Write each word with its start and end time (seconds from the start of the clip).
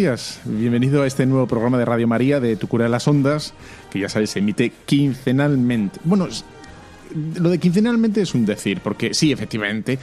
Días, 0.00 0.40
bienvenido 0.46 1.02
a 1.02 1.06
este 1.06 1.26
nuevo 1.26 1.46
programa 1.46 1.76
de 1.76 1.84
Radio 1.84 2.08
María 2.08 2.40
de 2.40 2.56
Tu 2.56 2.66
Cura 2.68 2.84
de 2.84 2.88
las 2.88 3.06
Ondas, 3.06 3.52
que 3.90 3.98
ya 3.98 4.08
sabes, 4.08 4.30
se 4.30 4.38
emite 4.38 4.72
quincenalmente. 4.86 6.00
Bueno, 6.04 6.26
lo 7.34 7.50
de 7.50 7.58
quincenalmente 7.58 8.22
es 8.22 8.34
un 8.34 8.46
decir, 8.46 8.80
porque 8.82 9.12
sí, 9.12 9.30
efectivamente, 9.30 9.98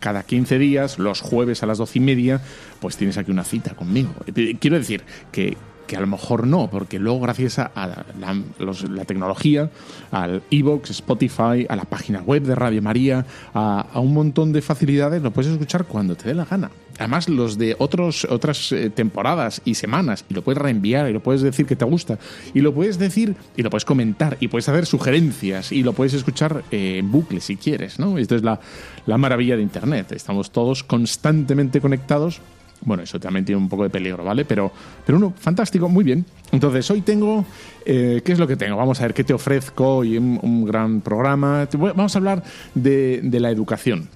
cada 0.00 0.22
15 0.22 0.58
días, 0.58 0.98
los 0.98 1.22
jueves 1.22 1.62
a 1.62 1.66
las 1.66 1.78
doce 1.78 1.98
y 1.98 2.02
media, 2.02 2.42
pues 2.78 2.98
tienes 2.98 3.16
aquí 3.16 3.30
una 3.30 3.42
cita 3.42 3.74
conmigo. 3.74 4.10
Eh, 4.26 4.58
Quiero 4.60 4.76
decir 4.76 5.02
que, 5.32 5.56
que 5.86 5.96
a 5.96 6.00
lo 6.00 6.08
mejor 6.08 6.46
no, 6.46 6.68
porque 6.68 6.98
luego 6.98 7.20
gracias 7.20 7.58
a, 7.58 8.04
la, 8.20 9.04
tecnología, 9.06 9.70
al 10.10 10.42
iVoox, 10.50 10.90
Spotify, 10.90 11.64
a 11.70 11.74
la 11.74 11.84
página 11.84 12.20
web 12.20 12.42
de 12.42 12.54
Radio 12.54 12.82
María, 12.82 13.24
a 13.54 13.98
un 13.98 14.12
montón 14.12 14.52
de 14.52 14.60
facilidades, 14.60 15.22
lo 15.22 15.30
puedes 15.30 15.50
escuchar 15.50 15.86
cuando 15.86 16.16
te 16.16 16.28
dé 16.28 16.34
la 16.34 16.44
gana. 16.44 16.70
Además, 16.98 17.28
los 17.28 17.58
de 17.58 17.76
otros, 17.78 18.26
otras 18.28 18.72
eh, 18.72 18.90
temporadas 18.90 19.62
y 19.64 19.74
semanas, 19.74 20.24
y 20.28 20.34
lo 20.34 20.42
puedes 20.42 20.60
reenviar, 20.60 21.08
y 21.08 21.12
lo 21.12 21.20
puedes 21.22 21.42
decir 21.42 21.64
que 21.66 21.76
te 21.76 21.84
gusta, 21.84 22.18
y 22.54 22.60
lo 22.60 22.74
puedes 22.74 22.98
decir, 22.98 23.36
y 23.56 23.62
lo 23.62 23.70
puedes 23.70 23.84
comentar, 23.84 24.36
y 24.40 24.48
puedes 24.48 24.68
hacer 24.68 24.84
sugerencias, 24.86 25.70
y 25.72 25.82
lo 25.82 25.92
puedes 25.92 26.14
escuchar 26.14 26.64
eh, 26.70 26.98
en 26.98 27.10
bucle 27.12 27.40
si 27.40 27.56
quieres, 27.56 27.98
¿no? 27.98 28.18
Esto 28.18 28.34
es 28.34 28.42
la, 28.42 28.60
la 29.06 29.16
maravilla 29.16 29.56
de 29.56 29.62
Internet. 29.62 30.12
Estamos 30.12 30.50
todos 30.50 30.82
constantemente 30.84 31.80
conectados. 31.80 32.40
Bueno, 32.80 33.02
eso 33.02 33.18
también 33.18 33.44
tiene 33.44 33.60
un 33.60 33.68
poco 33.68 33.82
de 33.82 33.90
peligro, 33.90 34.22
¿vale? 34.22 34.44
Pero, 34.44 34.70
pero 35.04 35.18
uno, 35.18 35.34
fantástico, 35.36 35.88
muy 35.88 36.04
bien. 36.04 36.24
Entonces, 36.52 36.88
hoy 36.92 37.00
tengo. 37.00 37.44
eh, 37.84 38.22
¿Qué 38.24 38.32
es 38.32 38.38
lo 38.38 38.46
que 38.46 38.56
tengo? 38.56 38.76
Vamos 38.76 39.00
a 39.00 39.02
ver 39.02 39.14
qué 39.14 39.24
te 39.24 39.34
ofrezco 39.34 40.04
y 40.04 40.16
un, 40.16 40.38
un 40.42 40.64
gran 40.64 41.00
programa. 41.00 41.68
Vamos 41.76 42.14
a 42.14 42.18
hablar 42.18 42.44
de, 42.74 43.20
de 43.22 43.40
la 43.40 43.50
educación 43.50 44.08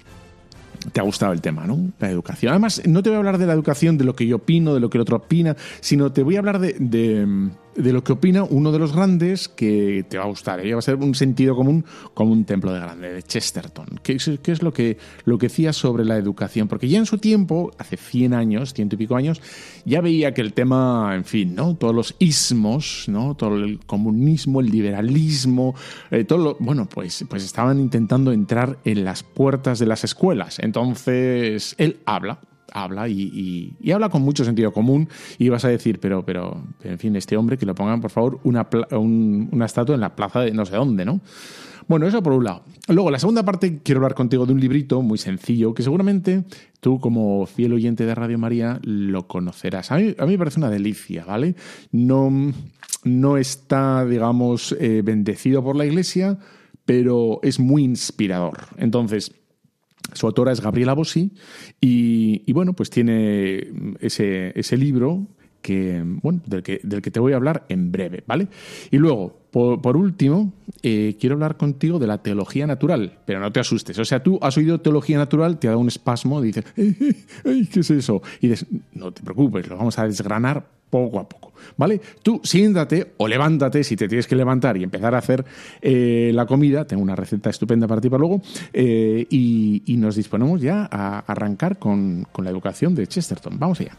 te 0.91 0.99
ha 0.99 1.03
gustado 1.03 1.33
el 1.33 1.41
tema, 1.41 1.65
¿no? 1.65 1.91
La 1.99 2.09
educación. 2.09 2.51
Además, 2.51 2.81
no 2.85 3.01
te 3.03 3.09
voy 3.09 3.15
a 3.15 3.19
hablar 3.19 3.37
de 3.37 3.45
la 3.45 3.53
educación, 3.53 3.97
de 3.97 4.03
lo 4.03 4.15
que 4.15 4.27
yo 4.27 4.37
opino, 4.37 4.73
de 4.73 4.79
lo 4.79 4.89
que 4.89 4.97
el 4.97 5.01
otro 5.03 5.17
opina, 5.17 5.55
sino 5.79 6.11
te 6.11 6.23
voy 6.23 6.35
a 6.35 6.39
hablar 6.39 6.59
de, 6.59 6.75
de- 6.79 7.49
de 7.75 7.93
lo 7.93 8.03
que 8.03 8.13
opina 8.13 8.43
uno 8.43 8.71
de 8.71 8.79
los 8.79 8.93
grandes 8.93 9.47
que 9.47 10.05
te 10.07 10.17
va 10.17 10.23
a 10.23 10.27
gustar. 10.27 10.65
¿eh? 10.65 10.73
Va 10.73 10.79
a 10.79 10.81
ser 10.81 10.95
un 10.95 11.15
sentido 11.15 11.55
común 11.55 11.85
como 12.13 12.31
un 12.31 12.45
templo 12.45 12.73
de 12.73 12.79
grande, 12.79 13.13
de 13.13 13.23
Chesterton. 13.23 13.99
¿Qué 14.03 14.13
es, 14.13 14.29
qué 14.41 14.51
es 14.51 14.61
lo, 14.61 14.73
que, 14.73 14.97
lo 15.25 15.37
que 15.37 15.47
decía 15.47 15.73
sobre 15.73 16.05
la 16.05 16.17
educación? 16.17 16.67
Porque 16.67 16.87
ya 16.87 16.99
en 16.99 17.05
su 17.05 17.17
tiempo, 17.17 17.71
hace 17.77 17.97
100 17.97 18.33
años, 18.33 18.73
ciento 18.73 18.95
y 18.95 18.97
pico 18.99 19.15
años, 19.15 19.41
ya 19.85 20.01
veía 20.01 20.33
que 20.33 20.41
el 20.41 20.53
tema, 20.53 21.13
en 21.15 21.25
fin, 21.25 21.55
¿no? 21.55 21.75
Todos 21.75 21.95
los 21.95 22.15
ismos, 22.19 23.05
¿no? 23.07 23.35
Todo 23.35 23.55
el 23.55 23.79
comunismo, 23.85 24.61
el 24.61 24.69
liberalismo, 24.69 25.75
eh, 26.11 26.23
todo 26.23 26.39
lo, 26.39 26.57
bueno, 26.59 26.87
pues, 26.87 27.25
pues 27.29 27.43
estaban 27.43 27.79
intentando 27.79 28.31
entrar 28.31 28.77
en 28.85 29.03
las 29.03 29.23
puertas 29.23 29.79
de 29.79 29.85
las 29.85 30.03
escuelas. 30.03 30.59
Entonces, 30.59 31.75
él 31.77 31.99
habla, 32.05 32.39
habla 32.73 33.07
y, 33.07 33.75
habla 33.93 34.09
con 34.09 34.21
mucho 34.21 34.43
sentido 34.43 34.73
común 34.73 35.07
y 35.37 35.49
vas 35.49 35.63
a 35.65 35.69
decir, 35.69 35.99
pero, 35.99 36.25
pero, 36.25 36.61
en 36.83 36.99
fin, 36.99 37.15
este 37.15 37.37
hombre 37.37 37.57
que 37.57 37.65
lo 37.65 37.75
pongan, 37.75 38.01
por 38.01 38.11
favor, 38.11 38.39
una, 38.43 38.67
una 38.91 39.65
estatua 39.65 39.95
en 39.95 40.01
la 40.01 40.15
plaza 40.15 40.41
de 40.41 40.51
no 40.51 40.65
sé 40.65 40.75
dónde, 40.75 41.05
¿no? 41.05 41.21
Bueno, 41.87 42.07
eso 42.07 42.23
por 42.23 42.33
un 42.33 42.45
lado. 42.45 42.63
Luego, 42.87 43.11
la 43.11 43.19
segunda 43.19 43.43
parte, 43.43 43.79
quiero 43.83 43.99
hablar 43.99 44.15
contigo 44.15 44.45
de 44.45 44.53
un 44.53 44.59
librito 44.59 45.01
muy 45.01 45.17
sencillo 45.17 45.73
que 45.73 45.83
seguramente 45.83 46.43
tú, 46.79 46.99
como 46.99 47.45
fiel 47.45 47.73
oyente 47.73 48.05
de 48.05 48.15
Radio 48.15 48.37
María, 48.37 48.79
lo 48.83 49.27
conocerás. 49.27 49.91
A 49.91 49.97
mí, 49.97 50.15
a 50.17 50.25
mí 50.25 50.33
me 50.33 50.37
parece 50.37 50.59
una 50.59 50.69
delicia, 50.69 51.25
¿vale? 51.25 51.55
No, 51.91 52.31
no 53.03 53.37
está, 53.37 54.05
digamos, 54.05 54.75
eh, 54.79 55.01
bendecido 55.03 55.63
por 55.63 55.75
la 55.75 55.85
Iglesia, 55.85 56.37
pero 56.85 57.39
es 57.43 57.59
muy 57.59 57.83
inspirador. 57.83 58.59
Entonces, 58.77 59.33
su 60.13 60.27
autora 60.27 60.51
es 60.51 60.61
Gabriela 60.61 60.93
Bossi 60.93 61.31
y, 61.81 62.51
bueno, 62.53 62.73
pues 62.73 62.89
tiene 62.89 63.71
ese, 63.99 64.57
ese 64.59 64.77
libro 64.77 65.27
que, 65.61 66.03
bueno, 66.21 66.41
del, 66.45 66.61
que, 66.61 66.79
del 66.83 67.01
que 67.01 67.09
te 67.09 67.19
voy 67.19 67.33
a 67.33 67.37
hablar 67.37 67.65
en 67.69 67.91
breve, 67.91 68.23
¿vale? 68.27 68.49
Y 68.91 68.97
luego, 68.97 69.39
por, 69.49 69.97
último, 69.97 70.53
eh, 70.83 71.15
quiero 71.19 71.35
hablar 71.35 71.57
contigo 71.57 71.99
de 71.99 72.07
la 72.07 72.21
teología 72.21 72.67
natural, 72.67 73.19
pero 73.25 73.39
no 73.39 73.51
te 73.51 73.59
asustes. 73.59 73.97
O 73.97 74.05
sea, 74.05 74.21
tú 74.21 74.37
has 74.41 74.57
oído 74.57 74.81
teología 74.81 75.17
natural, 75.17 75.59
te 75.59 75.67
ha 75.67 75.71
dado 75.71 75.79
un 75.79 75.87
espasmo, 75.87 76.41
dices, 76.41 76.65
"Eh, 76.75 76.95
eh, 77.45 77.67
¿qué 77.71 77.79
es 77.79 77.89
eso? 77.89 78.21
Y 78.41 78.49
dices, 78.49 78.67
no 78.93 79.11
te 79.11 79.23
preocupes, 79.23 79.67
lo 79.67 79.77
vamos 79.77 79.97
a 79.97 80.05
desgranar 80.05 80.67
poco 80.89 81.19
a 81.19 81.27
poco, 81.27 81.42
¿vale? 81.77 82.01
Tú 82.21 82.41
siéntate 82.43 83.13
o 83.17 83.27
levántate 83.27 83.83
si 83.83 83.95
te 83.95 84.07
tienes 84.07 84.27
que 84.27 84.35
levantar 84.35 84.77
y 84.77 84.83
empezar 84.83 85.15
a 85.15 85.19
hacer 85.19 85.45
eh, 85.81 86.31
la 86.33 86.45
comida. 86.45 86.85
Tengo 86.85 87.03
una 87.03 87.15
receta 87.15 87.49
estupenda 87.49 87.87
para 87.87 88.01
ti 88.01 88.09
para 88.09 88.19
luego. 88.19 88.41
eh, 88.73 89.25
y, 89.29 89.83
y 89.85 89.97
nos 89.97 90.15
disponemos 90.15 90.61
ya 90.61 90.87
a 90.91 91.19
arrancar 91.19 91.79
con, 91.79 92.27
con 92.31 92.45
la 92.45 92.51
educación 92.51 92.95
de 92.95 93.07
Chesterton. 93.07 93.57
Vamos 93.59 93.79
allá. 93.81 93.97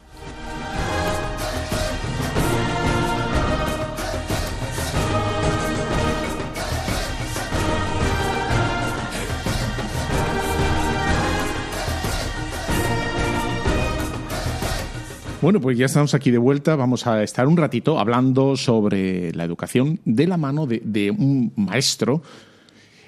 Bueno, 15.45 15.61
pues 15.61 15.77
ya 15.77 15.85
estamos 15.85 16.15
aquí 16.15 16.31
de 16.31 16.39
vuelta. 16.39 16.75
Vamos 16.75 17.07
a 17.07 17.23
estar 17.23 17.47
un 17.47 17.59
ratito 17.59 17.99
hablando 17.99 18.57
sobre 18.57 19.31
la 19.35 19.45
educación 19.45 20.01
de 20.07 20.27
la 20.27 20.39
mano 20.39 20.67
de, 20.67 21.11
un 21.11 21.53
maestro. 21.55 22.23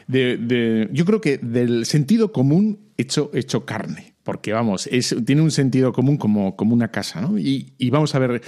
Yo 0.06 1.04
creo 1.06 1.22
que 1.22 1.38
del 1.38 1.86
sentido 1.86 2.32
común 2.32 2.90
hecho, 2.98 3.30
hecho 3.32 3.64
carne. 3.64 4.12
Porque 4.22 4.52
vamos, 4.52 4.86
tiene 5.24 5.40
un 5.40 5.50
sentido 5.50 5.94
común 5.94 6.18
como, 6.18 6.56
como 6.56 6.74
una 6.74 6.88
casa, 6.88 7.22
¿no? 7.22 7.38
Y, 7.38 7.72
y 7.78 7.88
vamos 7.88 8.14
a 8.14 8.18
ver. 8.18 8.42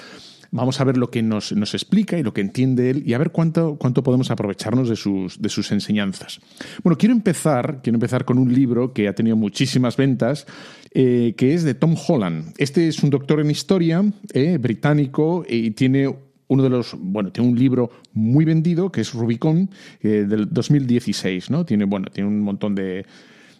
Vamos 0.50 0.81
a 0.81 0.84
ver 0.84 0.97
lo 0.97 1.10
que 1.10 1.22
nos, 1.22 1.53
nos 1.53 1.75
explica 1.75 2.19
y 2.19 2.22
lo 2.22 2.32
que 2.32 2.41
entiende 2.41 2.88
él 2.88 3.03
y 3.04 3.12
a 3.12 3.19
ver 3.19 3.32
cuánto, 3.32 3.77
cuánto 3.77 4.03
podemos 4.03 4.31
aprovecharnos 4.31 4.88
de 4.88 4.97
sus, 4.97 5.43
de 5.43 5.50
sus 5.50 5.72
enseñanzas. 5.72 6.41
Bueno, 6.83 6.97
quiero 6.97 7.15
empezar, 7.15 7.80
quiero 7.83 7.97
empezar 7.97 8.24
con 8.24 8.39
un 8.39 8.54
libro 8.54 8.95
que 8.95 9.09
ha 9.09 9.15
tenido 9.15 9.36
muchísimas 9.36 9.98
ventas, 9.98 10.47
eh, 10.92 11.34
que 11.36 11.54
es 11.54 11.64
de 11.64 11.74
Tom 11.74 11.94
Holland. 11.96 12.54
Este 12.56 12.88
es 12.88 13.02
un 13.02 13.10
doctor 13.10 13.40
en 13.40 13.50
historia 13.50 14.02
eh, 14.32 14.56
británico 14.58 15.44
y 15.48 15.72
tiene 15.72 16.14
uno 16.46 16.62
de 16.62 16.70
los, 16.70 16.96
bueno, 16.98 17.30
tiene 17.30 17.50
un 17.50 17.58
libro 17.58 17.90
muy 18.14 18.46
vendido 18.46 18.90
que 18.90 19.02
es 19.02 19.12
Rubicon 19.12 19.70
eh, 20.00 20.24
del 20.26 20.48
2016, 20.50 21.50
¿no? 21.50 21.66
Tiene, 21.66 21.84
bueno, 21.84 22.08
tiene 22.10 22.28
un 22.28 22.40
montón 22.40 22.74
de, 22.74 23.04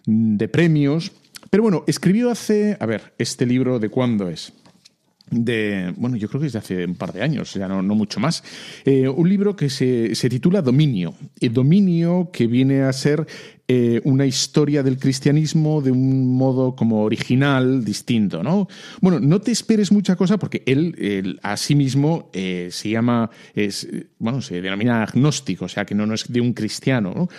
de 0.05 0.47
premios. 0.47 1.11
Pero 1.51 1.63
bueno, 1.63 1.83
escribió 1.85 2.31
hace, 2.31 2.77
a 2.79 2.85
ver, 2.87 3.13
este 3.19 3.45
libro 3.45 3.79
de 3.79 3.89
cuándo 3.89 4.27
es 4.27 4.53
de, 5.29 5.93
bueno, 5.97 6.15
yo 6.15 6.27
creo 6.27 6.41
que 6.41 6.47
es 6.47 6.53
de 6.53 6.59
hace 6.59 6.85
un 6.85 6.95
par 6.95 7.13
de 7.13 7.21
años, 7.21 7.53
ya 7.53 7.67
no, 7.67 7.83
no 7.83 7.93
mucho 7.93 8.19
más, 8.19 8.43
un 8.83 9.29
libro 9.29 9.55
que 9.55 9.69
se, 9.69 10.15
se 10.15 10.27
titula 10.27 10.63
Dominio. 10.63 11.13
El 11.39 11.53
dominio 11.53 12.31
que 12.33 12.47
viene 12.47 12.81
a 12.81 12.91
ser 12.91 13.27
eh, 13.71 14.01
una 14.03 14.25
historia 14.25 14.81
del 14.81 14.97
cristianismo 14.97 15.79
de 15.81 15.91
un 15.91 16.35
modo 16.35 16.75
como 16.75 17.03
original, 17.03 17.85
distinto, 17.85 18.41
¿no? 18.41 18.67
Bueno, 18.99 19.19
no 19.19 19.39
te 19.39 19.51
esperes 19.51 19.91
mucha 19.91 20.15
cosa 20.15 20.37
porque 20.39 20.63
él, 20.65 20.95
él 20.97 21.39
a 21.43 21.55
sí 21.55 21.75
mismo 21.75 22.31
eh, 22.33 22.69
se 22.71 22.89
llama, 22.89 23.29
es, 23.53 23.87
bueno, 24.17 24.41
se 24.41 24.59
denomina 24.59 25.03
agnóstico, 25.03 25.65
o 25.65 25.69
sea 25.69 25.85
que 25.85 25.93
no, 25.93 26.07
no 26.07 26.15
es 26.15 26.25
de 26.33 26.41
un 26.41 26.53
cristiano, 26.53 27.13
¿no? 27.15 27.29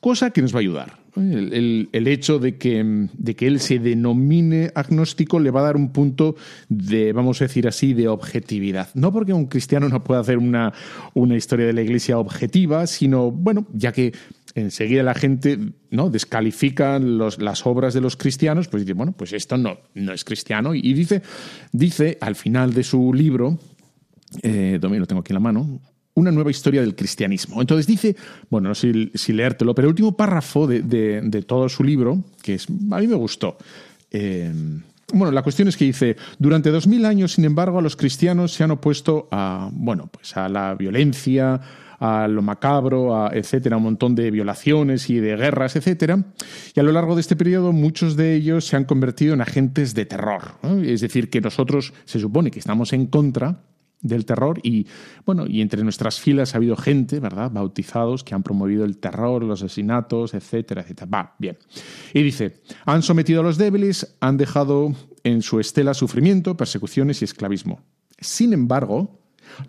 cosa 0.00 0.30
que 0.30 0.42
nos 0.42 0.52
va 0.52 0.58
a 0.58 0.60
ayudar. 0.60 0.98
El, 1.16 1.52
el- 1.54 1.88
el 1.92 2.08
hecho 2.08 2.38
de 2.38 2.58
que, 2.58 3.08
de 3.16 3.34
que 3.34 3.46
él 3.46 3.58
se 3.58 3.78
denomine 3.78 4.70
agnóstico 4.74 5.40
le 5.40 5.50
va 5.50 5.60
a 5.60 5.64
dar 5.64 5.76
un 5.76 5.90
punto 5.90 6.36
de, 6.68 7.12
vamos 7.14 7.40
a 7.40 7.46
decir 7.46 7.66
así, 7.66 7.94
de 7.94 8.06
objetividad. 8.06 8.88
No 8.94 9.12
porque 9.12 9.32
un 9.32 9.46
cristiano 9.46 9.88
no 9.88 10.04
pueda 10.04 10.20
hacer 10.20 10.36
una, 10.38 10.72
una 11.14 11.34
historia 11.36 11.66
de 11.66 11.72
la 11.72 11.80
iglesia 11.82 12.18
objetiva, 12.18 12.86
sino, 12.86 13.30
bueno, 13.32 13.66
ya 13.72 13.92
que 13.92 14.12
enseguida 14.56 15.02
la 15.02 15.14
gente 15.14 15.58
no 15.90 16.08
descalifica 16.10 16.98
las 16.98 17.66
obras 17.66 17.94
de 17.94 18.00
los 18.00 18.16
cristianos, 18.16 18.68
pues 18.68 18.84
dice, 18.84 18.94
bueno, 18.94 19.12
pues 19.12 19.32
esto 19.32 19.58
no, 19.58 19.78
no 19.94 20.12
es 20.12 20.24
cristiano. 20.24 20.74
Y 20.74 20.94
dice, 20.94 21.22
dice 21.72 22.16
al 22.20 22.34
final 22.34 22.72
de 22.72 22.82
su 22.82 23.12
libro, 23.12 23.58
eh, 24.42 24.78
lo 24.80 25.06
tengo 25.06 25.20
aquí 25.20 25.32
en 25.32 25.34
la 25.34 25.40
mano, 25.40 25.80
una 26.14 26.32
nueva 26.32 26.50
historia 26.50 26.80
del 26.80 26.96
cristianismo. 26.96 27.60
Entonces 27.60 27.86
dice, 27.86 28.16
bueno, 28.48 28.70
no 28.70 28.74
sé 28.74 29.10
si, 29.14 29.34
leértelo, 29.34 29.74
pero 29.74 29.88
el 29.88 29.90
último 29.90 30.16
párrafo 30.16 30.66
de, 30.66 31.44
todo 31.46 31.68
su 31.68 31.84
libro, 31.84 32.24
que 32.42 32.54
es, 32.54 32.66
a 32.68 32.98
mí 32.98 33.06
me 33.06 33.14
gustó. 33.14 33.58
Eh, 34.10 34.50
bueno, 35.12 35.32
la 35.32 35.42
cuestión 35.42 35.68
es 35.68 35.76
que 35.76 35.84
dice, 35.84 36.16
durante 36.38 36.70
dos 36.70 36.86
mil 36.86 37.04
años, 37.04 37.32
sin 37.32 37.44
embargo, 37.44 37.78
a 37.78 37.82
los 37.82 37.94
cristianos 37.94 38.52
se 38.52 38.64
han 38.64 38.70
opuesto 38.70 39.28
a, 39.30 39.68
bueno, 39.70 40.08
pues 40.10 40.34
a 40.36 40.48
la 40.48 40.74
violencia, 40.74 41.60
a 41.98 42.28
lo 42.28 42.42
macabro, 42.42 43.16
a, 43.16 43.30
etcétera, 43.34 43.76
un 43.76 43.84
montón 43.84 44.14
de 44.14 44.30
violaciones 44.30 45.08
y 45.10 45.18
de 45.18 45.36
guerras, 45.36 45.76
etcétera. 45.76 46.24
Y 46.74 46.80
a 46.80 46.82
lo 46.82 46.92
largo 46.92 47.14
de 47.14 47.20
este 47.20 47.36
periodo, 47.36 47.72
muchos 47.72 48.16
de 48.16 48.34
ellos 48.34 48.66
se 48.66 48.76
han 48.76 48.84
convertido 48.84 49.34
en 49.34 49.40
agentes 49.40 49.94
de 49.94 50.06
terror. 50.06 50.54
Es 50.82 51.00
decir, 51.00 51.30
que 51.30 51.40
nosotros 51.40 51.92
se 52.04 52.20
supone 52.20 52.50
que 52.50 52.58
estamos 52.58 52.92
en 52.92 53.06
contra 53.06 53.60
del 54.02 54.26
terror 54.26 54.60
y 54.62 54.86
bueno 55.24 55.46
y 55.46 55.62
entre 55.62 55.82
nuestras 55.82 56.20
filas 56.20 56.54
ha 56.54 56.58
habido 56.58 56.76
gente 56.76 57.18
verdad 57.18 57.50
bautizados 57.50 58.24
que 58.24 58.34
han 58.34 58.42
promovido 58.42 58.84
el 58.84 58.98
terror 58.98 59.42
los 59.42 59.62
asesinatos 59.62 60.34
etcétera 60.34 60.82
etcétera 60.82 61.10
va 61.12 61.34
bien 61.38 61.58
y 62.12 62.22
dice 62.22 62.60
han 62.84 63.02
sometido 63.02 63.40
a 63.40 63.42
los 63.42 63.56
débiles 63.56 64.16
han 64.20 64.36
dejado 64.36 64.94
en 65.24 65.42
su 65.42 65.60
estela 65.60 65.94
sufrimiento 65.94 66.56
persecuciones 66.56 67.22
y 67.22 67.24
esclavismo 67.24 67.80
sin 68.20 68.52
embargo 68.52 69.18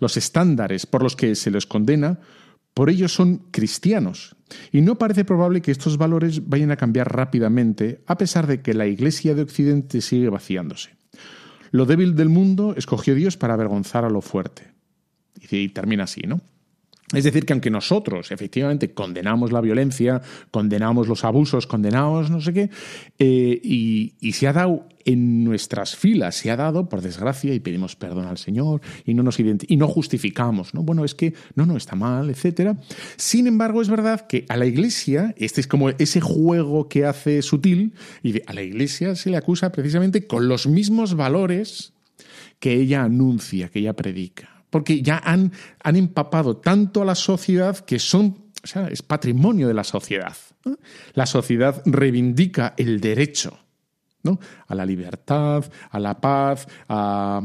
los 0.00 0.16
estándares 0.16 0.86
por 0.86 1.02
los 1.02 1.16
que 1.16 1.34
se 1.34 1.50
les 1.50 1.66
condena 1.66 2.20
por 2.74 2.90
ello 2.90 3.08
son 3.08 3.38
cristianos 3.50 4.36
y 4.72 4.80
no 4.80 4.98
parece 4.98 5.24
probable 5.24 5.62
que 5.62 5.72
estos 5.72 5.98
valores 5.98 6.48
vayan 6.48 6.70
a 6.70 6.76
cambiar 6.76 7.14
rápidamente 7.14 8.02
a 8.06 8.16
pesar 8.16 8.46
de 8.46 8.62
que 8.62 8.74
la 8.74 8.86
Iglesia 8.86 9.34
de 9.34 9.42
Occidente 9.42 10.00
sigue 10.00 10.28
vaciándose 10.28 10.98
lo 11.70 11.86
débil 11.86 12.14
del 12.14 12.28
mundo 12.28 12.74
escogió 12.76 13.14
Dios 13.14 13.36
para 13.36 13.54
avergonzar 13.54 14.04
a 14.04 14.10
lo 14.10 14.20
fuerte. 14.20 14.72
Y 15.50 15.68
termina 15.68 16.04
así, 16.04 16.22
¿no? 16.22 16.40
Es 17.14 17.24
decir, 17.24 17.46
que 17.46 17.54
aunque 17.54 17.70
nosotros 17.70 18.30
efectivamente 18.32 18.92
condenamos 18.92 19.50
la 19.50 19.62
violencia, 19.62 20.20
condenamos 20.50 21.08
los 21.08 21.24
abusos, 21.24 21.66
condenamos 21.66 22.30
no 22.30 22.42
sé 22.42 22.52
qué, 22.52 22.70
eh, 23.18 23.60
y, 23.62 24.32
se 24.32 24.46
ha 24.46 24.52
dado 24.52 24.86
en 25.06 25.42
nuestras 25.42 25.96
filas, 25.96 26.36
se 26.36 26.50
ha 26.50 26.56
dado, 26.56 26.90
por 26.90 27.00
desgracia, 27.00 27.54
y 27.54 27.60
pedimos 27.60 27.96
perdón 27.96 28.26
al 28.26 28.36
Señor, 28.36 28.82
y 29.06 29.14
no 29.14 29.22
nos 29.22 29.40
y 29.40 29.76
no 29.78 29.88
justificamos, 29.88 30.74
¿no? 30.74 30.82
Bueno, 30.82 31.02
es 31.02 31.14
que 31.14 31.32
no, 31.54 31.64
no 31.64 31.78
está 31.78 31.96
mal, 31.96 32.28
etcétera. 32.28 32.76
Sin 33.16 33.46
embargo, 33.46 33.80
es 33.80 33.88
verdad 33.88 34.26
que 34.26 34.44
a 34.50 34.58
la 34.58 34.66
Iglesia, 34.66 35.34
este 35.38 35.62
es 35.62 35.66
como 35.66 35.88
ese 35.88 36.20
juego 36.20 36.90
que 36.90 37.06
hace 37.06 37.40
sutil, 37.40 37.94
y 38.22 38.42
a 38.46 38.52
la 38.52 38.60
Iglesia 38.60 39.16
se 39.16 39.30
le 39.30 39.38
acusa 39.38 39.72
precisamente 39.72 40.26
con 40.26 40.46
los 40.46 40.66
mismos 40.66 41.14
valores 41.14 41.94
que 42.60 42.74
ella 42.74 43.02
anuncia, 43.02 43.70
que 43.70 43.78
ella 43.78 43.94
predica 43.94 44.57
porque 44.70 45.02
ya 45.02 45.18
han, 45.24 45.52
han 45.82 45.96
empapado 45.96 46.56
tanto 46.56 47.02
a 47.02 47.04
la 47.04 47.14
sociedad 47.14 47.78
que 47.78 47.98
son, 47.98 48.50
o 48.62 48.66
sea, 48.66 48.88
es 48.88 49.02
patrimonio 49.02 49.68
de 49.68 49.74
la 49.74 49.84
sociedad. 49.84 50.36
La 51.14 51.26
sociedad 51.26 51.82
reivindica 51.86 52.74
el 52.76 53.00
derecho 53.00 53.58
¿no? 54.22 54.38
a 54.66 54.74
la 54.74 54.84
libertad, 54.84 55.64
a 55.90 55.98
la 55.98 56.20
paz, 56.20 56.66
a, 56.88 57.40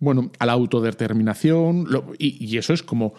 bueno, 0.00 0.30
a 0.38 0.46
la 0.46 0.52
autodeterminación, 0.52 1.86
y, 2.18 2.56
eso 2.56 2.72
es 2.72 2.82
como 2.82 3.14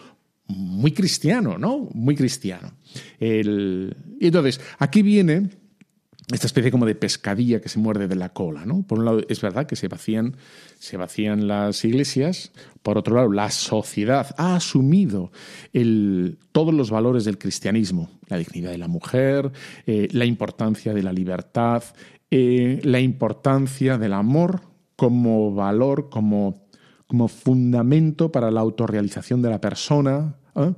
muy 0.46 0.92
cristiano, 0.92 1.58
¿no? 1.58 1.88
Muy 1.92 2.14
cristiano. 2.14 2.72
El, 3.20 3.94
y 4.18 4.26
entonces, 4.26 4.60
aquí 4.78 5.02
viene 5.02 5.50
esta 6.32 6.46
especie 6.46 6.70
como 6.70 6.84
de 6.84 6.94
pescadilla 6.94 7.60
que 7.60 7.70
se 7.70 7.78
muerde 7.78 8.06
de 8.06 8.14
la 8.14 8.30
cola, 8.30 8.66
¿no? 8.66 8.82
Por 8.82 8.98
un 8.98 9.04
lado, 9.06 9.20
es 9.28 9.40
verdad 9.40 9.66
que 9.66 9.76
se 9.76 9.88
vacían, 9.88 10.36
se 10.78 10.98
vacían 10.98 11.48
las 11.48 11.84
iglesias, 11.84 12.52
por 12.82 12.98
otro 12.98 13.16
lado, 13.16 13.32
la 13.32 13.50
sociedad 13.50 14.34
ha 14.36 14.54
asumido 14.54 15.32
todos 16.52 16.74
los 16.74 16.90
valores 16.90 17.24
del 17.24 17.38
cristianismo, 17.38 18.10
la 18.28 18.36
dignidad 18.36 18.70
de 18.70 18.78
la 18.78 18.88
mujer, 18.88 19.50
eh, 19.86 20.08
la 20.12 20.26
importancia 20.26 20.92
de 20.92 21.02
la 21.02 21.12
libertad, 21.12 21.82
eh, 22.30 22.80
la 22.84 23.00
importancia 23.00 23.96
del 23.96 24.12
amor 24.12 24.60
como 24.96 25.54
valor, 25.54 26.10
como, 26.10 26.66
como 27.06 27.28
fundamento 27.28 28.30
para 28.30 28.50
la 28.50 28.60
autorrealización 28.60 29.40
de 29.40 29.50
la 29.50 29.60
persona. 29.60 30.34
¿eh? 30.56 30.74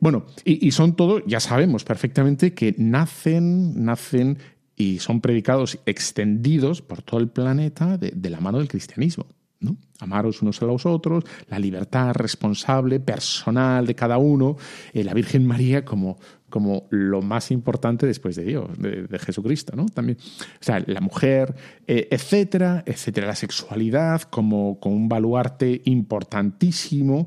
Bueno, 0.00 0.24
y, 0.44 0.66
y, 0.66 0.70
son 0.72 0.94
todo, 0.94 1.24
ya 1.26 1.40
sabemos 1.40 1.84
perfectamente 1.84 2.54
que 2.54 2.74
nacen, 2.78 3.84
nacen 3.84 4.38
y 4.76 4.98
son 4.98 5.20
predicados 5.20 5.78
extendidos 5.86 6.82
por 6.82 7.02
todo 7.02 7.18
el 7.20 7.28
planeta 7.28 7.96
de, 7.96 8.30
la 8.30 8.40
mano 8.40 8.58
del 8.58 8.68
cristianismo. 8.68 9.26
¿no? 9.58 9.78
Amaros 10.00 10.42
unos 10.42 10.60
a 10.60 10.66
los 10.66 10.84
otros, 10.84 11.24
la 11.48 11.58
libertad 11.58 12.12
responsable, 12.14 13.00
personal 13.00 13.86
de 13.86 13.94
cada 13.94 14.18
uno, 14.18 14.58
eh, 14.92 15.02
la 15.02 15.14
Virgen 15.14 15.46
María 15.46 15.82
como, 15.82 16.18
como 16.50 16.86
lo 16.90 17.22
más 17.22 17.50
importante 17.50 18.06
después 18.06 18.36
de 18.36 18.44
Dios, 18.44 18.68
de, 18.78 19.18
Jesucristo, 19.18 19.74
¿no? 19.74 19.86
También, 19.86 20.18
o 20.20 20.62
sea, 20.62 20.84
la 20.86 21.00
mujer, 21.00 21.54
eh, 21.86 22.06
etcétera, 22.10 22.84
etcétera, 22.86 23.28
la 23.28 23.34
sexualidad 23.34 24.22
como, 24.22 24.78
como, 24.78 24.94
un 24.94 25.08
baluarte 25.08 25.80
importantísimo 25.86 27.26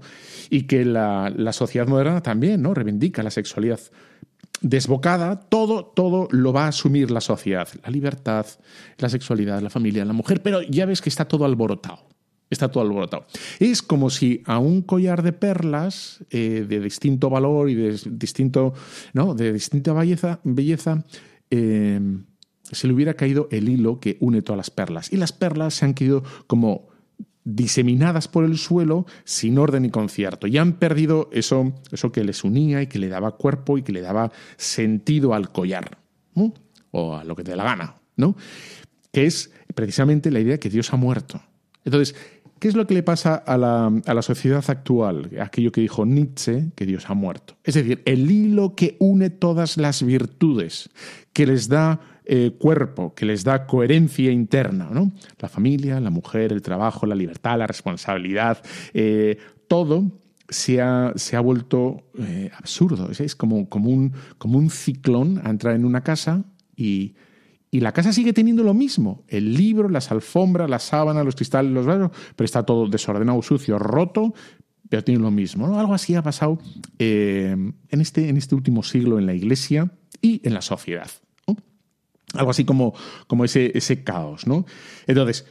y 0.52 0.68
que 0.68 0.86
la, 0.86 1.34
la 1.36 1.52
sociedad 1.52 1.88
moderna 1.88 2.22
también, 2.22 2.62
¿no? 2.62 2.76
Reivindica 2.76 3.24
la 3.24 3.32
sexualidad 3.32 3.80
desbocada, 4.62 5.40
todo, 5.40 5.86
todo 5.86 6.28
lo 6.32 6.54
va 6.54 6.66
a 6.66 6.70
asumir 6.70 7.12
la 7.12 7.22
sociedad. 7.22 7.68
La 7.84 7.90
libertad, 7.90 8.46
la 8.98 9.10
sexualidad, 9.10 9.62
la 9.62 9.70
familia, 9.70 10.06
la 10.06 10.14
mujer, 10.14 10.42
pero 10.42 10.62
ya 10.62 10.86
ves 10.86 11.02
que 11.02 11.10
está 11.10 11.26
todo 11.26 11.46
alborotado. 11.46 12.00
Está 12.50 12.70
todo 12.72 12.84
alborotado. 12.84 13.26
Es 13.60 13.84
como 13.84 14.10
si 14.10 14.42
a 14.46 14.58
un 14.58 14.82
collar 14.82 15.22
de 15.22 15.34
perlas 15.34 16.24
eh, 16.32 16.66
de 16.68 16.80
distinto 16.80 17.30
valor 17.30 17.70
y 17.70 17.76
de 17.76 18.00
distinto, 18.10 18.74
¿no? 19.14 19.36
de 19.36 19.54
distinta 19.54 19.94
belleza, 19.94 20.40
belleza 20.44 21.06
eh, 21.52 22.00
se 22.72 22.88
le 22.88 22.94
hubiera 22.94 23.14
caído 23.14 23.48
el 23.52 23.70
hilo 23.70 24.00
que 24.00 24.18
une 24.20 24.42
todas 24.42 24.58
las 24.58 24.72
perlas. 24.72 25.14
Y 25.14 25.18
las 25.18 25.32
perlas 25.32 25.76
se 25.76 25.86
han 25.86 25.94
caído 25.94 26.24
como 26.48 26.89
diseminadas 27.56 28.28
por 28.28 28.44
el 28.44 28.58
suelo 28.58 29.06
sin 29.24 29.58
orden 29.58 29.86
y 29.86 29.90
concierto. 29.90 30.48
Y 30.48 30.58
han 30.58 30.74
perdido 30.74 31.30
eso, 31.32 31.74
eso 31.92 32.12
que 32.12 32.24
les 32.24 32.44
unía 32.44 32.82
y 32.82 32.88
que 32.88 33.00
le 33.00 33.10
daba 33.10 33.32
cuerpo 33.32 33.78
y 33.78 33.84
que 33.84 33.92
le 33.92 34.02
daba 34.02 34.32
sentido 34.58 35.34
al 35.34 35.52
collar, 35.52 35.98
o 36.92 37.16
a 37.16 37.24
lo 37.24 37.36
que 37.36 37.44
te 37.44 37.52
dé 37.52 37.58
la 37.58 37.64
gana, 37.64 37.96
¿no? 38.16 38.36
Que 39.12 39.26
es 39.26 39.52
precisamente 39.76 40.32
la 40.32 40.40
idea 40.40 40.60
que 40.60 40.70
Dios 40.70 40.94
ha 40.94 40.98
muerto. 40.98 41.42
Entonces, 41.86 42.16
¿qué 42.60 42.68
es 42.68 42.76
lo 42.76 42.86
que 42.86 42.94
le 42.94 43.04
pasa 43.04 43.36
a 43.36 43.58
la, 43.58 43.92
a 44.06 44.14
la 44.14 44.22
sociedad 44.22 44.64
actual? 44.68 45.32
Aquello 45.42 45.72
que 45.72 45.82
dijo 45.82 46.06
Nietzsche, 46.06 46.72
que 46.76 46.86
Dios 46.86 47.10
ha 47.10 47.14
muerto. 47.14 47.58
Es 47.64 47.74
decir, 47.74 48.02
el 48.06 48.30
hilo 48.30 48.76
que 48.76 48.96
une 49.00 49.30
todas 49.30 49.78
las 49.78 50.04
virtudes, 50.04 50.90
que 51.34 51.48
les 51.48 51.68
da 51.68 52.00
eh, 52.32 52.52
cuerpo, 52.60 53.16
que 53.16 53.26
les 53.26 53.44
da 53.44 53.66
coherencia 53.66 54.32
interna. 54.32 54.88
¿no? 54.92 55.12
La 55.40 55.50
familia, 55.50 56.00
la 56.00 56.12
mujer, 56.12 56.52
el 56.52 56.62
trabajo, 56.62 57.08
la 57.08 57.16
libertad, 57.16 57.58
la 57.58 57.66
responsabilidad, 57.66 58.62
eh, 58.94 59.40
todo 59.68 60.12
se 60.48 60.80
ha, 60.80 61.12
se 61.16 61.36
ha 61.36 61.40
vuelto 61.40 62.04
eh, 62.20 62.52
absurdo. 62.56 63.10
Es, 63.10 63.36
como, 63.36 63.68
como, 63.68 63.90
un, 63.90 64.14
como 64.38 64.60
un 64.60 64.70
ciclón 64.70 65.42
a 65.44 65.50
entrar 65.50 65.76
en 65.76 65.86
una 65.86 66.04
casa 66.04 66.44
y, 66.76 67.16
y 67.72 67.80
la 67.80 67.94
casa 67.94 68.14
sigue 68.14 68.32
teniendo 68.32 68.62
lo 68.62 68.76
mismo. 68.76 69.24
El 69.28 69.56
libro, 69.56 69.90
las 69.90 70.12
alfombras, 70.12 70.70
las 70.70 70.84
sábanas, 70.84 71.26
los 71.26 71.36
cristales, 71.36 71.72
los 71.72 71.88
vasos, 71.88 72.12
pero 72.36 72.46
está 72.46 72.62
todo 72.64 72.88
desordenado, 72.88 73.42
sucio, 73.42 73.80
roto, 73.80 74.36
pero 74.88 75.04
tiene 75.04 75.20
lo 75.20 75.32
mismo. 75.32 75.80
Algo 75.80 75.96
así 75.96 76.14
ha 76.14 76.22
pasado 76.22 76.60
en, 77.00 77.74
este, 77.90 78.30
en 78.30 78.38
este 78.38 78.54
último 78.54 78.84
siglo 78.84 79.18
en 79.18 79.26
la 79.26 79.34
Iglesia 79.34 79.92
y 80.22 80.42
en 80.44 80.54
la 80.54 80.62
sociedad. 80.62 81.10
Algo 82.36 82.52
así 82.52 82.66
como, 82.66 82.94
como 83.28 83.46
ese, 83.46 83.72
ese 83.76 84.04
caos, 84.04 84.46
¿no? 84.46 84.66
Entonces, 85.08 85.46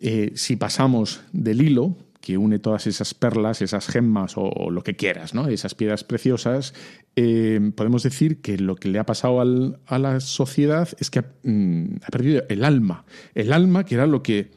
eh, 0.00 0.32
si 0.34 0.56
pasamos 0.56 1.22
del 1.32 1.62
hilo 1.62 1.96
que 2.20 2.36
une 2.36 2.58
todas 2.58 2.86
esas 2.86 3.14
perlas, 3.14 3.62
esas 3.62 3.86
gemas 3.86 4.34
o, 4.36 4.70
lo 4.70 4.82
que 4.82 4.94
quieras, 4.94 5.34
¿no? 5.34 5.48
Esas 5.48 5.74
piedras 5.74 6.04
preciosas, 6.04 6.74
eh, 7.16 7.72
podemos 7.74 8.02
decir 8.02 8.40
que 8.42 8.58
lo 8.58 8.76
que 8.76 8.88
le 8.88 8.98
ha 8.98 9.06
pasado 9.06 9.40
a 9.40 9.98
la 9.98 10.20
sociedad 10.20 10.88
es 10.98 11.10
que 11.10 11.22
mm, 11.42 11.96
ha 12.04 12.08
perdido 12.08 12.42
el 12.48 12.64
alma. 12.64 13.04
El 13.34 13.52
alma 13.52 13.84
que 13.84 13.94
era 13.94 14.06
lo 14.06 14.22
que 14.22 14.50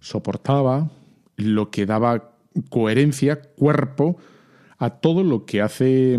soportaba, 0.00 0.90
lo 1.36 1.70
que 1.70 1.86
daba 1.86 2.32
coherencia, 2.70 3.40
cuerpo, 3.40 4.18
a 4.78 4.90
todo 4.90 5.22
lo 5.22 5.44
que 5.44 5.62
hace 5.62 6.18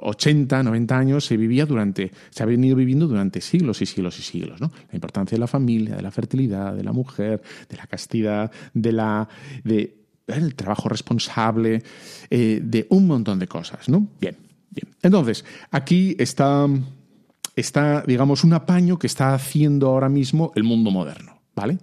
80, 0.00 0.62
mm, 0.62 0.64
90 0.64 0.98
años 0.98 1.24
se 1.24 1.36
vivía 1.36 1.66
durante, 1.66 2.10
se 2.30 2.42
ha 2.42 2.46
venido 2.46 2.76
viviendo 2.76 3.06
durante 3.06 3.40
siglos 3.40 3.82
y 3.82 3.86
siglos 3.86 4.18
y 4.18 4.22
siglos, 4.22 4.60
¿no? 4.60 4.70
La 4.90 4.94
importancia 4.94 5.36
de 5.36 5.40
la 5.40 5.46
familia, 5.46 5.96
de 5.96 6.02
la 6.02 6.10
fertilidad, 6.10 6.74
de 6.74 6.84
la 6.84 6.92
mujer, 6.92 7.42
de 7.68 7.76
la 7.76 7.86
castidad, 7.86 8.50
de 8.74 8.92
la 8.92 9.28
de 9.64 9.96
el 10.26 10.54
trabajo 10.54 10.88
responsable, 10.88 11.82
eh, 12.30 12.60
de 12.62 12.86
un 12.90 13.06
montón 13.06 13.38
de 13.38 13.48
cosas, 13.48 13.88
¿no? 13.88 14.08
Bien. 14.20 14.36
Bien, 14.74 14.88
entonces, 15.02 15.44
aquí 15.70 16.16
está, 16.18 16.66
está, 17.54 18.02
digamos, 18.06 18.42
un 18.42 18.54
apaño 18.54 18.98
que 18.98 19.06
está 19.06 19.34
haciendo 19.34 19.88
ahora 19.88 20.08
mismo 20.08 20.50
el 20.54 20.64
mundo 20.64 20.90
moderno, 20.90 21.42
¿vale? 21.54 21.78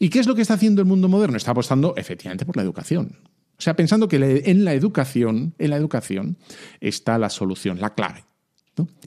¿Y 0.00 0.08
qué 0.08 0.18
es 0.18 0.26
lo 0.26 0.34
que 0.34 0.42
está 0.42 0.54
haciendo 0.54 0.82
el 0.82 0.88
mundo 0.88 1.08
moderno? 1.08 1.36
Está 1.36 1.52
apostando 1.52 1.94
efectivamente 1.96 2.44
por 2.44 2.56
la 2.56 2.64
educación. 2.64 3.16
O 3.64 3.70
sea, 3.72 3.76
pensando 3.76 4.08
que 4.08 4.42
en 4.44 4.66
la 4.66 4.74
educación, 4.74 5.54
en 5.58 5.70
la 5.70 5.76
educación 5.76 6.36
está 6.82 7.16
la 7.16 7.30
solución, 7.30 7.80
la 7.80 7.94
clave. 7.94 8.26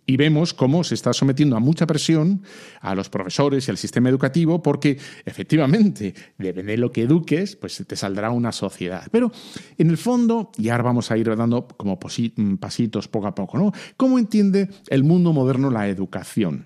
Y 0.07 0.17
vemos 0.17 0.55
cómo 0.55 0.83
se 0.83 0.95
está 0.95 1.13
sometiendo 1.13 1.55
a 1.55 1.59
mucha 1.59 1.85
presión 1.85 2.41
a 2.81 2.95
los 2.95 3.07
profesores 3.07 3.67
y 3.67 3.71
al 3.71 3.77
sistema 3.77 4.09
educativo 4.09 4.63
porque 4.63 4.97
efectivamente, 5.25 6.15
depende 6.39 6.71
de 6.71 6.77
lo 6.79 6.91
que 6.91 7.03
eduques, 7.03 7.55
pues 7.55 7.83
te 7.85 7.95
saldrá 7.95 8.31
una 8.31 8.51
sociedad. 8.51 9.05
Pero 9.11 9.31
en 9.77 9.91
el 9.91 9.97
fondo, 9.97 10.49
y 10.57 10.69
ahora 10.69 10.85
vamos 10.85 11.11
a 11.11 11.17
ir 11.19 11.35
dando 11.35 11.67
como 11.67 11.99
mm, 12.35 12.55
pasitos 12.55 13.07
poco 13.07 13.27
a 13.27 13.35
poco, 13.35 13.59
¿no? 13.59 13.71
¿Cómo 13.95 14.17
entiende 14.17 14.69
el 14.87 15.03
mundo 15.03 15.33
moderno 15.33 15.69
la 15.69 15.87
educación? 15.87 16.65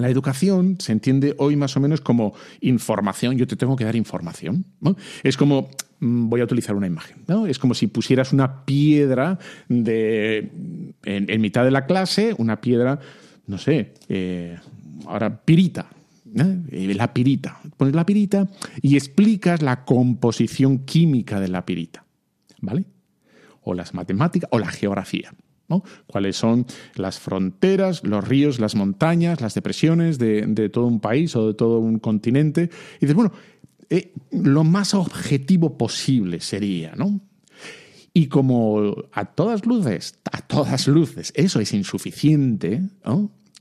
La 0.00 0.08
educación 0.08 0.76
se 0.78 0.92
entiende 0.92 1.34
hoy 1.38 1.56
más 1.56 1.76
o 1.76 1.80
menos 1.80 2.00
como 2.00 2.34
información. 2.60 3.36
Yo 3.36 3.46
te 3.46 3.56
tengo 3.56 3.76
que 3.76 3.84
dar 3.84 3.96
información. 3.96 4.64
Es 5.22 5.36
como, 5.36 5.70
mm, 6.00 6.28
voy 6.28 6.40
a 6.40 6.44
utilizar 6.44 6.74
una 6.74 6.86
imagen, 6.86 7.18
¿no? 7.26 7.46
Es 7.46 7.58
como 7.58 7.74
si 7.74 7.86
pusieras 7.86 8.32
una 8.32 8.64
piedra 8.64 9.38
de, 9.68 10.50
en, 11.04 11.40
mitad 11.40 11.64
de 11.64 11.70
la 11.70 11.86
clase, 11.86 12.34
una 12.38 12.60
piedra, 12.60 12.98
no 13.46 13.58
sé, 13.58 13.94
eh, 14.08 14.58
ahora 15.06 15.40
pirita. 15.44 15.86
Eh, 16.36 16.94
la 16.94 17.14
pirita. 17.14 17.60
Pones 17.76 17.94
la 17.94 18.04
pirita 18.04 18.48
y 18.82 18.96
explicas 18.96 19.62
la 19.62 19.84
composición 19.84 20.78
química 20.78 21.38
de 21.38 21.48
la 21.48 21.64
pirita. 21.64 22.04
¿Vale? 22.60 22.84
O 23.62 23.74
las 23.74 23.94
matemáticas 23.94 24.48
o 24.52 24.58
la 24.58 24.68
geografía. 24.68 25.32
¿Cuáles 26.06 26.36
son 26.36 26.66
las 26.94 27.18
fronteras, 27.18 28.04
los 28.04 28.26
ríos, 28.26 28.60
las 28.60 28.74
montañas, 28.74 29.40
las 29.40 29.54
depresiones 29.54 30.18
de, 30.18 30.70
todo 30.72 30.86
un 30.86 31.00
país 31.00 31.34
o 31.36 31.48
de 31.48 31.54
todo 31.54 31.80
un 31.80 31.98
continente? 31.98 32.70
Y 32.98 33.00
dices, 33.00 33.16
bueno, 33.16 33.32
eh, 33.90 34.12
lo 34.30 34.64
más 34.64 34.94
objetivo 34.94 35.76
posible 35.76 36.40
sería, 36.40 36.94
¿no? 36.96 37.20
Y 38.12 38.28
como 38.28 38.94
a 39.12 39.24
todas 39.24 39.66
luces, 39.66 40.20
a 40.30 40.40
todas 40.40 40.86
luces, 40.86 41.32
eso 41.34 41.58
es 41.58 41.72
insuficiente. 41.72 42.80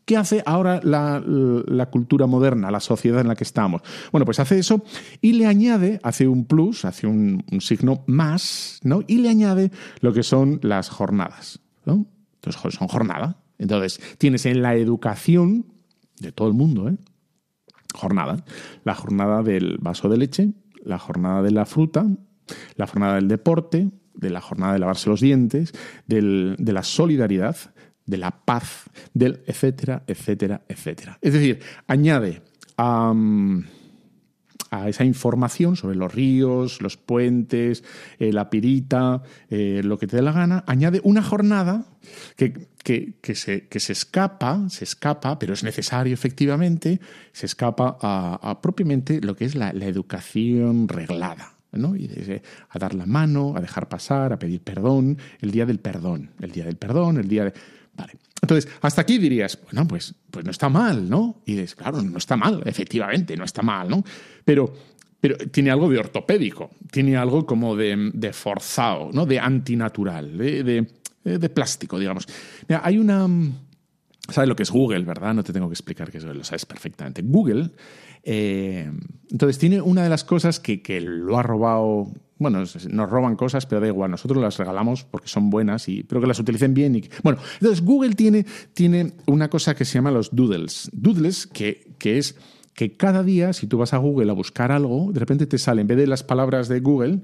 ¿Qué 0.06 0.18
hace 0.18 0.44
ahora 0.46 0.82
la, 0.84 1.90
cultura 1.90 2.28
moderna, 2.28 2.70
la 2.70 2.80
sociedad 2.80 3.22
en 3.22 3.30
la 3.30 3.36
que 3.36 3.46
estamos? 3.46 3.82
Bueno, 4.12 4.26
pues 4.26 4.40
hace 4.40 4.60
eso 4.60 4.84
y 5.22 5.34
le 5.34 5.48
añade, 5.48 6.00
hace 6.04 6.28
un 6.28 6.46
plus, 6.46 6.84
hace 6.86 7.08
un 7.08 7.44
signo 7.62 8.04
más, 8.06 8.80
¿no? 8.84 9.02
Y 9.08 9.18
le 9.18 9.30
añade 9.30 9.72
lo 10.02 10.14
que 10.14 10.24
son 10.24 10.60
las 10.62 10.90
jornadas. 10.90 11.63
Entonces 11.86 12.74
son 12.74 12.88
jornada. 12.88 13.38
Entonces 13.58 14.02
tienes 14.18 14.46
en 14.46 14.62
la 14.62 14.76
educación 14.76 15.66
de 16.20 16.32
todo 16.32 16.48
el 16.48 16.54
mundo, 16.54 16.90
¿eh? 16.90 16.98
jornada. 17.94 18.44
La 18.84 18.96
jornada 18.96 19.44
del 19.44 19.78
vaso 19.80 20.10
de 20.10 20.18
leche, 20.18 20.54
la 20.84 21.00
jornada 21.00 21.42
de 21.42 21.52
la 21.52 21.66
fruta, 21.66 22.06
la 22.76 22.88
jornada 22.88 23.16
del 23.16 23.28
deporte, 23.28 23.92
de 24.16 24.30
la 24.30 24.42
jornada 24.42 24.74
de 24.74 24.80
lavarse 24.80 25.10
los 25.10 25.22
dientes, 25.22 25.74
de 26.08 26.56
la 26.58 26.84
solidaridad, 26.84 27.56
de 28.06 28.18
la 28.18 28.32
paz, 28.32 28.90
del 29.14 29.44
etcétera, 29.48 30.04
etcétera, 30.08 30.62
etcétera. 30.68 31.18
Es 31.22 31.34
decir, 31.34 31.60
añade 31.88 32.42
a 34.74 34.90
esa 34.90 35.06
información 35.06 35.76
sobre 35.76 35.96
los 35.96 36.14
ríos, 36.14 36.82
los 36.82 36.98
puentes, 36.98 37.84
eh, 38.18 38.34
la 38.34 38.50
pirita, 38.50 39.22
eh, 39.50 39.82
lo 39.84 40.00
que 40.00 40.08
te 40.08 40.16
dé 40.18 40.24
la 40.24 40.32
gana, 40.32 40.64
añade 40.68 41.00
una 41.04 41.22
jornada 41.22 41.86
que, 42.36 42.68
que, 42.84 43.36
se, 43.36 43.68
que, 43.68 43.80
se, 43.80 43.94
escapa, 43.94 44.68
se 44.70 44.84
escapa, 44.84 45.38
pero 45.38 45.54
es 45.54 45.64
necesario 45.64 46.14
efectivamente, 46.14 47.00
se 47.32 47.46
escapa 47.46 47.98
a, 48.02 48.60
propiamente 48.62 49.22
lo 49.22 49.36
que 49.36 49.46
es 49.46 49.56
la, 49.56 49.70
educación 49.70 50.88
reglada. 50.88 51.54
¿no? 51.72 51.96
Y 51.96 52.08
a 52.70 52.80
dar 52.80 52.94
la 52.94 53.08
mano, 53.08 53.56
a 53.56 53.62
dejar 53.62 53.90
pasar, 53.90 54.32
a 54.32 54.38
pedir 54.38 54.62
perdón, 54.62 55.18
el 55.42 55.52
día 55.52 55.66
del 55.66 55.80
perdón, 55.80 56.32
el 56.40 56.52
día 56.52 56.66
del 56.66 56.78
perdón, 56.78 57.18
el 57.18 57.28
día 57.28 57.46
de... 57.46 57.54
Vale. 57.96 58.14
Entonces, 58.42 58.70
hasta 58.82 59.02
aquí 59.02 59.18
dirías, 59.20 59.58
bueno, 59.64 59.88
pues, 59.88 60.16
pues 60.30 60.44
no 60.44 60.52
está 60.52 60.68
mal, 60.68 61.10
¿no? 61.10 61.42
Y 61.46 61.54
dices, 61.54 61.76
claro, 61.76 62.02
no 62.02 62.18
está 62.18 62.36
mal, 62.36 62.62
efectivamente, 62.66 63.38
no 63.38 63.46
está 63.46 63.62
mal, 63.62 63.90
¿no? 63.90 64.04
Pero, 64.44 64.74
pero 65.22 65.38
tiene 65.38 65.72
algo 65.72 65.90
de 65.90 66.00
ortopédico, 66.00 66.72
tiene 66.92 67.16
algo 67.16 67.46
como 67.46 67.76
de, 67.78 68.12
de 68.14 68.34
forzado, 68.34 69.12
¿no? 69.14 69.26
De 69.26 69.40
antinatural, 69.40 70.38
de, 70.38 70.86
de, 71.24 71.50
plástico, 71.50 71.98
digamos. 71.98 72.28
Mira, 72.68 72.82
hay 72.84 72.98
una... 72.98 73.30
¿Sabes 74.30 74.48
lo 74.48 74.56
que 74.56 74.64
es 74.64 74.72
Google, 74.72 75.04
verdad? 75.04 75.34
No 75.34 75.44
te 75.44 75.52
tengo 75.52 75.68
que 75.68 75.74
explicar 75.74 76.10
que 76.10 76.18
eso 76.18 76.34
lo 76.34 76.44
sabes 76.44 76.66
perfectamente. 76.66 77.22
Google, 77.24 77.72
eh, 78.24 78.90
entonces, 79.30 79.58
tiene 79.58 79.82
una 79.82 80.04
de 80.04 80.10
las 80.10 80.24
cosas 80.24 80.60
que, 80.60 80.82
que 80.82 81.02
lo 81.02 81.38
ha 81.38 81.44
robado 81.44 82.12
bueno, 82.44 82.64
nos 82.90 83.10
roban 83.10 83.36
cosas, 83.38 83.66
pero 83.66 83.80
da 83.80 83.88
igual, 83.88 84.12
nosotros 84.12 84.42
las 84.42 84.58
regalamos 84.58 85.06
porque 85.06 85.30
son 85.30 85.50
buenas 85.50 85.88
y 85.88 86.04
pero 86.04 86.20
que 86.20 86.28
las 86.28 86.40
utilicen 86.40 86.74
bien. 86.74 86.96
Y, 86.96 87.10
bueno, 87.24 87.40
entonces 87.54 87.82
Google 87.82 88.16
tiene, 88.16 88.46
tiene 88.74 89.14
una 89.28 89.50
cosa 89.50 89.76
que 89.76 89.86
se 89.86 89.94
llama 89.94 90.12
los 90.12 90.36
doodles. 90.36 90.90
Doodles, 90.92 91.48
que, 91.48 91.88
que 91.98 92.18
es 92.18 92.36
que 92.74 92.98
cada 92.98 93.24
día, 93.24 93.54
si 93.54 93.68
tú 93.68 93.78
vas 93.78 93.94
a 93.94 93.98
Google 93.98 94.30
a 94.30 94.34
buscar 94.34 94.72
algo, 94.72 95.12
de 95.14 95.20
repente 95.20 95.46
te 95.46 95.58
sale, 95.58 95.82
en 95.82 95.88
vez 95.88 95.98
de 95.98 96.08
las 96.08 96.24
palabras 96.24 96.68
de 96.68 96.80
Google, 96.82 97.20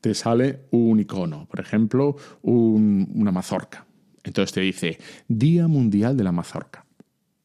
te 0.00 0.14
sale 0.14 0.60
un 0.70 1.00
icono, 1.00 1.46
por 1.48 1.60
ejemplo, 1.60 2.16
una 2.42 3.30
mazorca. 3.30 3.84
Entonces 4.24 4.52
te 4.52 4.60
dice 4.60 4.98
Día 5.28 5.68
Mundial 5.68 6.16
de 6.16 6.24
la 6.24 6.32
Mazorca. 6.32 6.84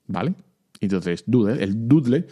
¿Vale? 0.07 0.33
Entonces, 0.79 1.23
doodle, 1.25 1.63
el 1.63 1.87
doodle 1.87 2.27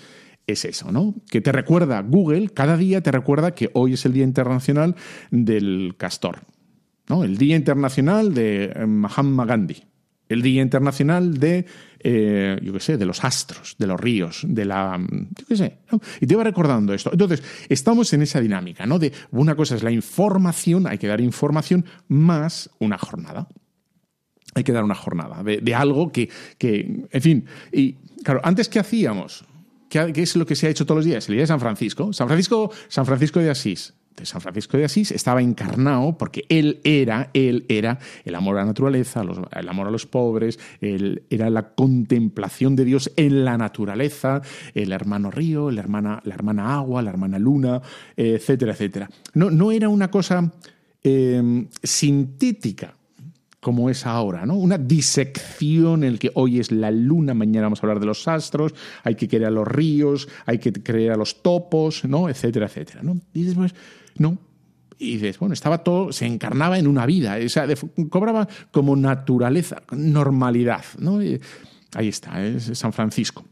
es 0.47 0.65
eso, 0.65 0.91
¿no? 0.91 1.15
Que 1.29 1.41
te 1.41 1.51
recuerda, 1.51 2.01
Google 2.01 2.49
cada 2.49 2.77
día 2.77 3.01
te 3.01 3.11
recuerda 3.11 3.55
que 3.55 3.69
hoy 3.73 3.93
es 3.93 4.05
el 4.05 4.13
Día 4.13 4.23
Internacional 4.23 4.95
del 5.31 5.95
Castor, 5.97 6.41
¿no? 7.09 7.23
El 7.23 7.37
Día 7.37 7.55
Internacional 7.55 8.33
de 8.33 8.65
eh, 8.65 8.85
Mahatma 8.85 9.45
Gandhi, 9.45 9.83
el 10.29 10.41
Día 10.41 10.61
Internacional 10.61 11.39
de, 11.39 11.65
eh, 11.99 12.59
yo 12.61 12.73
qué 12.73 12.79
sé, 12.79 12.97
de 12.97 13.05
los 13.05 13.23
astros, 13.23 13.75
de 13.77 13.87
los 13.87 13.99
ríos, 13.99 14.43
de 14.47 14.65
la, 14.65 14.99
yo 14.99 15.45
qué 15.47 15.55
sé, 15.55 15.79
y 16.21 16.27
te 16.27 16.35
va 16.35 16.43
recordando 16.43 16.93
esto. 16.93 17.11
Entonces, 17.11 17.43
estamos 17.69 18.11
en 18.13 18.21
esa 18.21 18.39
dinámica, 18.39 18.85
¿no? 18.85 18.99
De 18.99 19.11
una 19.31 19.55
cosa 19.55 19.75
es 19.75 19.83
la 19.83 19.91
información, 19.91 20.87
hay 20.87 20.97
que 20.97 21.07
dar 21.07 21.21
información, 21.21 21.85
más 22.07 22.69
una 22.79 22.97
jornada. 22.97 23.47
Hay 24.55 24.63
que 24.63 24.71
dar 24.71 24.85
una 24.85 24.95
jornada 24.95 25.43
de, 25.43 25.75
algo 25.75 26.13
que, 26.13 26.29
que, 26.57 27.05
en 27.11 27.21
fin, 27.21 27.45
y 27.73 27.93
claro, 28.23 28.39
antes 28.41 28.69
qué 28.69 28.79
hacíamos? 28.79 29.45
¿Qué, 29.89 30.13
es 30.15 30.35
lo 30.35 30.45
que 30.45 30.55
se 30.55 30.67
ha 30.67 30.69
hecho 30.69 30.85
todos 30.85 30.99
los 30.99 31.05
días? 31.05 31.27
El 31.27 31.35
día 31.35 31.43
de 31.43 31.47
San 31.47 31.59
Francisco. 31.59 32.13
San 32.13 32.27
Francisco, 32.27 32.71
San 32.87 33.05
Francisco 33.05 33.39
de 33.39 33.49
Asís. 33.49 33.93
De 34.15 34.25
San 34.25 34.39
Francisco 34.39 34.77
de 34.77 34.85
Asís 34.85 35.11
estaba 35.11 35.41
encarnado 35.41 36.17
porque 36.17 36.45
él 36.47 36.79
era, 36.85 37.31
él 37.33 37.65
era 37.67 37.99
el 38.23 38.35
amor 38.35 38.55
a 38.55 38.61
la 38.61 38.67
naturaleza, 38.67 39.23
el 39.51 39.69
amor 39.69 39.87
a 39.87 39.91
los 39.91 40.05
pobres, 40.05 40.57
él 40.79 41.23
era 41.29 41.49
la 41.49 41.75
contemplación 41.75 42.77
de 42.77 42.85
Dios 42.85 43.11
en 43.17 43.43
la 43.43 43.57
naturaleza, 43.57 44.41
el 44.73 44.93
hermano 44.93 45.31
río, 45.31 45.69
la 45.69 45.81
hermana, 45.81 46.21
la 46.23 46.33
hermana 46.33 46.75
agua, 46.75 47.01
la 47.01 47.09
hermana 47.09 47.39
luna, 47.39 47.81
etcétera, 48.15 48.71
etcétera. 48.71 49.09
No, 49.33 49.51
no 49.51 49.73
era 49.73 49.89
una 49.89 50.09
cosa 50.09 50.49
eh, 51.03 51.67
sintética, 51.83 52.94
como 53.65 53.89
es 53.89 54.05
ahora, 54.05 54.45
¿no? 54.45 54.53
Una 54.53 54.77
disección 54.77 56.03
en 56.03 56.11
el 56.11 56.19
que 56.19 56.29
hoy 56.35 56.59
es 56.59 56.71
la 56.71 56.91
luna, 56.91 57.33
mañana 57.33 57.65
vamos 57.65 57.79
a 57.79 57.87
hablar 57.87 57.99
de 57.99 58.05
los 58.05 58.27
astros, 58.27 58.75
hay 59.01 59.15
que 59.15 59.27
crear 59.27 59.51
los 59.51 59.67
ríos, 59.67 60.27
hay 60.45 60.59
que 60.59 60.71
crear 60.71 61.17
los 61.17 61.41
topos, 61.41 62.05
¿no? 62.05 62.29
Etcétera, 62.29 62.67
etcétera, 62.67 63.01
¿no? 63.01 63.19
Y 63.33 63.41
después, 63.41 63.73
no. 64.19 64.37
Y 64.99 65.13
dices, 65.13 65.39
bueno, 65.39 65.53
estaba 65.53 65.79
todo, 65.79 66.11
se 66.11 66.27
encarnaba 66.27 66.77
en 66.77 66.85
una 66.85 67.07
vida, 67.07 67.39
o 67.43 67.49
sea, 67.49 67.65
cobraba 68.07 68.47
como 68.69 68.95
naturaleza, 68.95 69.81
normalidad, 69.93 70.85
¿no? 70.99 71.17
ahí 71.17 72.07
está, 72.07 72.45
es 72.45 72.65
San 72.77 72.93
Francisco. 72.93 73.45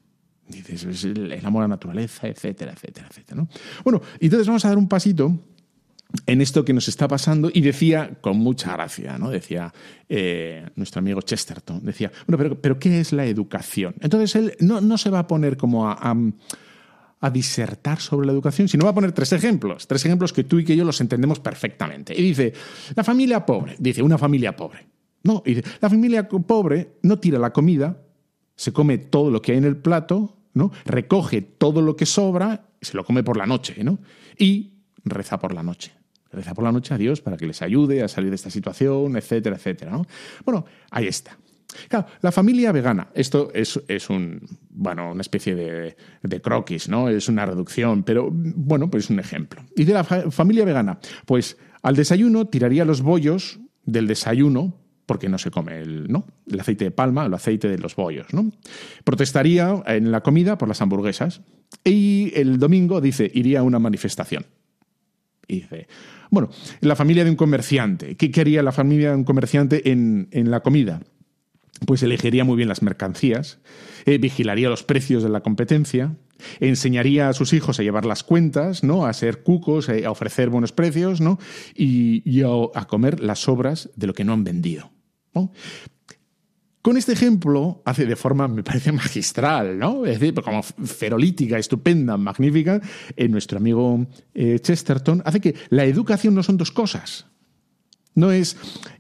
Dices, 0.47 1.05
el 1.05 1.43
amor 1.43 1.63
a 1.63 1.67
la 1.67 1.69
naturaleza, 1.69 2.27
etcétera, 2.27 2.73
etcétera, 2.73 3.07
etcétera, 3.09 3.41
¿no? 3.41 3.47
Bueno, 3.83 3.99
entonces 4.19 4.45
vamos 4.45 4.63
a 4.63 4.67
dar 4.67 4.77
un 4.77 4.87
pasito 4.87 5.35
en 6.25 6.41
esto 6.41 6.63
que 6.63 6.73
nos 6.73 6.87
está 6.87 7.07
pasando 7.07 7.49
y 7.53 7.61
decía 7.61 8.17
con 8.21 8.37
mucha 8.37 8.73
gracia, 8.73 9.17
¿no? 9.17 9.29
Decía 9.29 9.73
eh, 10.07 10.67
nuestro 10.75 10.99
amigo 10.99 11.21
Chesterton, 11.21 11.83
decía, 11.83 12.11
bueno, 12.27 12.37
pero, 12.37 12.61
pero, 12.61 12.79
¿qué 12.79 12.99
es 12.99 13.13
la 13.13 13.25
educación? 13.25 13.95
Entonces 13.99 14.35
él 14.35 14.55
no, 14.59 14.79
no 14.79 14.97
se 14.97 15.09
va 15.09 15.19
a 15.19 15.27
poner 15.27 15.57
como 15.57 15.89
a, 15.89 16.15
a, 17.19 17.29
disertar 17.29 17.99
sobre 17.99 18.27
la 18.27 18.33
educación, 18.33 18.67
sino 18.67 18.85
va 18.85 18.91
a 18.91 18.95
poner 18.95 19.11
tres 19.11 19.33
ejemplos, 19.33 19.87
tres 19.87 20.05
ejemplos 20.05 20.33
que 20.33 20.43
tú 20.43 20.59
y 20.59 20.65
que 20.65 20.75
yo 20.75 20.85
los 20.85 21.01
entendemos 21.01 21.39
perfectamente. 21.39 22.13
Y 22.17 22.21
dice, 22.21 22.53
la 22.95 23.03
familia 23.03 23.45
pobre, 23.45 23.75
dice, 23.79 24.03
una 24.03 24.17
familia 24.17 24.55
pobre. 24.55 24.85
No, 25.23 25.41
dice, 25.45 25.63
la 25.81 25.89
familia 25.89 26.27
pobre 26.27 26.97
no 27.01 27.17
tira 27.17 27.39
la 27.39 27.51
comida, 27.51 27.97
se 28.55 28.71
come 28.71 28.97
todo 28.97 29.31
lo 29.31 29.41
que 29.41 29.53
hay 29.53 29.57
en 29.57 29.65
el 29.65 29.77
plato, 29.77 30.37
¿no? 30.53 30.71
Recoge 30.85 31.41
todo 31.41 31.81
lo 31.81 31.95
que 31.95 32.05
sobra, 32.05 32.67
se 32.81 32.95
lo 32.95 33.03
come 33.03 33.23
por 33.23 33.37
la 33.37 33.47
noche, 33.47 33.83
¿no? 33.83 33.99
Y 34.37 34.73
reza 35.05 35.39
por 35.39 35.53
la 35.53 35.63
noche. 35.63 36.02
Por 36.55 36.63
la 36.63 36.71
noche 36.71 36.93
a 36.93 36.97
Dios 36.97 37.21
para 37.21 37.37
que 37.37 37.45
les 37.45 37.61
ayude 37.61 38.03
a 38.03 38.07
salir 38.07 38.29
de 38.29 38.35
esta 38.35 38.49
situación, 38.49 39.15
etcétera, 39.15 39.55
etcétera. 39.55 39.91
¿no? 39.91 40.05
Bueno, 40.45 40.65
ahí 40.91 41.07
está. 41.07 41.37
La 42.21 42.31
familia 42.31 42.71
vegana, 42.71 43.07
esto 43.15 43.51
es, 43.53 43.81
es 43.87 44.09
un, 44.09 44.41
bueno, 44.69 45.11
una 45.11 45.21
especie 45.21 45.55
de, 45.55 45.95
de, 46.21 46.41
croquis, 46.41 46.87
¿no? 46.87 47.09
Es 47.09 47.29
una 47.29 47.45
reducción, 47.47 48.03
pero 48.03 48.29
bueno, 48.31 48.91
pues 48.91 49.05
es 49.05 49.09
un 49.09 49.19
ejemplo. 49.19 49.63
Y 49.75 49.83
de 49.83 49.93
la 49.93 50.03
familia 50.03 50.65
vegana, 50.65 50.99
pues 51.25 51.57
al 51.81 51.95
desayuno 51.95 52.45
tiraría 52.45 52.85
los 52.85 53.01
bollos 53.01 53.59
del 53.85 54.07
desayuno 54.07 54.75
porque 55.05 55.29
no 55.29 55.37
se 55.37 55.51
come 55.51 55.79
el, 55.79 56.11
¿no? 56.11 56.25
el 56.49 56.59
aceite 56.59 56.85
de 56.85 56.91
palma, 56.91 57.25
el 57.25 57.33
aceite 57.33 57.67
de 57.67 57.77
los 57.77 57.95
bollos. 57.95 58.33
¿no? 58.33 58.51
Protestaría 59.03 59.83
en 59.85 60.11
la 60.11 60.21
comida 60.21 60.57
por 60.57 60.67
las 60.67 60.81
hamburguesas 60.81 61.41
y 61.83 62.31
el 62.35 62.57
domingo, 62.59 63.01
dice, 63.01 63.29
iría 63.33 63.59
a 63.59 63.63
una 63.63 63.79
manifestación. 63.79 64.45
Y 65.47 65.55
dice, 65.55 65.87
bueno, 66.33 66.49
la 66.81 66.95
familia 66.95 67.23
de 67.23 67.29
un 67.29 67.35
comerciante, 67.35 68.15
¿qué 68.17 68.31
quería 68.31 68.63
la 68.63 68.71
familia 68.71 69.11
de 69.11 69.17
un 69.17 69.23
comerciante 69.23 69.91
en, 69.91 70.29
en 70.31 70.49
la 70.49 70.61
comida? 70.61 71.01
Pues 71.85 72.01
elegiría 72.01 72.43
muy 72.43 72.57
bien 72.57 72.69
las 72.69 72.81
mercancías, 72.81 73.59
eh, 74.05 74.17
vigilaría 74.17 74.67
los 74.67 74.81
precios 74.81 75.21
de 75.21 75.29
la 75.29 75.41
competencia, 75.41 76.15
enseñaría 76.59 77.29
a 77.29 77.33
sus 77.33 77.53
hijos 77.53 77.79
a 77.79 77.83
llevar 77.83 78.05
las 78.05 78.23
cuentas, 78.23 78.83
¿no? 78.83 79.05
a 79.05 79.13
ser 79.13 79.43
cucos, 79.43 79.89
eh, 79.89 80.07
a 80.07 80.11
ofrecer 80.11 80.49
buenos 80.49 80.71
precios 80.71 81.21
¿no? 81.21 81.37
y, 81.75 82.41
a, 82.41 82.85
comer 82.85 83.19
las 83.19 83.37
sobras 83.39 83.91
de 83.95 84.07
lo 84.07 84.15
que 84.15 84.23
no 84.23 84.33
han 84.33 84.43
vendido. 84.43 84.89
Con 86.83 86.97
este 86.97 87.13
ejemplo 87.13 87.81
hace 87.85 88.05
de 88.05 88.17
forma, 88.17 88.49
me 88.49 88.61
parece 88.61 88.91
magistral, 88.91 89.79
¿no? 89.79 90.05
Es 90.05 90.19
decir, 90.19 90.33
como 90.33 90.61
ferolítica, 90.61 91.57
estupenda, 91.57 92.17
magnífica, 92.17 92.81
nuestro 93.29 93.57
amigo 93.57 94.05
eh, 94.33 94.59
Chesterton, 94.59 95.23
hace 95.23 95.39
que 95.39 95.55
la 95.69 95.85
educación 95.85 96.35
no 96.35 96.43
son 96.43 96.57
dos 96.57 96.71
cosas. 96.71 97.25
No 98.15 98.33
es 98.33 98.57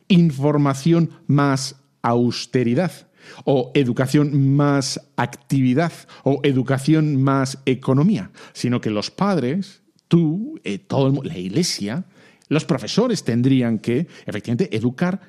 información 0.07 1.09
más 1.27 1.75
austeridad, 2.01 3.09
o 3.43 3.71
educación 3.73 4.55
más 4.55 5.01
actividad, 5.17 5.91
o 6.23 6.39
educación 6.43 7.21
más 7.21 7.57
economía, 7.65 8.31
sino 8.53 8.79
que 8.79 8.91
los 8.91 9.11
padres, 9.11 9.81
tú, 10.07 10.57
eh, 10.63 10.79
todo 10.79 11.21
la 11.21 11.37
iglesia, 11.37 12.05
los 12.47 12.63
profesores 12.63 13.25
tendrían 13.25 13.79
que, 13.79 14.07
efectivamente, 14.25 14.73
educar 14.73 15.19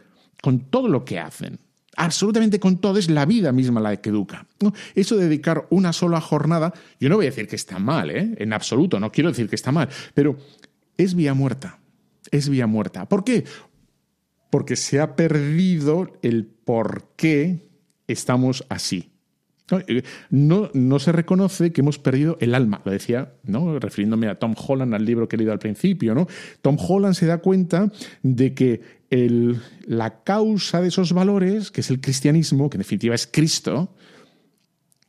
con 0.40 0.60
todo 0.70 0.86
lo 0.86 1.04
que 1.04 1.18
hacen. 1.18 1.58
Absolutamente 1.96 2.58
con 2.58 2.78
todo, 2.78 2.98
es 2.98 3.10
la 3.10 3.24
vida 3.24 3.52
misma 3.52 3.80
la 3.80 3.96
que 3.96 4.10
educa. 4.10 4.46
Eso 4.94 5.16
de 5.16 5.24
dedicar 5.24 5.66
una 5.70 5.92
sola 5.92 6.20
jornada, 6.20 6.72
yo 7.00 7.08
no 7.08 7.16
voy 7.16 7.26
a 7.26 7.30
decir 7.30 7.48
que 7.48 7.56
está 7.56 7.78
mal, 7.78 8.10
¿eh? 8.10 8.34
en 8.38 8.52
absoluto, 8.52 8.98
no 9.00 9.12
quiero 9.12 9.30
decir 9.30 9.48
que 9.48 9.56
está 9.56 9.72
mal, 9.72 9.88
pero 10.14 10.36
es 10.96 11.14
vía 11.14 11.34
muerta, 11.34 11.78
es 12.30 12.48
vía 12.48 12.66
muerta. 12.66 13.08
¿Por 13.08 13.24
qué? 13.24 13.44
Porque 14.50 14.76
se 14.76 15.00
ha 15.00 15.16
perdido 15.16 16.18
el 16.22 16.46
por 16.46 17.12
qué 17.16 17.68
estamos 18.06 18.64
así. 18.68 19.10
No, 20.30 20.70
no, 20.74 20.98
se 20.98 21.10
reconoce 21.10 21.72
que 21.72 21.80
hemos 21.80 21.98
perdido 21.98 22.36
el 22.40 22.54
alma, 22.54 22.82
lo 22.84 22.92
decía, 22.92 23.32
¿no? 23.44 23.78
refiriéndome 23.78 24.28
a 24.28 24.38
Tom 24.38 24.54
Holland, 24.54 24.94
al 24.94 25.06
libro 25.06 25.26
que 25.26 25.36
he 25.36 25.38
leído 25.38 25.52
al 25.52 25.58
principio. 25.58 26.14
¿no? 26.14 26.26
Tom 26.60 26.76
Holland 26.78 27.14
se 27.14 27.26
da 27.26 27.38
cuenta 27.38 27.90
de 28.22 28.52
que 28.54 28.82
la 29.86 30.22
causa 30.24 30.80
de 30.80 30.88
esos 30.88 31.12
valores, 31.12 31.70
que 31.70 31.80
es 31.80 31.90
el 31.90 32.00
cristianismo, 32.00 32.70
que 32.70 32.76
en 32.76 32.82
definitiva 32.82 33.14
es 33.14 33.28
Cristo, 33.30 33.94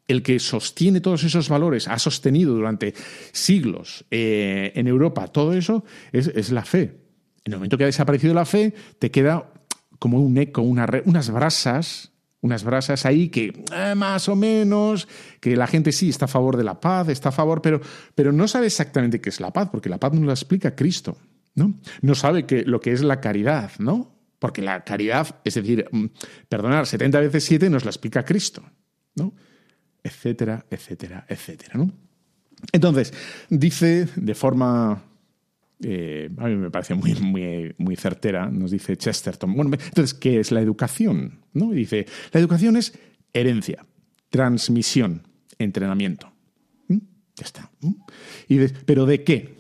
el 0.08 0.22
que 0.22 0.40
sostiene 0.40 1.02
todos 1.02 1.24
esos 1.24 1.50
valores, 1.50 1.88
ha 1.88 1.98
sostenido 1.98 2.54
durante 2.54 2.94
siglos 3.32 4.06
eh, 4.12 4.72
en 4.76 4.88
Europa 4.88 5.28
todo 5.28 5.54
eso, 5.54 5.84
es, 6.12 6.52
la 6.52 6.64
fe. 6.64 7.00
En 7.44 7.54
el 7.54 7.58
momento 7.58 7.78
que 7.78 7.84
ha 7.84 7.88
desaparecido 7.88 8.34
la 8.34 8.46
fe, 8.46 8.74
te 9.00 9.12
queda 9.12 9.52
como 10.00 10.20
un 10.20 10.38
eco, 10.38 10.62
una, 10.62 10.88
unas 11.06 11.30
brasas 11.32 12.12
unas 12.42 12.64
brasas 12.64 13.08
ahí 13.08 13.30
que 13.30 13.64
eh, 13.74 13.96
más 13.96 14.30
o 14.30 14.36
menos, 14.36 15.08
que 15.40 15.56
la 15.56 15.66
gente 15.66 15.92
sí 15.92 16.10
está 16.10 16.26
a 16.26 16.28
favor 16.28 16.58
de 16.58 16.64
la 16.64 16.80
paz, 16.80 17.10
está 17.10 17.30
a 17.30 17.32
favor, 17.32 17.60
pero, 17.60 17.82
pero 18.14 18.32
no 18.32 18.48
sabe 18.48 18.68
exactamente 18.68 19.20
qué 19.20 19.30
es 19.30 19.40
la 19.40 19.52
paz, 19.52 19.70
porque 19.72 19.90
la 19.90 20.00
paz 20.00 20.14
no 20.14 20.28
la 20.28 20.34
explica 20.34 20.76
Cristo, 20.76 21.18
¿no? 21.56 21.80
No 22.02 22.16
sabe 22.16 22.46
que, 22.46 22.64
lo 22.64 22.80
que 22.80 22.92
es 22.92 23.02
la 23.02 23.20
caridad, 23.20 23.72
¿no? 23.80 24.16
Porque 24.40 24.62
la 24.62 24.84
caridad, 24.84 25.40
es 25.44 25.56
decir, 25.56 25.88
mm, 25.92 26.06
perdonar 26.48 26.86
70 26.86 27.20
veces 27.20 27.44
7 27.46 27.70
nos 27.70 27.86
la 27.86 27.90
explica 27.90 28.24
Cristo, 28.24 28.64
¿no? 29.16 29.34
Etcétera, 30.04 30.66
etcétera, 30.70 31.26
etcétera, 31.28 31.74
¿no? 31.76 31.92
Entonces, 32.72 33.14
dice 33.50 34.08
de 34.16 34.36
forma 34.36 35.04
eh, 35.84 36.30
a 36.38 36.48
mí 36.48 36.56
me 36.56 36.72
parece 36.72 36.96
muy, 36.96 37.14
muy, 37.16 37.74
muy 37.78 37.96
certera, 37.96 38.50
nos 38.50 38.72
dice 38.72 38.96
Chesterton. 38.96 39.54
Bueno, 39.54 39.72
entonces, 39.74 40.14
¿qué 40.14 40.40
es 40.40 40.52
la 40.52 40.62
educación? 40.62 41.42
¿No? 41.54 41.72
dice, 41.72 42.06
la 42.32 42.40
educación 42.40 42.78
es 42.78 42.98
herencia, 43.34 43.86
transmisión, 44.30 45.28
entrenamiento. 45.60 46.32
¿Mm? 46.88 46.98
Ya 47.36 47.46
está. 47.46 47.72
Y 48.48 48.60
¿Pero 48.86 49.06
de 49.06 49.24
qué? 49.24 49.56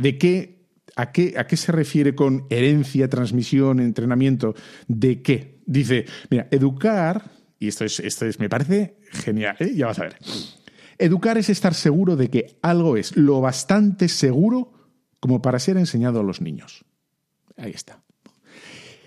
¿De, 0.00 0.18
qué, 0.18 0.57
a 0.98 1.12
qué? 1.12 1.34
¿A 1.38 1.46
qué 1.46 1.56
se 1.56 1.70
refiere 1.70 2.16
con 2.16 2.46
herencia, 2.50 3.08
transmisión, 3.08 3.78
entrenamiento? 3.78 4.54
¿De 4.88 5.22
qué? 5.22 5.60
Dice, 5.64 6.06
mira, 6.28 6.48
educar, 6.50 7.30
y 7.60 7.68
esto 7.68 7.84
es, 7.84 8.00
esto 8.00 8.26
es 8.26 8.40
me 8.40 8.48
parece 8.48 8.96
genial, 9.12 9.56
¿eh? 9.60 9.72
ya 9.76 9.86
vas 9.86 10.00
a 10.00 10.02
ver. 10.02 10.16
Educar 10.98 11.38
es 11.38 11.50
estar 11.50 11.74
seguro 11.74 12.16
de 12.16 12.28
que 12.30 12.58
algo 12.62 12.96
es 12.96 13.16
lo 13.16 13.40
bastante 13.40 14.08
seguro 14.08 14.72
como 15.20 15.40
para 15.40 15.60
ser 15.60 15.76
enseñado 15.76 16.18
a 16.18 16.24
los 16.24 16.40
niños. 16.40 16.84
Ahí 17.56 17.70
está. 17.70 18.02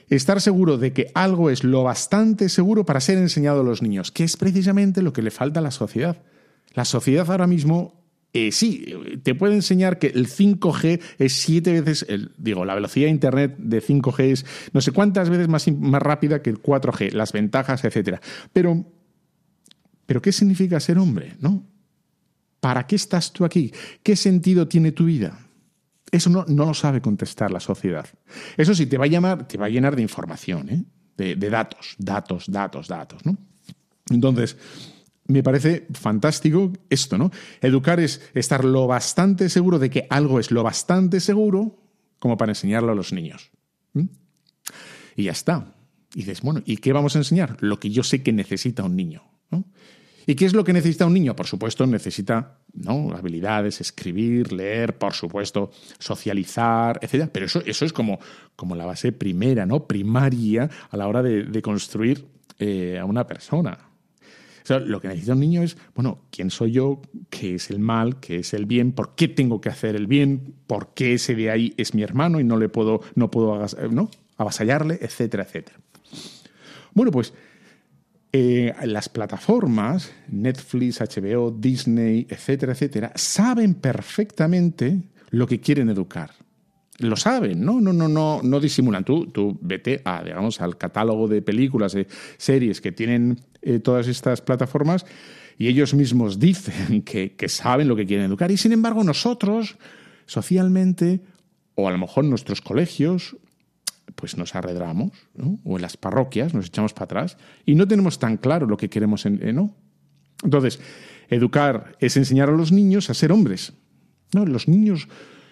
Estar 0.08 0.40
seguro 0.40 0.78
de 0.78 0.94
que 0.94 1.12
algo 1.14 1.50
es 1.50 1.66
lo 1.66 1.84
bastante 1.84 2.48
seguro 2.48 2.86
para 2.86 3.02
ser 3.02 3.18
enseñado 3.18 3.62
a 3.62 3.64
los 3.66 3.82
niños, 3.82 4.12
que 4.12 4.24
es 4.24 4.38
precisamente 4.38 5.02
lo 5.02 5.12
que 5.12 5.22
le 5.22 5.32
falta 5.32 5.60
a 5.60 5.64
la 5.64 5.72
sociedad. 5.72 6.24
La 6.74 6.86
sociedad 6.86 7.30
ahora 7.30 7.48
mismo, 7.48 8.01
eh, 8.34 8.52
sí, 8.52 8.94
te 9.24 9.36
puede 9.36 9.56
enseñar 9.56 10.00
que 10.00 10.08
el 10.08 10.28
5G 10.28 11.02
es 11.18 11.34
siete 11.34 11.82
veces, 11.82 12.06
el, 12.08 12.32
digo, 12.38 12.64
la 12.64 12.76
velocidad 12.76 13.08
de 13.08 13.12
Internet 13.12 13.56
de 13.58 13.82
5G 13.82 14.24
es 14.24 14.46
no 14.72 14.80
sé 14.80 14.92
cuántas 14.92 15.30
veces 15.30 15.50
más, 15.50 15.70
más 15.74 16.02
rápida 16.02 16.42
que 16.42 16.50
el 16.50 16.62
4G, 16.62 17.12
las 17.12 17.34
ventajas, 17.34 17.84
etc. 17.84 18.20
Pero, 18.54 18.86
pero, 20.06 20.22
¿qué 20.22 20.32
significa 20.32 20.80
ser 20.80 20.98
hombre? 20.98 21.36
¿No? 21.40 21.64
¿Para 22.62 22.88
qué 22.88 22.96
estás 22.96 23.34
tú 23.34 23.44
aquí? 23.44 23.74
¿Qué 24.02 24.16
sentido 24.16 24.68
tiene 24.68 24.92
tu 24.94 25.06
vida? 25.06 25.38
Eso 26.12 26.30
no, 26.30 26.46
lo 26.48 26.74
sabe 26.74 27.02
contestar 27.02 27.52
la 27.52 27.60
sociedad. 27.60 28.06
Eso 28.56 28.76
sí, 28.76 28.86
te 28.86 28.98
va 28.98 29.06
a 29.06 29.08
llamar, 29.08 29.48
te 29.48 29.58
va 29.58 29.66
a 29.66 29.70
llenar 29.70 29.96
de 29.96 30.02
información, 30.02 30.70
¿eh? 30.70 30.84
de, 31.18 31.50
datos, 31.50 31.96
datos, 31.98 32.52
datos, 32.52 32.88
datos. 32.88 33.26
¿no? 33.26 33.38
Entonces, 34.10 34.58
me 35.28 35.44
parece 35.44 35.88
fantástico 35.94 36.72
esto, 36.90 37.18
¿no? 37.18 37.32
Educar 37.62 38.00
es 38.00 38.22
estar 38.34 38.66
lo 38.66 38.88
bastante 38.88 39.50
seguro 39.50 39.80
de 39.80 39.90
que 39.90 40.08
algo 40.10 40.40
es 40.40 40.52
lo 40.52 40.64
bastante 40.64 41.20
seguro 41.20 41.80
como 42.20 42.38
para 42.38 42.52
enseñarlo 42.52 42.92
a 42.92 42.96
los 42.96 43.14
niños. 43.14 43.52
Y 45.16 45.24
ya 45.24 45.32
está. 45.32 45.74
Y 46.14 46.20
dices, 46.20 46.42
bueno, 46.42 46.62
¿y 46.66 46.78
qué 46.78 46.94
vamos 46.94 47.16
a 47.16 47.20
enseñar? 47.20 47.58
Lo 47.60 47.80
que 47.80 47.90
yo 47.90 48.04
sé 48.04 48.24
que 48.24 48.34
necesita 48.34 48.84
un 48.84 48.96
niño. 48.96 49.24
¿no? 49.50 49.66
¿Y 50.26 50.36
qué 50.36 50.46
es 50.46 50.54
lo 50.54 50.64
que 50.64 50.74
necesita 50.74 51.06
un 51.06 51.14
niño? 51.14 51.36
Por 51.36 51.48
supuesto, 51.48 51.86
necesita 51.88 52.60
¿no? 52.74 53.12
habilidades, 53.16 53.82
escribir, 53.82 54.52
leer, 54.54 54.98
por 54.98 55.14
supuesto, 55.14 55.72
socializar, 56.00 57.00
etc. 57.02 57.30
Pero 57.32 57.46
eso, 57.46 57.62
eso 57.66 57.86
es 57.86 57.94
como, 57.94 58.20
como 58.56 58.76
la 58.76 58.86
base 58.86 59.12
primera, 59.12 59.66
¿no? 59.66 59.88
primaria 59.88 60.70
a 60.90 60.98
la 60.98 61.08
hora 61.08 61.24
de, 61.24 61.62
construir 61.62 62.28
eh, 62.60 62.98
a 63.00 63.06
una 63.06 63.26
persona. 63.26 63.91
Lo 64.70 65.02
que 65.02 65.08
necesita 65.08 65.34
un 65.34 65.40
niño 65.40 65.64
es, 65.64 65.78
bueno, 65.96 66.20
¿quién 66.32 66.50
soy 66.50 66.72
yo? 66.72 67.02
¿Qué 67.30 67.56
es 67.56 67.70
el 67.70 67.80
mal? 67.80 68.20
¿Qué 68.20 68.40
es 68.40 68.54
el 68.54 68.66
bien? 68.66 68.92
¿Por 68.92 69.16
qué 69.16 69.28
tengo 69.28 69.62
que 69.62 69.70
hacer 69.70 69.96
el 69.96 70.08
bien? 70.08 70.56
¿Por 70.68 70.94
qué 70.94 71.14
ese 71.14 71.36
de 71.36 71.52
ahí 71.52 71.74
es 71.78 71.94
mi 71.94 72.04
hermano 72.04 72.40
y 72.40 72.44
no 72.44 72.58
le 72.58 72.70
puedo, 72.70 73.02
no 73.16 73.32
puedo 73.32 73.66
¿no? 73.90 74.10
avasallarle? 74.38 75.00
Etcétera, 75.02 75.44
etcétera. 75.44 75.80
Bueno, 76.94 77.12
pues 77.12 77.34
eh, 78.34 78.74
las 78.84 79.10
plataformas, 79.10 80.14
Netflix, 80.30 81.02
HBO, 81.02 81.52
Disney, 81.52 82.28
etcétera, 82.30 82.72
etcétera, 82.72 83.12
saben 83.16 83.76
perfectamente 83.76 85.02
lo 85.32 85.48
que 85.48 85.60
quieren 85.60 85.90
educar. 85.90 86.32
Lo 87.00 87.16
saben, 87.16 87.66
¿no? 87.66 87.82
No, 87.82 87.92
no, 87.92 88.08
no, 88.08 88.42
no 88.44 88.60
disimulan. 88.60 89.04
Tú, 89.04 89.26
tú 89.28 89.58
vete 89.62 90.02
a, 90.06 90.24
digamos, 90.24 90.62
al 90.62 90.78
catálogo 90.78 91.28
de 91.28 91.42
películas, 91.42 91.94
de 91.94 92.08
series 92.38 92.80
que 92.80 92.92
tienen 92.92 93.40
eh, 93.62 93.80
todas 93.80 94.08
estas 94.08 94.42
plataformas 94.42 95.06
y 95.58 95.68
ellos 95.68 95.94
mismos 95.94 96.40
dicen 96.40 97.02
que, 97.04 97.36
que 97.36 97.50
saben 97.50 97.88
lo 97.88 97.96
que 97.96 98.06
quieren 98.06 98.26
educar. 98.26 98.52
Y 98.52 98.58
sin 98.58 98.72
embargo, 98.72 99.04
nosotros, 99.04 99.78
socialmente, 100.26 101.22
o 101.76 101.88
a 101.88 101.92
lo 101.92 101.98
mejor 101.98 102.26
nuestros 102.26 102.62
colegios, 102.62 103.38
pues 104.16 104.38
nos 104.38 104.56
arredramos, 104.56 105.12
o 105.64 105.76
en 105.76 105.82
las 105.82 105.98
parroquias 105.98 106.54
nos 106.54 106.68
echamos 106.68 106.94
para 106.94 107.06
atrás 107.06 107.38
y 107.66 107.76
no 107.76 107.88
tenemos 107.88 108.20
tan 108.20 108.38
claro 108.38 108.68
lo 108.68 108.78
que 108.78 108.90
queremos, 108.90 109.26
en, 109.26 109.56
¿no? 109.56 109.76
Entonces, 110.44 110.80
educar 111.30 111.96
es 112.00 112.18
enseñar 112.18 112.50
a 112.50 112.54
los 112.54 112.72
niños 112.72 113.10
a 113.10 113.14
ser 113.14 113.32
hombres. 113.32 113.74
¿no? 114.34 114.46
Los 114.46 114.68
niños 114.68 115.08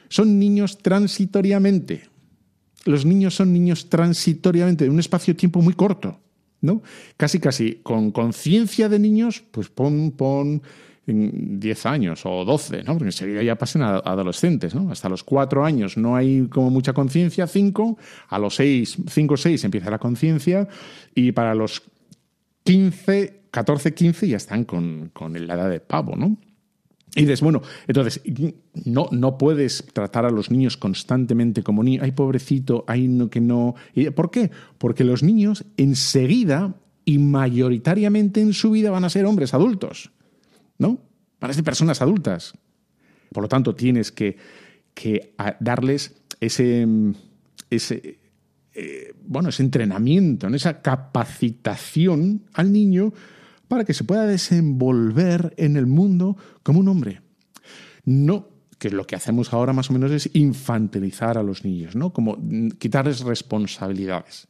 son 0.10 0.40
niños 0.40 0.80
transitoriamente. 0.80 2.10
Los 2.86 3.06
niños 3.06 3.36
son 3.36 3.54
niños 3.54 3.90
transitoriamente, 3.90 4.86
de 4.86 4.90
un 4.90 5.00
espacio-tiempo 5.00 5.62
muy 5.62 5.74
corto. 5.74 6.20
¿No? 6.62 6.82
Casi, 7.18 7.40
casi, 7.40 7.80
con 7.84 8.12
conciencia 8.12 8.90
de 8.90 9.00
niños, 9.00 9.44
pues 9.52 9.70
pon, 9.70 10.12
pon 10.12 10.62
10 11.06 11.86
años 11.86 12.22
o 12.26 12.46
12, 12.46 12.84
¿no? 12.84 12.94
Porque 12.94 13.06
enseguida 13.06 13.42
ya 13.42 13.58
pasan 13.58 13.82
a 13.82 13.98
adolescentes, 13.98 14.76
¿no? 14.76 14.92
Hasta 14.92 15.10
los 15.10 15.24
4 15.24 15.66
años 15.66 15.98
no 15.98 16.16
hay 16.16 16.48
como 16.48 16.70
mucha 16.70 16.94
conciencia, 16.94 17.48
5, 17.48 17.98
a 18.28 18.40
los 18.40 18.56
6, 18.56 18.98
5 19.08 19.34
o 19.34 19.38
6 19.38 19.64
empieza 19.64 19.90
la 19.90 20.00
conciencia 20.00 20.68
y 21.16 21.32
para 21.32 21.56
los 21.56 21.84
15, 22.64 23.42
14, 23.52 23.94
15 23.94 24.28
ya 24.28 24.38
están 24.38 24.66
con, 24.66 25.10
con 25.14 25.34
la 25.48 25.54
edad 25.54 25.70
de 25.70 25.80
pavo, 25.80 26.16
¿no? 26.16 26.38
Y 27.16 27.22
dices, 27.22 27.42
bueno, 27.42 27.62
entonces, 27.88 28.22
no, 28.86 29.08
no 29.12 29.38
puedes 29.38 29.86
tratar 29.94 30.26
a 30.26 30.30
los 30.30 30.52
niños 30.52 30.78
constantemente 30.78 31.64
como 31.64 31.84
niños, 31.84 32.04
ay, 32.04 32.12
pobrecito, 32.12 32.86
ay, 32.88 33.08
no, 33.08 33.30
que 33.30 33.42
no. 33.42 33.76
¿Por 34.16 34.30
qué? 34.30 34.52
Porque 34.78 35.04
los 35.04 35.24
niños 35.24 35.66
enseguida 35.78 36.76
y 37.06 37.18
mayoritariamente 37.18 38.42
en 38.42 38.54
su 38.54 38.72
vida 38.72 38.92
van 38.92 39.06
a 39.06 39.10
ser 39.10 39.26
hombres 39.26 39.56
adultos, 39.56 40.12
¿no? 40.78 41.00
Van 41.40 41.50
a 41.50 41.54
ser 41.54 41.64
personas 41.64 42.02
adultas. 42.02 42.54
Por 43.32 43.44
lo 43.44 43.50
tanto, 43.50 43.74
tienes 43.74 44.12
que, 44.12 44.38
que 44.94 45.34
darles 45.60 46.22
ese, 46.40 46.88
ese, 47.70 48.20
eh, 48.74 49.14
bueno, 49.26 49.50
ese 49.50 49.64
entrenamiento, 49.64 50.48
esa 50.48 50.82
capacitación 50.82 52.44
al 52.54 52.72
niño 52.72 53.14
para 53.70 53.86
que 53.86 53.94
se 53.94 54.04
pueda 54.04 54.28
desenvolver 54.28 55.54
en 55.56 55.78
el 55.78 55.86
mundo 55.86 56.36
como 56.64 56.82
un 56.82 56.90
hombre. 56.90 57.22
No 58.04 58.50
que 58.80 58.90
lo 58.90 59.06
que 59.06 59.16
hacemos 59.16 59.54
ahora 59.54 59.74
más 59.74 59.90
o 59.90 59.94
menos 59.94 60.12
es 60.12 60.30
infantilizar 60.34 61.38
a 61.38 61.44
los 61.44 61.64
niños, 61.64 61.96
¿no? 61.96 62.12
Como 62.12 62.38
quitarles 62.80 63.22
responsabilidades. 63.22 64.48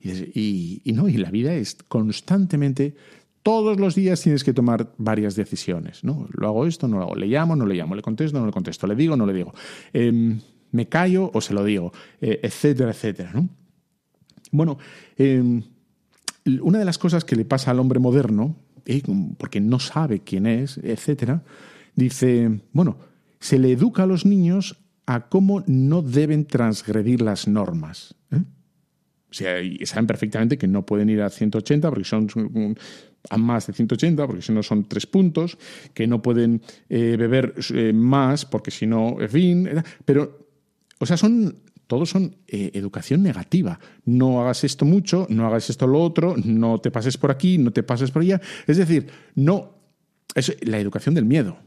Y, 0.00 0.82
no, 0.94 1.08
y 1.08 1.16
la 1.16 1.30
vida 1.30 1.54
es 1.54 1.74
constantemente, 1.88 2.94
todos 3.42 3.78
los 3.78 3.94
días 3.94 4.20
tienes 4.20 4.44
que 4.44 4.52
tomar 4.52 4.92
varias 4.98 5.36
decisiones, 5.36 6.04
¿no? 6.04 6.26
Lo 6.32 6.48
hago 6.48 6.66
esto, 6.66 6.88
no 6.88 6.98
lo 6.98 7.04
hago, 7.04 7.14
le 7.16 7.26
llamo, 7.26 7.54
no 7.54 7.66
le 7.66 7.74
llamo, 7.74 7.94
le 7.94 8.02
contesto, 8.02 8.38
no 8.38 8.46
le 8.46 8.52
contesto, 8.52 8.86
le 8.86 8.94
digo, 8.94 9.16
no 9.16 9.26
le 9.26 9.32
digo, 9.32 9.52
em, 9.92 10.40
me 10.72 10.88
callo 10.88 11.30
o 11.32 11.40
se 11.40 11.54
lo 11.54 11.64
digo, 11.64 11.92
eh, 12.20 12.40
etcétera, 12.42 12.90
etcétera, 12.90 13.32
¿no? 13.34 13.48
Bueno, 14.52 14.78
em, 15.16 15.62
una 16.60 16.78
de 16.78 16.84
las 16.84 16.98
cosas 16.98 17.24
que 17.24 17.36
le 17.36 17.44
pasa 17.44 17.70
al 17.70 17.80
hombre 17.80 17.98
moderno, 17.98 18.56
eh, 18.84 19.02
porque 19.38 19.60
no 19.60 19.78
sabe 19.78 20.20
quién 20.20 20.46
es, 20.46 20.78
etcétera, 20.78 21.42
dice, 21.94 22.60
bueno, 22.72 22.98
se 23.40 23.58
le 23.58 23.72
educa 23.72 24.04
a 24.04 24.06
los 24.06 24.24
niños 24.24 24.78
a 25.06 25.28
cómo 25.28 25.62
no 25.66 26.02
deben 26.02 26.46
transgredir 26.46 27.20
las 27.20 27.48
normas. 27.48 28.14
¿eh? 28.30 28.42
O 29.30 29.34
sea, 29.34 29.60
y 29.60 29.84
saben 29.86 30.06
perfectamente 30.06 30.56
que 30.56 30.68
no 30.68 30.86
pueden 30.86 31.10
ir 31.10 31.20
a 31.20 31.30
180 31.30 31.88
porque 31.88 32.04
son 32.04 32.28
a 33.28 33.36
más 33.36 33.66
de 33.66 33.72
180 33.72 34.26
porque 34.26 34.42
si 34.42 34.52
no 34.52 34.62
son 34.62 34.84
tres 34.88 35.06
puntos, 35.06 35.58
que 35.94 36.06
no 36.06 36.22
pueden 36.22 36.62
eh, 36.88 37.16
beber 37.18 37.54
más 37.92 38.44
porque 38.44 38.70
si 38.70 38.86
no, 38.86 39.20
en 39.20 39.28
fin, 39.28 39.68
pero, 40.04 40.46
o 40.98 41.06
sea, 41.06 41.16
son 41.16 41.56
todos 41.86 42.10
son 42.10 42.36
eh, 42.48 42.70
educación 42.74 43.22
negativa. 43.22 43.78
No 44.04 44.40
hagas 44.40 44.64
esto 44.64 44.84
mucho, 44.84 45.26
no 45.30 45.46
hagas 45.46 45.70
esto 45.70 45.86
lo 45.86 46.00
otro, 46.00 46.34
no 46.36 46.80
te 46.80 46.90
pases 46.90 47.16
por 47.16 47.30
aquí, 47.30 47.58
no 47.58 47.72
te 47.72 47.82
pases 47.82 48.10
por 48.10 48.22
allá. 48.22 48.40
Es 48.66 48.76
decir, 48.76 49.08
no. 49.34 49.76
Es 50.34 50.54
la 50.62 50.78
educación 50.78 51.14
del 51.14 51.24
miedo. 51.24 51.58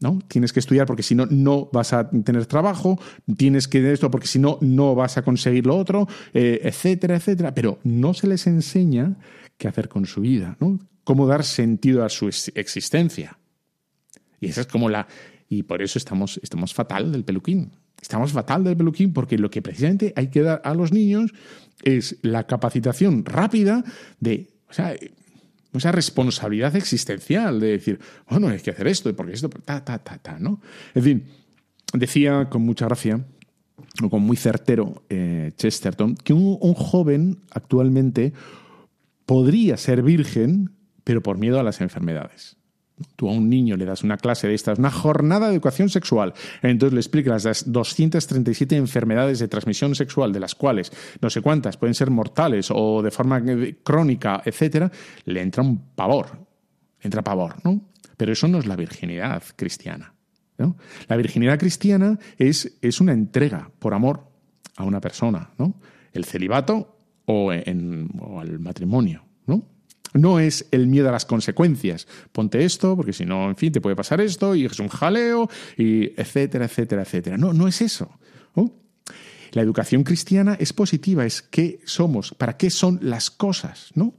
¿no? 0.00 0.20
Tienes 0.28 0.52
que 0.52 0.60
estudiar 0.60 0.86
porque 0.86 1.02
si 1.02 1.14
no, 1.14 1.26
no 1.26 1.70
vas 1.72 1.92
a 1.92 2.10
tener 2.10 2.44
trabajo, 2.46 3.00
tienes 3.36 3.68
que 3.68 3.92
esto 3.92 4.10
porque 4.10 4.26
si 4.26 4.38
no, 4.38 4.58
no 4.60 4.94
vas 4.94 5.16
a 5.16 5.22
conseguir 5.22 5.66
lo 5.66 5.76
otro, 5.76 6.06
eh, 6.34 6.60
etcétera, 6.62 7.16
etcétera. 7.16 7.54
Pero 7.54 7.78
no 7.84 8.12
se 8.12 8.26
les 8.26 8.46
enseña 8.46 9.16
qué 9.56 9.66
hacer 9.66 9.88
con 9.88 10.04
su 10.04 10.20
vida, 10.20 10.56
¿no? 10.60 10.78
Cómo 11.04 11.26
dar 11.26 11.44
sentido 11.44 12.04
a 12.04 12.08
su 12.08 12.28
existencia. 12.28 13.38
Y 14.40 14.46
esa 14.46 14.62
es 14.62 14.66
como 14.66 14.88
la. 14.88 15.06
Y 15.48 15.62
por 15.62 15.82
eso 15.82 15.98
estamos, 15.98 16.38
estamos 16.42 16.74
fatal 16.74 17.12
del 17.12 17.24
peluquín. 17.24 17.72
Estamos 18.04 18.32
fatal 18.32 18.62
del 18.64 18.76
peluquín 18.76 19.14
porque 19.14 19.38
lo 19.38 19.48
que 19.48 19.62
precisamente 19.62 20.12
hay 20.14 20.28
que 20.28 20.42
dar 20.42 20.60
a 20.62 20.74
los 20.74 20.92
niños 20.92 21.32
es 21.82 22.18
la 22.20 22.46
capacitación 22.46 23.24
rápida 23.24 23.82
de, 24.20 24.50
esa 25.72 25.90
responsabilidad 25.90 26.76
existencial 26.76 27.60
de 27.60 27.68
decir, 27.68 27.98
bueno, 28.28 28.48
hay 28.48 28.58
que 28.58 28.72
hacer 28.72 28.88
esto, 28.88 29.16
porque 29.16 29.32
esto, 29.32 29.48
ta, 29.48 29.82
ta, 29.82 29.96
ta, 30.00 30.18
ta, 30.18 30.38
¿no? 30.38 30.60
En 30.94 31.02
fin, 31.02 31.24
decía 31.94 32.50
con 32.50 32.60
mucha 32.60 32.84
gracia, 32.84 33.24
o 34.02 34.10
con 34.10 34.20
muy 34.20 34.36
certero, 34.36 35.02
eh, 35.08 35.52
Chesterton, 35.56 36.14
que 36.14 36.34
un 36.34 36.74
joven 36.74 37.38
actualmente 37.52 38.34
podría 39.24 39.78
ser 39.78 40.02
virgen, 40.02 40.72
pero 41.04 41.22
por 41.22 41.38
miedo 41.38 41.58
a 41.58 41.62
las 41.62 41.80
enfermedades. 41.80 42.58
Tú 43.16 43.28
a 43.28 43.32
un 43.32 43.48
niño 43.48 43.76
le 43.76 43.84
das 43.84 44.04
una 44.04 44.16
clase 44.16 44.46
de 44.46 44.54
estas, 44.54 44.78
una 44.78 44.90
jornada 44.90 45.48
de 45.48 45.54
educación 45.54 45.88
sexual, 45.88 46.32
entonces 46.62 46.94
le 46.94 47.00
explicas 47.00 47.44
las 47.44 47.72
237 47.72 48.76
enfermedades 48.76 49.40
de 49.40 49.48
transmisión 49.48 49.94
sexual, 49.96 50.32
de 50.32 50.40
las 50.40 50.54
cuales 50.54 50.92
no 51.20 51.28
sé 51.28 51.40
cuántas 51.40 51.76
pueden 51.76 51.94
ser 51.94 52.10
mortales 52.10 52.68
o 52.70 53.02
de 53.02 53.10
forma 53.10 53.42
crónica, 53.82 54.42
etcétera, 54.44 54.92
le 55.24 55.42
entra 55.42 55.64
un 55.64 55.90
pavor, 55.94 56.38
entra 57.00 57.22
pavor, 57.22 57.56
¿no? 57.64 57.90
Pero 58.16 58.32
eso 58.32 58.46
no 58.46 58.58
es 58.58 58.66
la 58.66 58.76
virginidad 58.76 59.42
cristiana. 59.56 60.14
¿no? 60.58 60.76
La 61.08 61.16
virginidad 61.16 61.58
cristiana 61.58 62.18
es, 62.38 62.78
es 62.80 63.00
una 63.00 63.12
entrega 63.12 63.70
por 63.78 63.94
amor 63.94 64.30
a 64.76 64.84
una 64.84 65.00
persona, 65.00 65.50
¿no? 65.58 65.80
El 66.12 66.24
celibato 66.24 66.96
o, 67.26 67.52
en, 67.52 68.08
o 68.20 68.40
al 68.40 68.60
matrimonio, 68.60 69.24
¿no? 70.14 70.40
Es 70.40 70.66
el 70.70 70.86
miedo 70.86 71.10
a 71.10 71.12
las 71.12 71.26
consecuencias. 71.26 72.06
Ponte 72.32 72.64
esto, 72.64 72.96
porque 72.96 73.12
si 73.12 73.26
no, 73.26 73.50
en 73.50 73.56
fin, 73.56 73.72
te 73.72 73.80
puede 73.80 73.96
pasar 73.96 74.20
esto, 74.20 74.54
y 74.54 74.64
es 74.64 74.78
un 74.80 74.88
jaleo, 74.88 75.50
y 75.76 76.18
etcétera, 76.20 76.64
etcétera, 76.64 77.02
etcétera. 77.02 77.36
No, 77.36 77.52
no 77.52 77.68
es 77.68 77.82
eso. 77.82 78.10
La 79.54 79.62
educación 79.62 80.02
cristiana 80.02 80.56
es 80.58 80.72
positiva, 80.72 81.24
es 81.24 81.40
qué 81.40 81.78
somos, 81.84 82.34
para 82.34 82.56
qué 82.56 82.70
son 82.70 82.98
las 83.02 83.30
cosas, 83.30 83.90
¿no? 83.94 84.12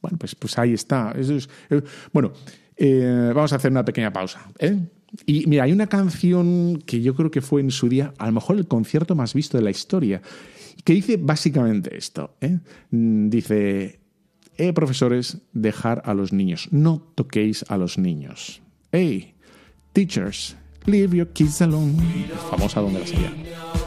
Bueno, 0.00 0.16
pues, 0.18 0.34
pues 0.34 0.58
ahí 0.58 0.72
está. 0.72 1.14
Eh, 1.14 1.82
bueno, 2.12 2.32
eh, 2.74 3.32
vamos 3.34 3.52
a 3.52 3.56
hacer 3.56 3.70
una 3.70 3.84
pequeña 3.84 4.12
pausa. 4.12 4.48
¿eh? 4.58 4.78
Y 5.26 5.46
mira, 5.46 5.64
hay 5.64 5.72
una 5.72 5.88
canción 5.88 6.82
que 6.86 7.02
yo 7.02 7.14
creo 7.14 7.30
que 7.30 7.42
fue 7.42 7.60
en 7.60 7.70
su 7.70 7.90
día, 7.90 8.14
a 8.16 8.26
lo 8.26 8.32
mejor 8.32 8.56
el 8.56 8.66
concierto 8.66 9.14
más 9.14 9.34
visto 9.34 9.58
de 9.58 9.64
la 9.64 9.70
historia, 9.70 10.22
que 10.84 10.94
dice 10.94 11.18
básicamente 11.18 11.94
esto. 11.94 12.36
Mm, 12.90 13.28
dice, 13.28 14.00
eh, 14.58 14.72
profesores, 14.72 15.38
dejar 15.52 16.02
a 16.04 16.14
los 16.14 16.32
niños. 16.32 16.68
No 16.70 17.02
toquéis 17.14 17.64
a 17.68 17.76
los 17.76 17.98
niños. 17.98 18.62
Hey, 18.92 19.34
teachers, 19.92 20.56
leave 20.86 21.16
your 21.16 21.28
kids 21.28 21.60
alone. 21.62 21.94
Famosa 22.50 22.80
donde 22.80 23.00
la 23.00 23.06
sabía. 23.06 23.85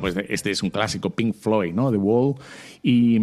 Pues 0.00 0.14
este 0.28 0.50
es 0.50 0.62
un 0.62 0.70
clásico, 0.70 1.10
Pink 1.10 1.34
Floyd, 1.34 1.72
¿no? 1.72 1.90
The 1.90 1.96
Wall. 1.96 2.34
Y, 2.82 3.18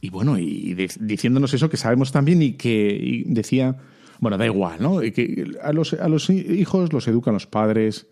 y 0.00 0.10
bueno, 0.10 0.38
y 0.38 0.74
diciéndonos 1.00 1.54
eso 1.54 1.68
que 1.68 1.76
sabemos 1.76 2.12
también 2.12 2.42
y 2.42 2.52
que 2.52 3.24
decía, 3.26 3.76
bueno, 4.20 4.38
da 4.38 4.46
igual, 4.46 4.80
¿no? 4.80 5.00
Que 5.00 5.50
a 5.62 5.72
los, 5.72 5.94
a 5.94 6.08
los 6.08 6.30
hijos 6.30 6.92
los 6.92 7.08
educan 7.08 7.34
los 7.34 7.46
padres 7.46 8.06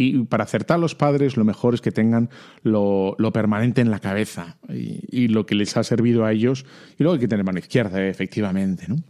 y 0.00 0.22
para 0.26 0.44
acertar 0.44 0.78
los 0.78 0.94
padres 0.94 1.36
lo 1.36 1.44
mejor 1.44 1.74
es 1.74 1.80
que 1.80 1.90
tengan 1.90 2.30
lo, 2.62 3.16
permanente 3.32 3.80
en 3.80 3.90
la 3.90 3.98
cabeza 3.98 4.56
y, 4.68 5.26
lo 5.26 5.44
que 5.44 5.56
les 5.56 5.76
ha 5.76 5.82
servido 5.82 6.24
a 6.24 6.30
ellos. 6.30 6.64
Y 6.96 7.02
luego 7.02 7.14
hay 7.14 7.20
que 7.20 7.26
tener 7.26 7.44
mano 7.44 7.58
izquierda, 7.58 8.06
efectivamente. 8.06 8.86
¿no? 8.86 9.02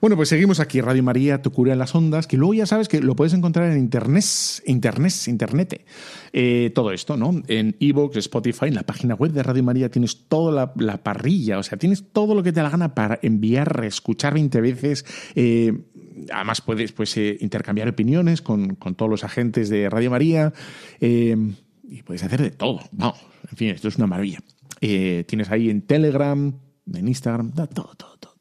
Bueno, 0.00 0.16
pues 0.16 0.28
seguimos 0.28 0.60
aquí, 0.60 0.80
Radio 0.80 1.02
María, 1.02 1.40
tu 1.40 1.50
cura 1.50 1.72
en 1.72 1.78
las 1.78 1.94
ondas, 1.94 2.26
que 2.26 2.36
luego 2.36 2.54
ya 2.54 2.66
sabes 2.66 2.88
que 2.88 3.00
lo 3.00 3.16
puedes 3.16 3.32
encontrar 3.32 3.72
en 3.72 3.78
internet, 3.78 4.24
internet, 4.66 5.14
internet. 5.26 5.86
Eh, 6.32 6.70
todo 6.74 6.92
esto, 6.92 7.16
¿no? 7.16 7.42
En 7.48 7.76
Evox, 7.80 8.16
Spotify, 8.16 8.66
en 8.66 8.74
la 8.74 8.82
página 8.82 9.14
web 9.14 9.32
de 9.32 9.42
Radio 9.42 9.62
María 9.62 9.90
tienes 9.90 10.28
toda 10.28 10.74
la, 10.76 11.02
parrilla, 11.02 11.58
o 11.58 11.62
sea, 11.62 11.78
tienes 11.78 12.12
todo 12.12 12.34
lo 12.34 12.42
que 12.42 12.52
te 12.52 12.56
da 12.56 12.64
la 12.64 12.70
gana 12.70 12.94
para 12.94 13.18
enviar, 13.22 13.84
escuchar 13.84 14.34
20 14.34 14.60
veces. 14.60 15.06
Eh, 15.34 15.72
además 16.30 16.60
puedes 16.60 16.92
pues, 16.92 17.16
eh, 17.16 17.38
intercambiar 17.40 17.88
opiniones 17.88 18.42
con, 18.42 18.76
todos 18.76 19.10
los 19.10 19.24
agentes 19.24 19.70
de 19.70 19.88
Radio 19.88 20.10
María 20.10 20.52
y 21.00 22.02
puedes 22.02 22.22
hacer 22.22 22.42
de 22.42 22.50
todo. 22.50 22.80
Vamos, 22.92 23.18
en 23.50 23.56
fin, 23.56 23.68
esto 23.70 23.88
es 23.88 23.96
una 23.96 24.06
maravilla. 24.06 24.40
Tienes 24.80 25.50
ahí 25.50 25.70
en 25.70 25.82
Telegram, 25.82 26.52
en 26.92 27.08
Instagram, 27.08 27.52
todo, 27.52 27.68
todo, 27.96 28.16
todo. 28.20 28.35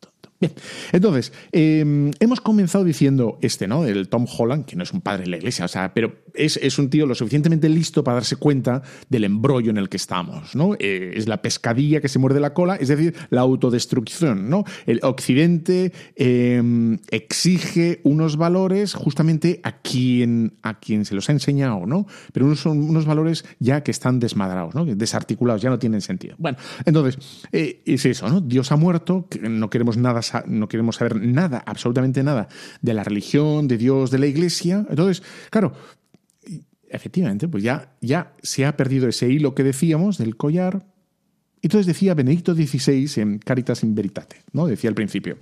Entonces, 0.92 1.34
em, 1.52 2.12
hemos 2.20 2.42
comenzado 2.42 2.84
diciendo 2.84 3.38
este, 3.42 3.68
¿no? 3.68 3.86
El 3.86 4.08
Tom 4.10 4.26
Holland, 4.26 4.66
que 4.66 4.76
no 4.76 4.84
es 4.84 4.94
un 4.94 5.02
padre 5.02 5.24
de 5.24 5.30
la 5.30 5.38
iglesia, 5.38 5.66
o 5.66 5.68
sea, 5.68 5.94
pero 5.94 6.14
es, 6.34 6.80
un 6.80 6.90
tío 6.90 7.06
lo 7.06 7.16
suficientemente 7.16 7.70
listo 7.70 8.04
para 8.04 8.16
darse 8.16 8.36
cuenta 8.36 8.82
del 9.10 9.24
embrollo 9.24 9.72
en 9.72 9.78
el 9.78 9.90
que 9.90 9.98
estamos, 9.98 10.56
¿no? 10.56 10.76
Eh, 10.80 11.14
es 11.16 11.28
la 11.28 11.42
pescadilla 11.42 12.02
que 12.02 12.10
se 12.10 12.20
muerde 12.20 12.40
la 12.40 12.54
cola, 12.54 12.76
es 12.76 12.88
decir, 12.88 13.16
la 13.30 13.42
autodestrucción, 13.42 14.50
¿no? 14.50 14.64
El 14.86 15.00
Occidente 15.04 15.94
em, 16.16 16.98
exige 17.10 18.02
unos 18.04 18.38
valores 18.38 18.94
justamente 18.94 19.62
a 19.64 19.82
quien, 19.82 20.58
a 20.62 20.80
quien 20.80 21.06
se 21.06 21.16
los 21.16 21.30
ha 21.30 21.32
enseñado, 21.32 21.86
¿no? 21.86 22.08
Pero 22.34 22.46
unos 22.46 22.60
son 22.60 22.82
unos 22.82 23.06
valores 23.06 23.46
ya 23.60 23.82
que 23.84 23.92
están 23.92 24.20
desmadrados. 24.20 24.74
Desarticulados, 24.98 25.62
ya 25.62 25.70
no 25.70 25.80
tienen 25.80 26.02
sentido. 26.02 26.36
Bueno, 26.38 26.58
entonces, 26.86 27.18
eh, 27.52 27.82
es 27.86 28.06
eso, 28.06 28.28
¿no? 28.30 28.42
Dios 28.42 28.72
ha 28.72 28.76
muerto, 28.76 29.28
no 29.42 29.70
queremos 29.70 29.98
nada 29.98 30.22
no 30.48 30.68
queremos 30.68 30.98
saber 30.98 31.22
nada, 31.22 31.64
absolutamente 31.66 32.24
nada, 32.24 32.48
de 32.82 32.94
la 32.94 33.04
religión, 33.04 33.68
de 33.68 33.78
Dios, 33.78 34.12
de 34.12 34.20
la 34.20 34.28
iglesia. 34.28 34.86
Entonces, 34.90 35.24
claro, 35.50 35.74
efectivamente, 36.90 37.48
pues 37.48 37.64
ya, 37.64 37.96
ya 38.02 38.34
se 38.42 38.66
ha 38.66 38.76
perdido 38.76 39.08
ese 39.08 39.30
hilo 39.30 39.56
que 39.56 39.64
decíamos 39.64 40.18
del 40.18 40.36
collar. 40.38 40.86
Entonces 41.62 41.88
decía 41.88 42.14
Benedicto 42.14 42.54
XVI 42.54 43.22
en 43.22 43.40
Caritas 43.40 43.84
in 43.84 43.96
Veritate, 43.96 44.44
¿no? 44.54 44.68
Decía 44.68 44.90
al 44.90 44.96
principio, 44.96 45.38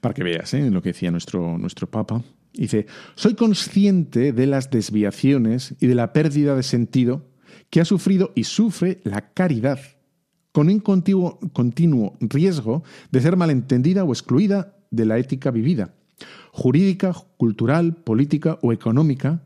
para 0.00 0.14
que 0.14 0.24
veas 0.24 0.52
¿eh? 0.54 0.70
lo 0.70 0.82
que 0.82 0.90
decía 0.90 1.10
nuestro, 1.10 1.58
nuestro 1.58 1.88
Papa. 1.88 2.22
Dice, 2.52 2.86
soy 3.14 3.34
consciente 3.34 4.32
de 4.32 4.46
las 4.46 4.70
desviaciones 4.70 5.74
y 5.80 5.86
de 5.86 5.94
la 5.94 6.12
pérdida 6.12 6.56
de 6.56 6.62
sentido 6.62 7.28
que 7.70 7.80
ha 7.80 7.84
sufrido 7.84 8.32
y 8.34 8.44
sufre 8.44 9.00
la 9.04 9.32
caridad 9.32 9.78
con 10.58 10.68
un 10.68 10.80
continuo, 10.80 12.16
riesgo 12.18 12.82
de 13.12 13.20
ser 13.20 13.36
malentendida 13.36 14.02
o 14.02 14.10
excluida 14.10 14.74
de 14.90 15.06
la 15.06 15.16
ética 15.16 15.52
vivida, 15.52 15.94
jurídica, 16.50 17.14
cultural, 17.36 17.94
política 17.94 18.58
o 18.62 18.72
económica, 18.72 19.44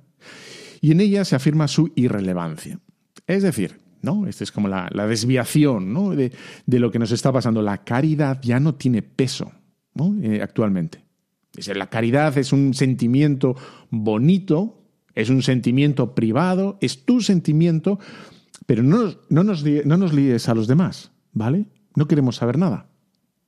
y 0.81 0.91
en 0.91 1.03
ella 1.03 1.27
se 1.27 1.37
afirma 1.37 1.69
su 1.69 1.93
irrelevancia. 1.97 2.81
Es 3.27 3.43
decir, 3.43 3.79
¿no? 4.01 4.27
Esta 4.27 4.43
es 4.43 4.53
como 4.53 4.69
la, 4.69 4.89
desviación 5.07 5.93
¿no? 5.93 6.17
de, 6.17 6.33
lo 6.67 6.91
que 6.91 6.99
nos 6.99 7.13
está 7.13 7.31
pasando. 7.31 7.61
La 7.61 7.85
caridad 7.85 8.41
ya 8.41 8.59
no 8.59 8.77
tiene 8.77 9.03
peso 9.03 9.53
¿no? 9.93 10.17
Eh, 10.23 10.41
actualmente. 10.41 11.05
La 11.75 11.91
caridad 11.91 12.39
es 12.39 12.55
un 12.55 12.73
sentimiento 12.73 13.55
bonito, 13.91 14.83
es 15.15 15.29
un 15.29 15.43
sentimiento 15.43 16.15
privado, 16.15 16.79
es 16.81 17.05
tu 17.05 17.21
sentimiento, 17.21 17.99
pero 18.67 18.83
no, 18.83 19.15
no, 19.29 19.45
nos, 19.45 19.65
no 19.65 19.97
nos 19.97 20.13
líes 20.13 20.49
a 20.49 20.55
los 20.55 20.67
demás, 20.67 21.13
¿vale? 21.33 21.67
No 21.95 22.09
queremos 22.09 22.37
saber 22.37 22.59
nada. 22.59 22.89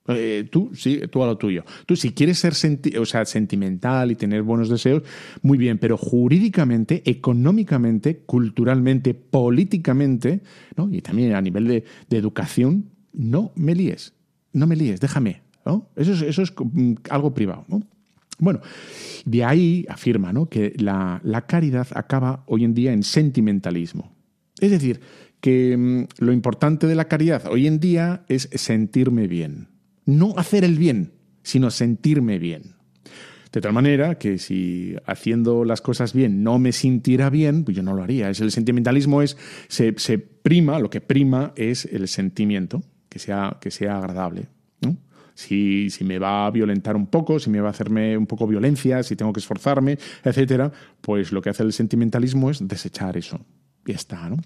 Eh, 0.07 0.47
tú, 0.51 0.71
sí, 0.75 1.01
tú 1.11 1.23
a 1.23 1.27
lo 1.27 1.39
tuyo. 1.39 1.65
Tú, 1.87 1.97
si 1.97 2.13
quieres 2.13 2.39
ser 2.39 2.53
o 2.99 3.07
sea, 3.07 3.25
sentimental 3.25 4.11
y 4.11 4.17
tener 4.17 4.43
buenos 4.43 4.69
deseos, 4.69 5.03
muy 5.43 5.57
bien, 5.57 5.79
pero 5.79 5.97
jurídicamente, 5.97 7.03
económicamente, 7.07 8.19
culturalmente, 8.27 9.15
políticamente, 9.15 10.43
¿no? 10.77 10.91
y 10.91 11.01
también 11.01 11.35
a 11.35 11.41
nivel 11.41 11.67
de, 11.67 11.85
educación, 12.11 12.91
no 13.13 13.53
me 13.55 13.75
líes. 13.75 14.13
No 14.53 14.67
me 14.67 14.77
líes, 14.77 15.01
déjame. 15.01 15.43
¿no? 15.65 15.89
Eso, 15.97 16.13
es, 16.13 16.23
eso 16.23 16.43
es 16.43 16.53
mm, 16.57 16.95
algo 17.09 17.33
privado. 17.33 17.65
¿no? 17.69 17.83
Bueno, 18.39 18.61
de 19.25 19.43
ahí 19.43 19.87
afirma 19.89 20.33
¿no? 20.35 20.51
que 20.51 20.75
la, 20.77 21.21
la 21.25 21.47
caridad 21.47 21.89
acaba 21.95 22.45
hoy 22.47 22.65
en 22.65 22.75
día 22.75 22.93
en 22.93 23.03
sentimentalismo. 23.03 24.14
Es 24.61 24.71
decir, 24.71 25.01
que 25.41 25.77
mm, 25.77 26.25
lo 26.25 26.33
importante 26.33 26.87
de 26.87 26.95
la 26.95 27.07
caridad 27.07 27.47
hoy 27.51 27.67
en 27.67 27.81
día 27.81 28.25
es 28.29 28.49
sentirme 28.55 29.27
bien. 29.27 29.69
No 30.07 30.35
hacer 30.37 30.65
el 30.65 30.79
bien, 30.79 31.13
sino 31.43 31.71
sentirme 31.71 32.39
bien. 32.39 32.75
De 33.53 33.61
tal 33.61 33.73
manera 33.73 34.17
que 34.17 34.39
si 34.39 34.97
haciendo 35.07 35.65
las 35.65 35.81
cosas 35.81 36.13
bien 36.13 36.43
no 36.43 36.59
me 36.59 36.73
sintiera 36.73 37.31
bien, 37.31 37.63
pues 37.63 37.77
yo 37.77 37.85
no 37.85 37.95
lo 37.95 38.03
haría. 38.03 38.29
Es 38.29 38.41
el 38.41 38.51
sentimentalismo 38.51 39.23
es 39.23 39.37
se, 39.69 39.93
prima, 40.19 40.81
lo 40.81 40.91
que 40.91 41.01
prima 41.01 41.53
es 41.55 41.85
el 41.85 42.09
sentimiento, 42.09 42.83
que 43.09 43.21
sea, 43.21 43.59
que 43.61 43.71
sea 43.71 43.99
agradable. 43.99 44.49
Si, 45.37 45.91
si, 45.91 46.05
me 46.05 46.21
va 46.21 46.47
a 46.47 46.51
violentar 46.53 46.95
un 46.95 47.09
poco, 47.09 47.41
si 47.41 47.51
me 47.51 47.61
va 47.61 47.67
a 47.67 47.71
hacerme 47.73 48.17
un 48.17 48.27
poco 48.27 48.47
violencia, 48.47 49.03
si 49.03 49.17
tengo 49.17 49.33
que 49.33 49.41
esforzarme, 49.41 49.99
etcétera, 50.23 50.71
pues 51.01 51.33
lo 51.33 51.43
que 51.43 51.51
hace 51.51 51.65
el 51.65 51.73
sentimentalismo 51.73 52.51
es 52.51 52.67
desechar 52.69 53.17
eso. 53.17 53.41
Y 53.87 53.93
está, 53.93 54.29
¿no? 54.29 54.37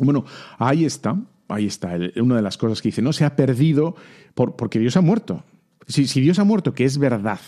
Bueno, 0.00 0.24
ahí 0.58 0.84
está, 0.84 1.20
ahí 1.48 1.66
está, 1.66 1.96
una 2.16 2.36
de 2.36 2.42
las 2.42 2.56
cosas 2.56 2.80
que 2.80 2.88
dice, 2.88 3.02
no 3.02 3.12
se 3.12 3.24
ha 3.24 3.36
perdido 3.36 3.94
por, 4.34 4.56
porque 4.56 4.78
Dios 4.78 4.96
ha 4.96 5.00
muerto. 5.00 5.44
Si, 5.86 6.06
si, 6.06 6.20
Dios 6.20 6.38
ha 6.38 6.44
muerto, 6.44 6.74
que 6.74 6.84
es 6.84 6.98
verdad, 6.98 7.40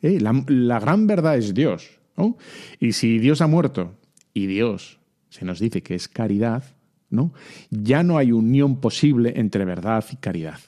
¿eh? 0.00 0.18
la, 0.20 0.80
gran 0.80 1.06
verdad 1.06 1.36
es 1.36 1.54
Dios. 1.54 2.00
¿no? 2.16 2.36
Y 2.80 2.92
si 2.92 3.18
Dios 3.18 3.40
ha 3.40 3.46
muerto 3.46 3.96
y 4.34 4.46
Dios 4.46 4.98
se 5.28 5.44
nos 5.44 5.60
dice 5.60 5.82
que 5.82 5.94
es 5.94 6.08
caridad, 6.08 6.64
¿no? 7.08 7.32
ya 7.70 8.02
no 8.02 8.18
hay 8.18 8.32
unión 8.32 8.80
posible 8.80 9.34
entre 9.36 9.64
verdad 9.64 10.04
y 10.12 10.16
caridad. 10.16 10.58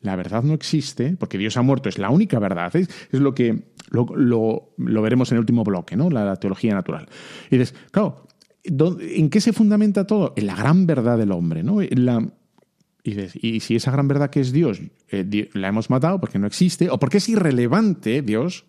La 0.00 0.16
verdad 0.16 0.42
no 0.42 0.52
existe, 0.52 1.16
porque 1.16 1.38
Dios 1.38 1.56
ha 1.56 1.62
muerto, 1.62 1.88
es 1.88 1.96
la 1.96 2.10
única 2.10 2.38
verdad. 2.38 2.76
Es, 2.76 2.88
lo 3.10 3.34
que 3.34 3.72
lo, 3.90 4.06
lo, 4.76 5.02
veremos 5.02 5.32
en 5.32 5.36
el 5.36 5.40
último 5.40 5.64
bloque, 5.64 5.96
¿no? 5.96 6.10
La, 6.10 6.26
la 6.26 6.36
teología 6.36 6.74
natural. 6.74 7.08
Y 7.50 7.56
dices, 7.56 7.74
claro, 7.90 8.23
¿En 8.64 9.30
qué 9.30 9.40
se 9.40 9.52
fundamenta 9.52 10.06
todo? 10.06 10.32
En 10.36 10.46
la 10.46 10.56
gran 10.56 10.86
verdad 10.86 11.18
del 11.18 11.32
hombre, 11.32 11.62
¿no? 11.62 11.80
la, 11.82 12.32
y, 13.04 13.60
si 13.60 13.76
esa 13.76 13.90
gran 13.90 14.08
verdad 14.08 14.30
que 14.30 14.40
es 14.40 14.50
Dios 14.50 14.80
eh, 15.10 15.50
la 15.52 15.68
hemos 15.68 15.90
matado 15.90 16.18
porque 16.18 16.38
no 16.38 16.46
existe 16.46 16.88
o 16.88 16.98
porque 16.98 17.18
es 17.18 17.28
irrelevante 17.28 18.22
Dios, 18.22 18.64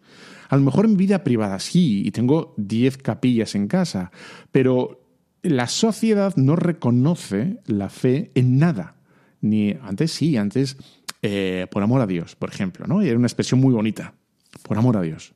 a 0.49 0.57
lo 0.57 0.63
mejor 0.63 0.85
en 0.85 0.97
vida 0.97 1.23
privada 1.23 1.59
sí, 1.59 2.03
y 2.05 2.11
tengo 2.11 2.53
10 2.57 2.97
capillas 2.97 3.55
en 3.55 3.67
casa, 3.67 4.11
pero 4.51 5.01
la 5.41 5.67
sociedad 5.67 6.35
no 6.35 6.57
reconoce 6.57 7.59
la 7.65 7.89
fe 7.89 8.31
en 8.35 8.57
nada. 8.57 8.95
Ni 9.41 9.71
antes 9.81 10.11
sí, 10.11 10.37
antes 10.37 10.75
eh, 11.21 11.67
por 11.71 11.83
amor 11.83 12.01
a 12.01 12.07
Dios, 12.07 12.35
por 12.35 12.49
ejemplo, 12.49 12.87
¿no? 12.87 13.03
Y 13.03 13.07
era 13.07 13.17
una 13.17 13.27
expresión 13.27 13.61
muy 13.61 13.73
bonita, 13.73 14.15
por 14.63 14.77
amor 14.77 14.97
a 14.97 15.01
Dios, 15.01 15.33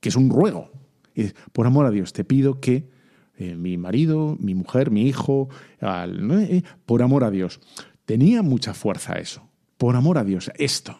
que 0.00 0.08
es 0.08 0.16
un 0.16 0.30
ruego. 0.30 0.70
Por 1.52 1.66
amor 1.66 1.84
a 1.84 1.90
Dios, 1.90 2.12
te 2.12 2.22
pido 2.22 2.60
que 2.60 2.88
eh, 3.38 3.54
mi 3.54 3.78
marido, 3.78 4.36
mi 4.40 4.54
mujer, 4.54 4.90
mi 4.90 5.06
hijo, 5.06 5.48
eh, 5.80 6.62
por 6.84 7.02
amor 7.02 7.22
a 7.22 7.30
Dios. 7.30 7.60
Tenía 8.04 8.42
mucha 8.42 8.74
fuerza 8.74 9.14
eso, 9.14 9.48
por 9.76 9.94
amor 9.94 10.18
a 10.18 10.24
Dios, 10.24 10.50
esto. 10.56 10.98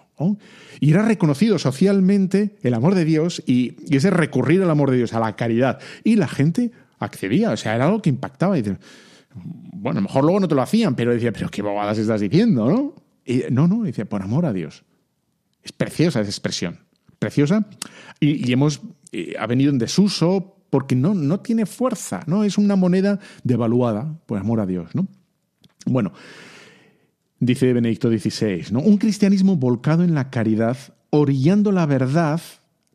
Y 0.80 0.90
era 0.90 1.02
reconocido 1.02 1.58
socialmente 1.58 2.56
el 2.62 2.74
amor 2.74 2.94
de 2.94 3.04
Dios 3.04 3.42
y, 3.46 3.76
ese 3.94 4.10
recurrir 4.10 4.62
al 4.62 4.70
amor 4.70 4.90
de 4.90 4.98
Dios, 4.98 5.14
a 5.14 5.20
la 5.20 5.34
caridad. 5.34 5.80
Y 6.04 6.16
la 6.16 6.28
gente 6.28 6.70
accedía, 6.98 7.50
o 7.50 7.56
sea, 7.56 7.74
era 7.74 7.86
algo 7.86 8.02
que 8.02 8.10
impactaba. 8.10 8.58
Y 8.58 8.62
bueno, 9.34 9.98
a 9.98 10.02
lo 10.02 10.02
mejor 10.02 10.24
luego 10.24 10.40
no 10.40 10.48
te 10.48 10.54
lo 10.54 10.62
hacían, 10.62 10.94
pero 10.94 11.12
decía, 11.12 11.32
pero 11.32 11.48
qué 11.48 11.62
bobadas 11.62 11.98
estás 11.98 12.20
diciendo, 12.20 12.68
¿no? 12.68 12.94
Y, 13.24 13.44
no, 13.50 13.68
no, 13.68 13.82
decía, 13.82 14.04
por 14.04 14.22
amor 14.22 14.46
a 14.46 14.52
Dios. 14.52 14.84
Es 15.62 15.72
preciosa 15.72 16.20
esa 16.20 16.30
expresión, 16.30 16.78
preciosa. 17.18 17.66
Y, 18.20 18.52
hemos, 18.52 18.80
eh, 19.12 19.34
ha 19.38 19.46
venido 19.46 19.70
en 19.70 19.78
desuso 19.78 20.57
porque 20.70 20.94
no, 20.94 21.14
no 21.14 21.40
tiene 21.40 21.66
fuerza, 21.66 22.22
¿no? 22.26 22.44
Es 22.44 22.58
una 22.58 22.76
moneda 22.76 23.18
devaluada, 23.44 24.18
por 24.26 24.38
amor 24.38 24.60
a 24.60 24.66
Dios, 24.66 24.94
¿no? 24.94 25.08
Bueno, 25.86 26.12
dice 27.40 27.72
Benedicto 27.72 28.10
XVI, 28.10 28.66
¿no? 28.72 28.80
Un 28.80 28.98
cristianismo 28.98 29.56
volcado 29.56 30.04
en 30.04 30.14
la 30.14 30.30
caridad, 30.30 30.76
orillando 31.10 31.72
la 31.72 31.86
verdad 31.86 32.40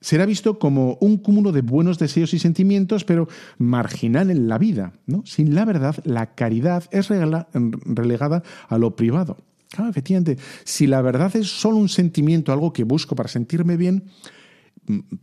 será 0.04 0.26
visto 0.26 0.60
como 0.60 0.98
un 1.00 1.18
cúmulo 1.18 1.54
de 1.54 1.62
buenos 1.62 1.98
deseos 1.98 2.34
y 2.34 2.40
sentimientos, 2.40 3.06
pero 3.06 3.30
marginal 3.58 4.30
en 4.30 4.50
la 4.50 4.58
vida. 4.58 4.92
¿no? 5.08 5.24
Sin 5.26 5.56
la 5.56 5.64
verdad, 5.64 5.96
la 6.04 6.36
caridad 6.36 6.84
es 6.92 7.08
relegada 7.08 8.44
a 8.68 8.78
lo 8.78 8.98
privado. 8.98 9.38
Claro, 9.72 9.90
efectivamente, 9.90 10.38
si 10.66 10.88
la 10.88 11.02
verdad 11.02 11.34
es 11.38 11.48
solo 11.48 11.78
un 11.78 11.88
sentimiento, 11.88 12.52
algo 12.52 12.74
que 12.74 12.84
busco 12.84 13.16
para 13.16 13.30
sentirme 13.30 13.78
bien, 13.78 14.04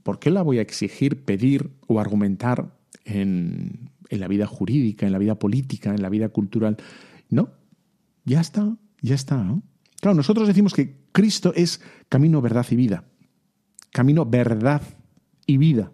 ¿por 0.03 0.19
qué 0.19 0.31
la 0.31 0.43
voy 0.43 0.59
a 0.59 0.63
exigir, 0.63 1.25
pedir 1.25 1.71
o 1.87 2.01
argumentar 2.01 2.77
en, 3.05 3.91
la 4.11 4.29
vida 4.29 4.47
jurídica, 4.47 5.07
en 5.07 5.13
la 5.13 5.19
vida 5.19 5.39
política, 5.39 5.95
en 5.95 6.03
la 6.03 6.09
vida 6.09 6.29
cultural? 6.29 6.77
No, 7.29 7.51
ya 8.25 8.41
está, 8.41 8.77
ya 9.01 9.15
está. 9.15 9.45
Claro, 10.01 10.17
nosotros 10.17 10.49
decimos 10.49 10.75
que 10.75 10.97
Cristo 11.13 11.53
es 11.55 11.81
camino, 12.09 12.41
verdad 12.41 12.67
y 12.71 12.77
vida. 12.77 13.05
Camino, 13.93 14.25
verdad 14.25 14.83
y 15.47 15.57
vida. 15.57 15.93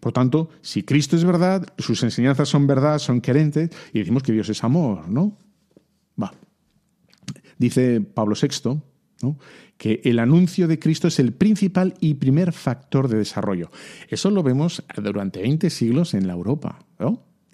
Por 0.00 0.12
tanto, 0.12 0.50
si 0.60 0.82
Cristo 0.82 1.16
es 1.16 1.24
verdad, 1.24 1.66
sus 1.78 2.02
enseñanzas 2.02 2.48
son 2.48 2.66
verdad, 2.66 2.98
son 2.98 3.20
querentes, 3.20 3.70
y 3.92 3.98
decimos 3.98 4.22
que 4.22 4.32
Dios 4.32 4.48
es 4.50 4.62
amor, 4.62 5.08
¿no? 5.08 5.38
Va. 6.20 6.32
Dice 7.58 8.00
Pablo 8.00 8.34
VI 8.40 8.80
que 9.76 10.00
el 10.04 10.18
anuncio 10.18 10.68
de 10.68 10.78
Cristo 10.78 11.08
es 11.08 11.18
el 11.18 11.32
principal 11.32 11.94
y 12.00 12.14
primer 12.14 12.52
factor 12.52 13.08
de 13.08 13.18
desarrollo. 13.18 13.70
Eso 14.08 14.30
lo 14.30 14.42
vemos 14.42 14.84
durante 15.02 15.40
20 15.40 15.70
siglos 15.70 16.14
en 16.14 16.26
la 16.26 16.34
Europa. 16.34 16.84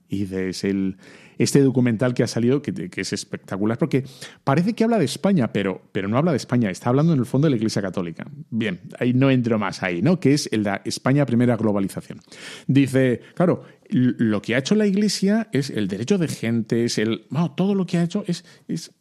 Y 0.08 0.24
desde 0.24 0.70
el, 0.70 0.96
este 1.38 1.60
documental 1.60 2.14
que 2.14 2.22
ha 2.22 2.26
salido, 2.26 2.62
que, 2.62 2.90
es 2.94 3.12
espectacular, 3.12 3.78
porque 3.78 4.04
parece 4.44 4.74
que 4.74 4.84
habla 4.84 4.98
de 4.98 5.04
España, 5.04 5.52
pero, 5.52 5.82
pero 5.92 6.08
no 6.08 6.16
habla 6.16 6.30
de 6.30 6.36
España, 6.36 6.70
está 6.70 6.90
hablando 6.90 7.12
en 7.12 7.18
el 7.18 7.26
fondo 7.26 7.46
de 7.46 7.50
la 7.50 7.56
Iglesia 7.56 7.82
Católica. 7.82 8.26
Bien, 8.50 8.80
ahí 8.98 9.12
no 9.12 9.30
entro 9.30 9.58
más 9.58 9.82
ahí, 9.82 10.02
¿no? 10.02 10.18
Que 10.18 10.34
es 10.34 10.48
el 10.52 10.64
de 10.64 10.80
España 10.84 11.26
Primera 11.26 11.56
Globalización. 11.56 12.20
Dice, 12.66 13.20
claro, 13.34 13.64
lo 13.90 14.42
que 14.42 14.54
ha 14.54 14.58
hecho 14.58 14.74
la 14.74 14.86
Iglesia 14.86 15.48
es 15.52 15.70
el 15.70 15.88
derecho 15.88 16.18
de 16.18 16.28
gente, 16.28 16.84
es 16.84 16.98
el. 16.98 17.26
todo 17.56 17.74
lo 17.74 17.86
que 17.86 17.98
ha 17.98 18.02
hecho 18.02 18.24
es, 18.26 18.44
es, 18.68 18.92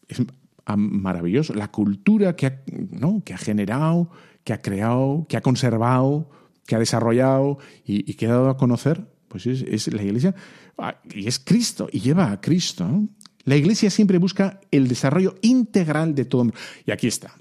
maravilloso. 0.76 1.54
La 1.54 1.72
cultura 1.72 2.36
que 2.36 2.48
ha, 2.48 2.62
¿no? 2.92 3.22
que 3.24 3.34
ha 3.34 3.38
generado, 3.38 4.10
que 4.44 4.54
ha 4.54 4.62
creado, 4.62 5.26
que 5.30 5.38
ha 5.38 5.42
conservado, 5.42 6.30
que 6.66 6.76
ha 6.76 6.80
desarrollado 6.80 7.60
y, 7.86 8.14
que 8.16 8.26
ha 8.26 8.30
dado 8.30 8.50
a 8.50 8.58
conocer, 8.58 9.06
pues 9.28 9.46
es, 9.46 9.94
la 9.94 10.04
Iglesia. 10.04 10.34
Ah, 10.78 11.00
y 11.14 11.28
es 11.28 11.40
Cristo, 11.40 11.88
y 11.92 12.00
lleva 12.00 12.32
a 12.32 12.42
Cristo. 12.42 13.08
La 13.44 13.56
Iglesia 13.56 13.90
siempre 13.90 14.18
busca 14.18 14.60
el 14.72 14.88
desarrollo 14.88 15.36
integral 15.42 16.16
de 16.16 16.26
todo. 16.26 16.52
Y 16.86 16.92
aquí 16.92 17.08
está, 17.08 17.36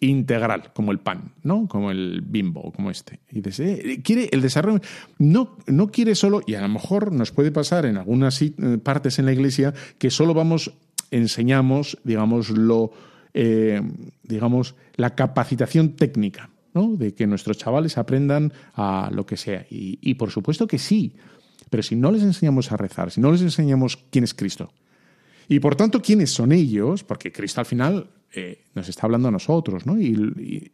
integral, 0.00 0.72
como 0.74 0.92
el 0.92 0.98
pan, 0.98 1.34
¿no? 1.42 1.68
Como 1.68 1.90
el 1.90 2.20
bimbo, 2.20 2.72
como 2.72 2.90
este. 2.90 3.20
Y 3.30 3.42
eh, 3.46 4.02
quiere 4.02 4.28
el 4.32 4.42
desarrollo, 4.42 4.80
no, 5.18 5.56
no 5.66 5.88
quiere 5.88 6.14
solo, 6.14 6.42
y 6.46 6.54
a 6.54 6.60
lo 6.60 6.68
mejor 6.68 7.12
nos 7.12 7.30
puede 7.30 7.52
pasar 7.52 7.86
en 7.86 7.96
algunas 7.96 8.42
eh, 8.42 8.52
partes 8.82 9.18
en 9.18 9.26
la 9.26 9.32
iglesia, 9.32 9.72
que 9.98 10.10
solo 10.10 10.34
vamos 10.34 10.72
enseñamos, 11.10 11.98
digamos, 12.04 12.50
lo, 12.50 12.92
eh, 13.34 13.80
digamos, 14.22 14.74
la 14.96 15.14
capacitación 15.14 15.94
técnica, 15.96 16.50
¿no? 16.74 16.96
De 16.96 17.14
que 17.14 17.26
nuestros 17.26 17.58
chavales 17.58 17.98
aprendan 17.98 18.52
a 18.74 19.10
lo 19.12 19.26
que 19.26 19.36
sea. 19.36 19.66
Y, 19.70 20.14
por 20.14 20.30
supuesto 20.30 20.66
que 20.66 20.78
sí. 20.78 21.14
Pero 21.70 21.82
si 21.82 21.96
no 21.96 22.12
les 22.12 22.22
enseñamos 22.22 22.70
a 22.72 22.76
rezar, 22.76 23.10
si 23.10 23.20
no 23.20 23.32
les 23.32 23.42
enseñamos 23.42 23.98
quién 24.10 24.24
es 24.24 24.34
Cristo, 24.34 24.72
y 25.48 25.60
por 25.60 25.76
tanto 25.76 26.02
quiénes 26.02 26.30
son 26.30 26.52
ellos, 26.52 27.04
porque 27.04 27.32
Cristo 27.32 27.60
al 27.60 27.66
final 27.66 28.08
eh, 28.32 28.64
nos 28.74 28.88
está 28.88 29.06
hablando 29.06 29.28
a 29.28 29.32
nosotros, 29.32 29.86
¿no? 29.86 30.00
Y, 30.00 30.72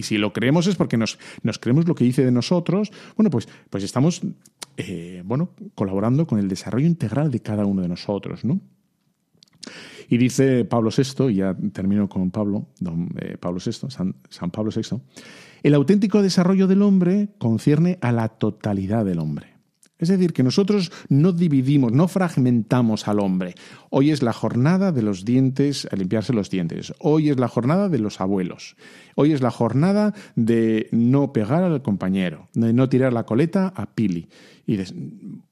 si 0.00 0.16
lo 0.16 0.32
creemos 0.32 0.68
es 0.68 0.76
porque 0.76 0.96
nos, 0.96 1.18
nos, 1.42 1.58
creemos 1.58 1.88
lo 1.88 1.96
que 1.96 2.04
dice 2.04 2.24
de 2.24 2.30
nosotros, 2.30 2.92
bueno, 3.16 3.30
pues, 3.30 3.48
pues 3.68 3.82
estamos 3.82 4.22
eh, 4.76 5.22
bueno, 5.24 5.50
colaborando 5.74 6.24
con 6.24 6.38
el 6.38 6.46
desarrollo 6.46 6.86
integral 6.86 7.32
de 7.32 7.40
cada 7.40 7.66
uno 7.66 7.82
de 7.82 7.88
nosotros, 7.88 8.44
¿no? 8.44 8.60
Y 10.08 10.16
dice 10.16 10.64
Pablo 10.64 10.90
VI, 10.96 11.30
y 11.30 11.34
ya 11.36 11.56
termino 11.72 12.08
con 12.08 12.30
Pablo, 12.30 12.66
don, 12.80 13.08
eh, 13.20 13.36
Pablo 13.38 13.60
VI, 13.64 13.90
San, 13.90 14.16
San 14.28 14.50
Pablo 14.50 14.70
VI, 14.74 14.98
el 15.62 15.74
auténtico 15.74 16.22
desarrollo 16.22 16.66
del 16.66 16.82
hombre 16.82 17.28
concierne 17.38 17.98
a 18.00 18.12
la 18.12 18.28
totalidad 18.28 19.04
del 19.04 19.18
hombre. 19.18 19.58
Es 19.98 20.08
decir, 20.08 20.32
que 20.32 20.44
nosotros 20.44 20.92
no 21.08 21.32
dividimos, 21.32 21.92
no 21.92 22.06
fragmentamos 22.06 23.08
al 23.08 23.18
hombre. 23.18 23.54
Hoy 23.90 24.12
es 24.12 24.22
la 24.22 24.32
jornada 24.32 24.92
de 24.92 25.02
los 25.02 25.24
dientes, 25.24 25.88
a 25.90 25.96
limpiarse 25.96 26.32
los 26.32 26.50
dientes. 26.50 26.94
Hoy 27.00 27.30
es 27.30 27.38
la 27.38 27.48
jornada 27.48 27.88
de 27.88 27.98
los 27.98 28.20
abuelos. 28.20 28.76
Hoy 29.16 29.32
es 29.32 29.42
la 29.42 29.50
jornada 29.50 30.14
de 30.36 30.88
no 30.92 31.32
pegar 31.32 31.64
al 31.64 31.82
compañero, 31.82 32.48
de 32.54 32.72
no 32.72 32.88
tirar 32.88 33.12
la 33.12 33.26
coleta 33.26 33.72
a 33.74 33.86
Pili. 33.86 34.28
Y 34.66 34.78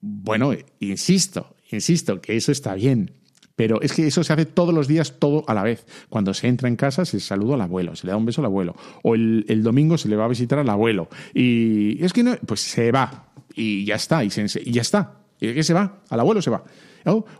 bueno, 0.00 0.52
insisto, 0.78 1.56
insisto, 1.72 2.20
que 2.20 2.36
eso 2.36 2.52
está 2.52 2.74
bien. 2.74 3.10
Pero 3.56 3.80
es 3.80 3.94
que 3.94 4.06
eso 4.06 4.22
se 4.22 4.32
hace 4.34 4.44
todos 4.44 4.74
los 4.74 4.86
días, 4.86 5.18
todo 5.18 5.42
a 5.48 5.54
la 5.54 5.62
vez. 5.62 5.86
Cuando 6.10 6.34
se 6.34 6.46
entra 6.46 6.68
en 6.68 6.76
casa 6.76 7.06
se 7.06 7.18
saluda 7.20 7.54
al 7.54 7.62
abuelo, 7.62 7.96
se 7.96 8.06
le 8.06 8.12
da 8.12 8.18
un 8.18 8.26
beso 8.26 8.42
al 8.42 8.46
abuelo. 8.46 8.76
O 9.02 9.14
el, 9.14 9.62
domingo 9.62 9.96
se 9.96 10.08
le 10.08 10.16
va 10.16 10.26
a 10.26 10.28
visitar 10.28 10.58
al 10.58 10.68
abuelo. 10.68 11.08
Y 11.34 12.04
es 12.04 12.12
que 12.12 12.22
no, 12.22 12.36
pues 12.46 12.60
se 12.60 12.92
va. 12.92 13.32
Y 13.54 13.86
ya 13.86 13.94
está, 13.94 14.22
y, 14.22 14.28
ya 14.28 14.82
está. 14.82 15.20
¿Y 15.40 15.54
qué 15.54 15.62
se 15.64 15.72
va? 15.72 16.02
Al 16.10 16.20
abuelo 16.20 16.42
se 16.42 16.50
va. 16.50 16.62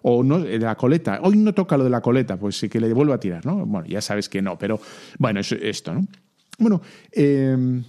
O 0.02 0.22
no, 0.22 0.40
de 0.40 0.59
la 0.59 0.74
coleta. 0.74 1.20
Hoy 1.22 1.37
no 1.37 1.52
toca 1.52 1.76
lo 1.76 1.85
de 1.85 1.90
la 1.90 2.00
coleta, 2.00 2.38
pues 2.38 2.59
sí 2.59 2.68
que 2.68 2.81
le 2.81 2.92
vuelvo 2.94 3.12
a 3.12 3.20
tirar, 3.20 3.44
¿no? 3.44 3.66
Bueno, 3.66 3.87
ya 3.87 4.00
sabes 4.00 4.29
que 4.29 4.40
no, 4.40 4.57
pero 4.59 4.81
bueno, 5.18 5.40
es 5.40 5.52
esto, 5.52 5.92
¿no? 5.92 6.07
Bueno, 6.59 6.81
em, 7.12 7.83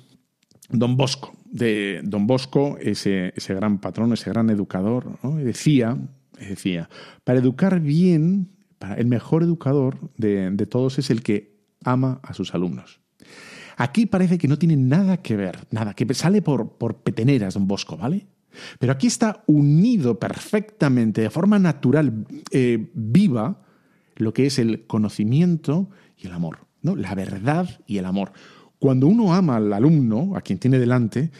Don 0.70 0.98
Bosco, 0.98 1.34
de 1.46 2.02
Don 2.04 2.28
Bosco, 2.28 2.78
ese, 2.82 3.32
ese 3.38 3.54
gran 3.54 3.80
patrón, 3.80 4.12
ese 4.12 4.30
gran 4.32 4.50
educador, 4.50 5.18
decía 5.38 5.98
decía, 6.40 6.90
para 7.24 7.40
educar 7.40 7.80
bien, 7.80 8.50
para 8.80 8.96
el 8.96 9.08
mejor 9.08 9.44
educador 9.44 9.98
de, 10.18 10.52
todos 10.70 11.00
es 11.00 11.10
el 11.10 11.24
que 11.24 11.58
ama 11.84 12.20
a 12.24 12.34
sus 12.34 12.54
alumnos. 12.54 13.00
Aquí 13.76 14.06
parece 14.06 14.38
que 14.38 14.48
no 14.48 14.58
tiene 14.58 14.76
nada 14.76 15.18
que 15.18 15.36
ver, 15.36 15.68
nada, 15.72 15.94
que 15.94 16.12
sale 16.14 16.42
por, 16.42 16.78
por 16.78 16.98
peteneras, 17.04 17.54
don 17.54 17.68
Bosco, 17.68 17.98
¿vale? 17.98 18.28
Pero 18.80 18.92
aquí 18.92 19.08
está 19.08 19.44
unido 19.46 20.20
perfectamente, 20.20 21.22
de 21.22 21.30
forma 21.30 21.60
natural, 21.60 22.26
eh, 22.52 22.90
viva, 22.94 23.62
lo 24.16 24.34
que 24.34 24.48
es 24.48 24.60
el 24.60 24.88
conocimiento 24.88 25.90
y 26.18 26.28
el 26.28 26.34
amor, 26.34 26.66
¿no? 26.82 26.96
La 26.96 27.14
verdad 27.14 27.70
y 27.86 27.98
el 27.98 28.06
amor. 28.06 28.32
Cuando 28.80 29.08
uno 29.08 29.34
ama 29.34 29.58
al 29.58 29.74
alumno, 29.74 30.36
a 30.36 30.42
quien 30.42 30.60
tiene 30.60 30.80
delante, 30.80 31.32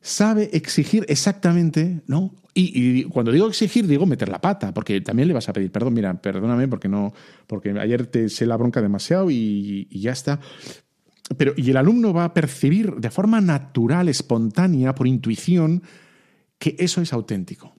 sabe 0.00 0.50
exigir 0.52 1.04
exactamente, 1.08 2.02
¿no? 2.06 2.34
Y, 2.60 3.04
cuando 3.04 3.30
digo 3.30 3.46
exigir, 3.46 3.86
digo 3.86 4.04
meter 4.04 4.28
la 4.28 4.40
pata, 4.40 4.74
porque 4.74 5.00
también 5.00 5.28
le 5.28 5.34
vas 5.34 5.48
a 5.48 5.52
pedir 5.52 5.70
perdón, 5.70 5.94
mira, 5.94 6.20
perdóname 6.20 6.66
porque 6.66 6.88
no, 6.88 7.12
porque 7.46 7.70
ayer 7.78 8.08
te 8.08 8.28
sé 8.28 8.46
la 8.46 8.56
bronca 8.56 8.82
demasiado 8.82 9.30
y, 9.30 9.86
ya 9.92 10.10
está. 10.10 10.40
Pero, 11.36 11.52
y 11.56 11.70
el 11.70 11.76
alumno 11.76 12.12
va 12.12 12.24
a 12.24 12.34
percibir 12.34 12.96
de 12.96 13.10
forma 13.10 13.40
natural, 13.40 14.08
espontánea, 14.08 14.92
por 14.92 15.06
intuición, 15.06 15.84
que 16.58 16.74
eso 16.80 17.00
es 17.00 17.12
auténtico, 17.12 17.76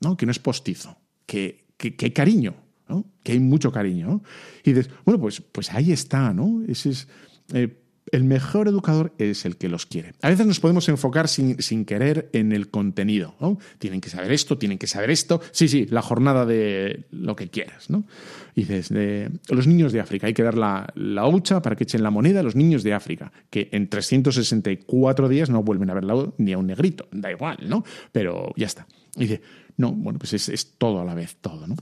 ¿no? 0.00 0.18
Que 0.18 0.26
no 0.26 0.32
es 0.32 0.38
postizo, 0.38 0.98
que, 1.24 1.68
que, 1.78 1.96
hay 1.98 2.10
cariño, 2.10 2.56
¿no? 2.88 3.06
Que 3.22 3.32
hay 3.32 3.40
mucho 3.40 3.72
cariño. 3.72 4.22
Y 4.64 4.74
dices, 4.74 4.90
bueno, 5.06 5.18
pues, 5.18 5.40
pues 5.40 5.72
ahí 5.72 5.92
está, 5.92 6.34
¿no? 6.34 6.62
Ese 6.68 6.90
es. 6.90 7.08
Eh, 7.54 7.79
el 8.12 8.24
mejor 8.24 8.68
educador 8.68 9.12
es 9.18 9.44
el 9.44 9.56
que 9.56 9.68
los 9.68 9.86
quiere. 9.86 10.12
A 10.22 10.28
veces 10.28 10.46
nos 10.46 10.60
podemos 10.60 10.88
enfocar 10.88 11.28
sin, 11.28 11.60
sin 11.62 11.84
querer 11.84 12.28
en 12.32 12.52
el 12.52 12.70
contenido. 12.70 13.34
Tienen 13.78 14.00
que 14.00 14.10
saber 14.10 14.32
esto, 14.32 14.58
tienen 14.58 14.78
que 14.78 14.86
saber 14.86 15.10
esto. 15.10 15.40
Sí, 15.52 15.68
sí, 15.68 15.86
la 15.86 16.02
jornada 16.02 16.46
de 16.46 17.06
lo 17.10 17.36
que 17.36 17.48
quieras. 17.48 17.90
¿no? 17.90 18.04
Y 18.54 18.62
dices, 18.62 18.88
de, 18.88 19.30
los 19.48 19.66
niños 19.66 19.92
de 19.92 20.00
África, 20.00 20.26
hay 20.26 20.34
que 20.34 20.42
dar 20.42 20.56
la, 20.56 20.92
la 20.94 21.26
hucha 21.26 21.62
para 21.62 21.76
que 21.76 21.84
echen 21.84 22.02
la 22.02 22.10
moneda 22.10 22.40
a 22.40 22.42
los 22.42 22.56
niños 22.56 22.82
de 22.82 22.94
África, 22.94 23.32
que 23.50 23.68
en 23.72 23.88
364 23.88 25.28
días 25.28 25.50
no 25.50 25.62
vuelven 25.62 25.90
a 25.90 25.94
ver 25.94 26.04
ni 26.38 26.52
a 26.52 26.58
un 26.58 26.66
negrito. 26.66 27.08
Da 27.12 27.30
igual, 27.30 27.58
¿no? 27.66 27.84
Pero 28.12 28.52
ya 28.56 28.66
está. 28.66 28.86
Dice, 29.14 29.40
no, 29.76 29.92
bueno, 29.92 30.18
pues 30.18 30.34
es, 30.34 30.48
es 30.48 30.78
todo 30.78 31.00
a 31.00 31.04
la 31.04 31.14
vez, 31.14 31.36
todo, 31.40 31.66
¿no? 31.66 31.76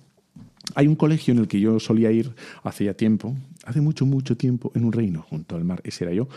Hay 0.74 0.86
un 0.86 0.96
colegio 0.96 1.32
en 1.32 1.38
el 1.38 1.48
que 1.48 1.60
yo 1.60 1.80
solía 1.80 2.10
ir 2.12 2.34
hace 2.62 2.84
ya 2.84 2.94
tiempo, 2.94 3.36
hace 3.64 3.80
mucho, 3.80 4.06
mucho 4.06 4.36
tiempo, 4.36 4.70
en 4.74 4.84
un 4.84 4.92
reino 4.92 5.22
junto 5.22 5.56
al 5.56 5.64
mar, 5.64 5.80
ese 5.84 6.04
era 6.04 6.12
yo. 6.12 6.28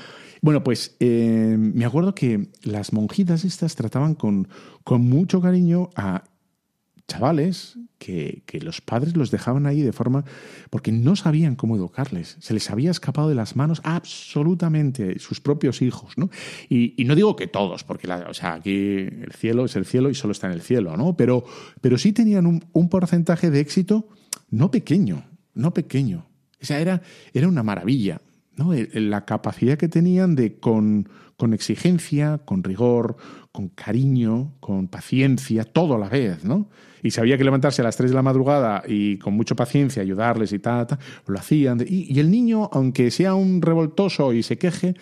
Bueno, 0.41 0.63
pues 0.63 0.95
eh, 0.99 1.55
me 1.57 1.85
acuerdo 1.85 2.15
que 2.15 2.49
las 2.63 2.93
monjitas 2.93 3.45
estas 3.45 3.75
trataban 3.75 4.15
con, 4.15 4.47
con 4.83 5.01
mucho 5.01 5.41
cariño 5.41 5.89
a 5.95 6.23
chavales 7.07 7.77
que, 7.97 8.41
que, 8.45 8.61
los 8.61 8.81
padres 8.81 9.15
los 9.15 9.29
dejaban 9.31 9.67
ahí 9.67 9.81
de 9.81 9.91
forma 9.91 10.23
porque 10.69 10.91
no 10.91 11.15
sabían 11.15 11.55
cómo 11.55 11.75
educarles. 11.75 12.37
Se 12.39 12.53
les 12.53 12.71
había 12.71 12.89
escapado 12.89 13.29
de 13.29 13.35
las 13.35 13.55
manos 13.55 13.81
absolutamente 13.83 15.19
sus 15.19 15.41
propios 15.41 15.81
hijos, 15.81 16.17
¿no? 16.17 16.29
Y, 16.69 16.95
no 17.05 17.15
digo 17.15 17.35
que 17.35 17.47
todos, 17.47 17.83
porque 17.83 18.11
o 18.11 18.33
sea, 18.33 18.53
aquí 18.53 18.71
el 18.71 19.33
cielo 19.37 19.65
es 19.65 19.75
el 19.75 19.85
cielo 19.85 20.09
y 20.09 20.15
solo 20.15 20.31
está 20.31 20.47
en 20.47 20.53
el 20.53 20.61
cielo, 20.61 20.95
¿no? 20.97 21.15
Pero, 21.15 21.43
pero 21.81 21.97
sí 21.97 22.13
tenían 22.13 22.61
un 22.71 22.89
porcentaje 22.89 23.51
de 23.51 23.59
éxito 23.59 24.07
no 24.51 24.69
pequeño, 24.69 25.23
no 25.53 25.73
pequeño. 25.73 26.27
O 26.61 26.65
sea, 26.65 26.79
era, 26.79 27.01
era 27.33 27.47
una 27.47 27.63
maravilla. 27.63 28.21
¿no? 28.57 28.73
la 28.93 29.25
capacidad 29.25 29.77
que 29.77 29.87
tenían 29.87 30.35
de 30.35 30.59
con, 30.59 31.09
con 31.37 31.53
exigencia, 31.53 32.39
con 32.45 32.63
rigor, 32.63 33.15
con 33.51 33.69
cariño, 33.69 34.53
con 34.59 34.87
paciencia, 34.87 35.63
todo 35.63 35.95
a 35.95 35.97
la 35.97 36.09
vez, 36.09 36.43
¿no? 36.43 36.69
Y 37.01 37.11
sabía 37.11 37.37
que 37.37 37.43
levantarse 37.43 37.81
a 37.81 37.85
las 37.85 37.97
3 37.97 38.11
de 38.11 38.15
la 38.15 38.21
madrugada 38.21 38.83
y 38.85 39.17
con 39.17 39.33
mucha 39.33 39.55
paciencia 39.55 40.03
ayudarles 40.03 40.51
y 40.51 40.59
tal, 40.59 40.85
lo 41.25 41.39
hacían. 41.39 41.81
Y, 41.87 42.13
y, 42.13 42.19
el 42.19 42.29
niño, 42.29 42.69
aunque 42.71 43.09
sea 43.09 43.33
un 43.33 43.61
revoltoso 43.61 44.33
y 44.33 44.43
se 44.43 44.59
queje, 44.59 44.95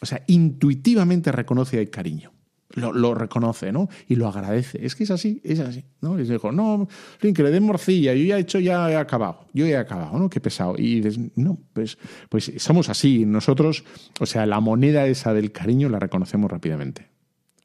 o 0.00 0.06
sea, 0.06 0.22
intuitivamente 0.26 1.32
reconoce 1.32 1.80
el 1.80 1.90
cariño 1.90 2.32
lo, 2.74 3.14
reconoce, 3.14 3.72
¿no? 3.72 3.88
Y 4.08 4.16
lo 4.16 4.28
agradece. 4.28 4.84
Es 4.84 4.94
que 4.94 5.04
es 5.04 5.10
así, 5.10 5.40
es 5.42 5.60
así, 5.60 5.84
¿no? 6.00 6.18
Y 6.18 6.24
dijo, 6.24 6.52
no, 6.52 6.88
que 7.20 7.42
le 7.42 7.50
den 7.50 7.64
morcilla, 7.64 8.14
yo 8.14 8.24
ya 8.24 8.36
he 8.36 8.40
hecho, 8.40 8.58
ya 8.58 8.90
he 8.90 8.96
acabado, 8.96 9.46
yo 9.52 9.66
ya 9.66 9.76
he 9.76 9.78
acabado, 9.78 10.18
¿no? 10.18 10.28
Qué 10.28 10.40
pesado. 10.40 10.74
Y 10.76 11.00
dices, 11.00 11.18
no, 11.36 11.58
pues, 11.72 11.98
pues 12.28 12.52
somos 12.58 12.88
así. 12.88 13.24
Nosotros, 13.24 13.84
o 14.20 14.26
sea, 14.26 14.46
la 14.46 14.60
moneda 14.60 15.06
esa 15.06 15.32
del 15.32 15.52
cariño 15.52 15.88
la 15.88 15.98
reconocemos 15.98 16.50
rápidamente. 16.50 17.08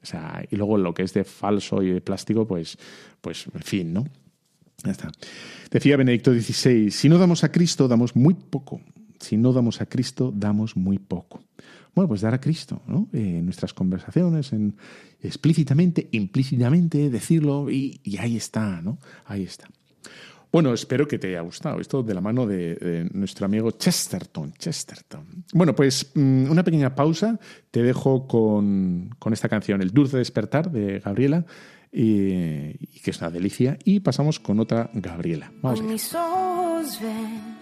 O 0.02 0.06
sea, 0.06 0.44
y 0.50 0.56
luego 0.56 0.78
lo 0.78 0.94
que 0.94 1.04
es 1.04 1.14
de 1.14 1.24
falso 1.24 1.82
y 1.82 1.92
de 1.92 2.02
plástico, 2.02 2.46
pues, 2.48 2.78
pues 3.22 3.48
en 3.54 3.62
fin, 3.62 3.94
¿no? 3.94 4.06
Ya 4.84 4.92
está. 4.92 5.12
Decía 5.72 5.96
Benedicto 5.96 6.34
XVI, 6.34 6.92
si 6.92 7.08
no 7.08 7.18
damos 7.18 7.44
a 7.44 7.52
Cristo, 7.52 7.88
damos 7.88 8.16
muy 8.16 8.34
poco. 8.34 8.82
Si 9.20 9.38
no 9.38 9.54
damos 9.54 9.80
a 9.80 9.86
Cristo, 9.86 10.34
damos 10.36 10.76
muy 10.76 11.00
poco. 11.00 11.42
Bueno, 11.96 12.08
pues 12.08 12.22
dar 12.22 12.34
a 12.34 12.42
Cristo, 12.42 12.82
¿no? 12.88 13.08
Eh, 13.14 13.38
en 13.38 13.46
nuestras 13.46 13.74
conversaciones, 13.74 14.52
en, 14.52 14.76
explícitamente, 15.22 16.10
implícitamente, 16.12 17.10
decirlo 17.10 17.70
y, 17.70 18.00
ahí 18.20 18.36
está, 18.36 18.82
¿no? 18.82 18.98
Ahí 19.26 19.44
está. 19.44 19.70
Bueno, 20.52 20.74
espero 20.74 21.08
que 21.08 21.18
te 21.18 21.30
haya 21.30 21.42
gustado 21.42 21.80
esto 21.80 22.04
de 22.04 22.14
la 22.14 22.22
mano 22.22 22.46
de, 22.46 23.10
nuestro 23.14 23.46
amigo 23.46 23.72
Chesterton. 23.72 24.54
Chesterton. 24.54 25.46
Bueno, 25.54 25.76
pues 25.76 26.12
mm, 26.14 26.52
una 26.52 26.64
pequeña 26.64 26.94
pausa. 26.94 27.40
Te 27.72 27.82
dejo 27.82 28.28
con, 28.28 29.10
esta 29.32 29.50
canción, 29.50 29.82
El 29.82 29.92
Dulce 29.92 30.18
Despertar 30.18 30.72
de 30.72 31.00
Gabriela, 31.00 31.46
y, 31.92 32.74
que 33.04 33.12
es 33.12 33.20
una 33.20 33.32
delicia. 33.32 33.78
Y 33.84 34.00
pasamos 34.00 34.40
con 34.40 34.60
otra 34.60 34.92
Gabriela. 34.94 35.52
Vamos 35.62 35.82
mis 35.82 36.14
ojos 36.14 37.00
ven 37.02 37.58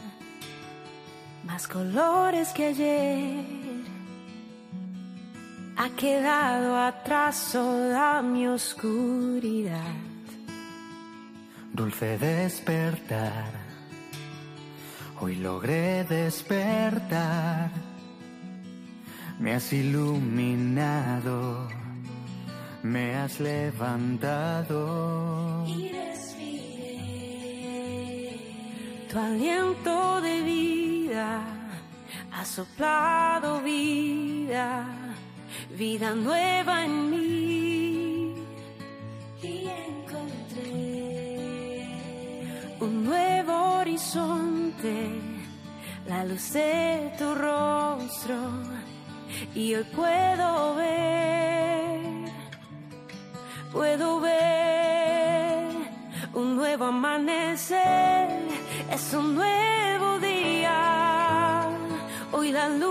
más 1.45 1.67
colores 1.67 2.49
que 2.49 2.65
ayer 2.65 3.90
ha 5.82 5.89
quedado 5.95 6.77
atrás 6.77 7.49
toda 7.51 8.21
mi 8.21 8.45
oscuridad. 8.45 9.95
Dulce 11.73 12.19
despertar, 12.19 13.51
hoy 15.19 15.38
logré 15.38 16.03
despertar. 16.03 17.71
Me 19.39 19.55
has 19.55 19.73
iluminado, 19.73 21.67
me 22.84 23.15
has 23.15 23.39
levantado. 23.39 24.86
Y 25.65 25.89
respiré 25.89 26.99
tu 29.09 29.17
aliento 29.17 30.21
de 30.21 30.41
vida, 30.43 31.41
ha 32.32 32.45
soplado 32.45 33.61
vida 33.61 35.01
vida 35.78 36.13
nueva 36.15 36.86
en 36.86 37.09
mí. 37.09 38.36
Y 39.41 39.67
encontré 39.88 40.67
un 42.80 43.03
nuevo 43.05 43.78
horizonte, 43.80 45.09
la 46.07 46.26
luz 46.26 46.53
de 46.53 47.11
tu 47.17 47.34
rostro 47.34 48.38
y 49.55 49.76
hoy 49.76 49.84
puedo 49.95 50.76
ver, 50.76 51.99
puedo 53.72 54.19
ver 54.19 55.69
un 56.34 56.55
nuevo 56.55 56.86
amanecer, 56.86 58.30
es 58.91 59.13
un 59.13 59.36
nuevo 59.36 60.19
día, 60.19 61.69
hoy 62.32 62.51
la 62.51 62.69
luz 62.69 62.90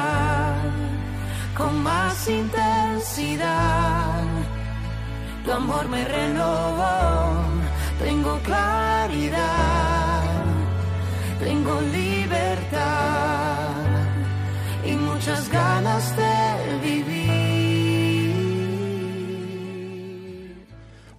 con 1.57 1.83
más 1.83 2.27
intensidad. 2.27 4.23
Tu 5.45 5.51
amor 5.51 5.87
me 5.87 6.05
renovó, 6.05 7.43
tengo 7.99 8.37
claridad, 8.39 10.23
tengo 11.39 11.81
libertad 11.81 13.71
y 14.85 14.91
muchas 14.93 15.49
ganas 15.49 16.15
de 16.15 16.40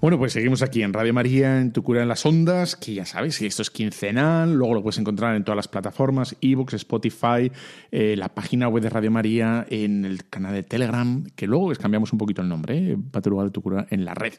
Bueno, 0.03 0.19
pues 0.19 0.33
seguimos 0.33 0.63
aquí 0.63 0.83
en 0.83 0.93
Radio 0.93 1.15
María, 1.15 1.61
en 1.61 1.73
Tu 1.73 1.85
Cura 1.85 2.03
en 2.03 2.09
las 2.09 2.27
Ondas, 2.27 2.75
que 2.75 2.93
ya 2.93 3.07
sabes, 3.07 3.39
que 3.39 3.47
esto 3.47 3.63
es 3.63 3.71
quincenal, 3.71 4.53
luego 4.53 4.75
lo 4.75 4.83
puedes 4.83 4.99
encontrar 4.99 5.37
en 5.37 5.45
todas 5.45 5.55
las 5.55 5.69
plataformas, 5.69 6.35
ebooks, 6.41 6.75
Spotify, 6.75 7.53
eh, 7.93 8.17
la 8.17 8.29
página 8.29 8.67
web 8.67 8.83
de 8.83 8.91
Radio 8.91 9.13
María, 9.13 9.65
en 9.71 10.05
el 10.05 10.29
canal 10.29 10.55
de 10.55 10.65
Telegram, 10.65 11.25
que 11.37 11.47
luego 11.47 11.69
les 11.69 11.79
cambiamos 11.79 12.13
un 12.13 12.19
poquito 12.19 12.43
el 12.43 12.49
nombre, 12.49 12.79
eh, 12.79 12.97
de 12.97 13.51
Tu 13.53 13.63
Cura 13.63 13.87
en 13.91 14.05
la 14.05 14.15
red. 14.15 14.33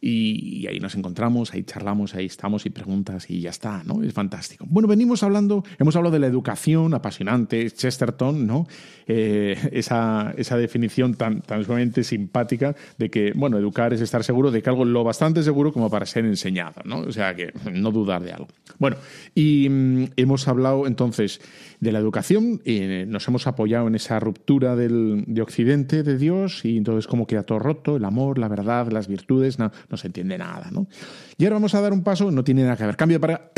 Y, 0.00 0.66
ahí 0.66 0.80
nos 0.80 0.94
encontramos, 0.94 1.52
ahí 1.54 1.62
charlamos, 1.62 2.14
ahí 2.14 2.26
estamos 2.26 2.66
y 2.66 2.70
preguntas 2.70 3.30
y 3.30 3.40
ya 3.40 3.50
está, 3.50 3.82
¿no? 3.84 4.02
Es 4.02 4.12
fantástico. 4.12 4.64
Bueno, 4.68 4.88
venimos 4.88 5.22
hablando, 5.22 5.64
hemos 5.78 5.96
hablado 5.96 6.12
de 6.12 6.20
la 6.20 6.26
educación 6.26 6.94
apasionante, 6.94 7.70
Chesterton, 7.70 8.46
¿no? 8.46 8.66
Eh, 9.06 9.56
esa, 9.72 10.34
esa, 10.36 10.56
definición 10.56 11.14
tan, 11.14 11.40
tan 11.42 11.64
sumamente 11.64 12.02
simpática 12.02 12.74
de 12.98 13.10
que, 13.10 13.32
bueno, 13.34 13.58
educar 13.58 13.92
es 13.92 14.00
estar 14.00 14.24
seguro 14.24 14.50
de 14.50 14.62
que 14.62 14.70
algo 14.70 14.84
lo 14.84 15.04
bastante 15.04 15.42
seguro 15.42 15.72
como 15.72 15.90
para 15.90 16.06
ser 16.06 16.24
enseñado, 16.24 16.82
¿no? 16.84 17.00
O 17.00 17.12
sea, 17.12 17.34
que 17.34 17.52
no 17.72 17.92
dudar 17.92 18.22
de 18.22 18.32
algo. 18.32 18.48
Bueno, 18.78 18.96
y 19.34 19.68
mm, 19.68 20.04
hemos 20.16 20.48
hablado 20.48 20.86
entonces 20.86 21.40
de 21.80 21.92
la 21.92 21.98
educación, 21.98 22.60
y 22.64 22.80
nos 23.06 23.28
hemos 23.28 23.46
apoyado 23.46 23.86
en 23.86 23.94
esa 23.94 24.18
ruptura 24.18 24.76
del, 24.76 25.24
de 25.26 25.42
Occidente 25.42 26.02
de 26.02 26.16
Dios 26.16 26.64
y 26.64 26.76
entonces 26.76 27.06
como 27.06 27.26
queda 27.26 27.42
todo 27.42 27.58
roto, 27.58 27.96
el 27.96 28.04
amor, 28.04 28.38
la 28.38 28.48
verdad, 28.48 28.90
las 28.90 29.08
virtudes, 29.08 29.58
no, 29.58 29.70
no 29.90 29.96
se 29.96 30.06
entiende 30.08 30.38
nada, 30.38 30.70
¿no? 30.70 30.86
Y 31.38 31.44
ahora 31.44 31.56
vamos 31.56 31.74
a 31.74 31.80
dar 31.80 31.92
un 31.92 32.02
paso, 32.02 32.30
no 32.30 32.44
tiene 32.44 32.62
nada 32.62 32.76
que 32.76 32.86
ver, 32.86 32.96
cambio 32.96 33.20
para... 33.20 33.52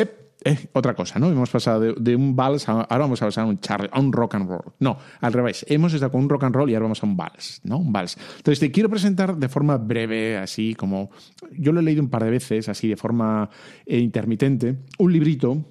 Eh, 0.44 0.68
otra 0.72 0.94
cosa, 0.94 1.18
¿no? 1.18 1.28
Hemos 1.28 1.50
pasado 1.50 1.94
de, 1.94 2.16
un 2.16 2.36
vals 2.36 2.68
a, 2.68 2.82
ahora 2.82 3.04
vamos 3.04 3.20
a 3.22 3.26
pasar 3.26 3.44
a 3.44 3.46
un 3.48 3.58
charlie, 3.58 3.90
a 3.92 3.98
un 3.98 4.12
rock 4.12 4.36
and 4.36 4.48
roll. 4.48 4.72
No, 4.78 4.96
al 5.20 5.32
revés. 5.32 5.66
Hemos 5.68 5.92
estado 5.94 6.12
con 6.12 6.22
un 6.22 6.28
rock 6.28 6.44
and 6.44 6.54
roll 6.54 6.70
y 6.70 6.74
ahora 6.74 6.84
vamos 6.84 7.02
a 7.02 7.06
un 7.06 7.16
vals, 7.16 7.60
¿no? 7.64 7.78
Un 7.78 7.92
vals. 7.92 8.16
Entonces 8.36 8.60
te 8.60 8.70
quiero 8.70 8.88
presentar 8.88 9.36
de 9.36 9.48
forma 9.48 9.76
breve, 9.78 10.36
así 10.36 10.74
como 10.74 11.10
yo 11.52 11.72
lo 11.72 11.80
he 11.80 11.82
leído 11.82 12.02
un 12.02 12.08
par 12.08 12.22
de 12.22 12.30
veces, 12.30 12.68
así 12.68 12.86
de 12.86 12.96
forma 12.96 13.50
eh, 13.84 13.98
intermitente, 13.98 14.78
un 14.98 15.12
librito 15.12 15.64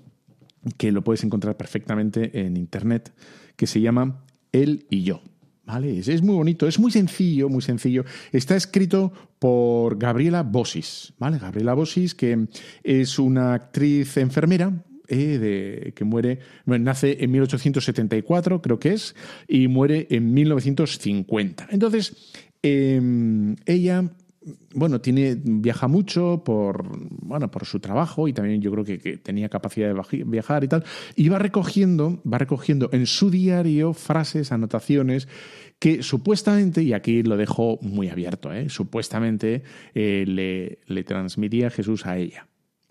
que 0.78 0.91
lo 0.91 1.03
puedes 1.03 1.24
encontrar 1.24 1.55
perfectamente 1.55 2.45
en 2.45 2.58
internet, 2.58 3.14
que 3.55 3.68
se 3.68 3.80
llama 3.80 4.26
Él 4.51 4.86
y 4.89 5.03
yo. 5.03 5.22
¿Vale? 5.68 5.99
Es, 5.99 6.22
muy 6.22 6.36
bonito, 6.36 6.65
es 6.65 6.80
muy 6.80 6.91
sencillo, 6.91 7.49
muy 7.49 7.61
sencillo. 7.61 8.05
Está 8.32 8.55
escrito 8.55 9.11
por 9.38 9.97
Gabriela 9.97 10.41
Bosis, 10.41 11.13
¿vale? 11.20 11.39
Gabriela 11.39 11.74
Bosis, 11.74 12.15
que 12.15 12.47
es 12.84 13.20
una 13.20 13.53
actriz 13.53 14.15
enfermera, 14.15 14.86
eh, 15.09 15.38
de, 15.38 15.93
que 15.93 16.05
muere, 16.05 16.39
nace 16.65 17.18
en 17.20 17.32
1874, 17.32 18.61
creo 18.61 18.80
que 18.80 18.93
es, 18.93 19.13
y 19.45 19.68
muere 19.68 20.07
en 20.09 20.34
1950. 20.34 21.68
Entonces, 21.70 22.15
em, 22.61 23.57
ella 23.65 24.09
bueno, 24.73 25.01
tiene, 25.01 25.37
viaja 25.41 25.87
mucho 25.87 26.43
por, 26.43 26.87
bueno, 27.25 27.49
por 27.51 27.65
su 27.65 27.79
trabajo 27.79 28.27
y 28.27 28.33
también 28.33 28.61
yo 28.61 28.71
creo 28.71 28.83
que, 28.83 29.17
tenía 29.17 29.49
capacidad 29.49 29.93
de 29.93 30.23
viajar 30.25 30.63
y 30.63 30.67
tal. 30.67 30.83
Y 31.15 31.29
va 31.29 31.39
recogiendo, 31.39 32.21
va 32.31 32.37
recogiendo 32.37 32.89
en 32.91 33.05
su 33.05 33.29
diario 33.29 33.93
frases, 33.93 34.51
anotaciones 34.51 35.27
que 35.79 36.01
supuestamente, 36.01 36.81
y 36.81 36.93
aquí 36.93 37.23
lo 37.23 37.37
dejo 37.37 37.77
muy 37.81 38.09
abierto, 38.09 38.51
¿eh? 38.51 38.69
supuestamente 38.69 39.63
eh, 39.93 40.25
le, 40.27 40.79
le, 40.87 41.03
transmitía 41.03 41.69
Jesús 41.69 42.05
a 42.05 42.17
ella. 42.17 42.47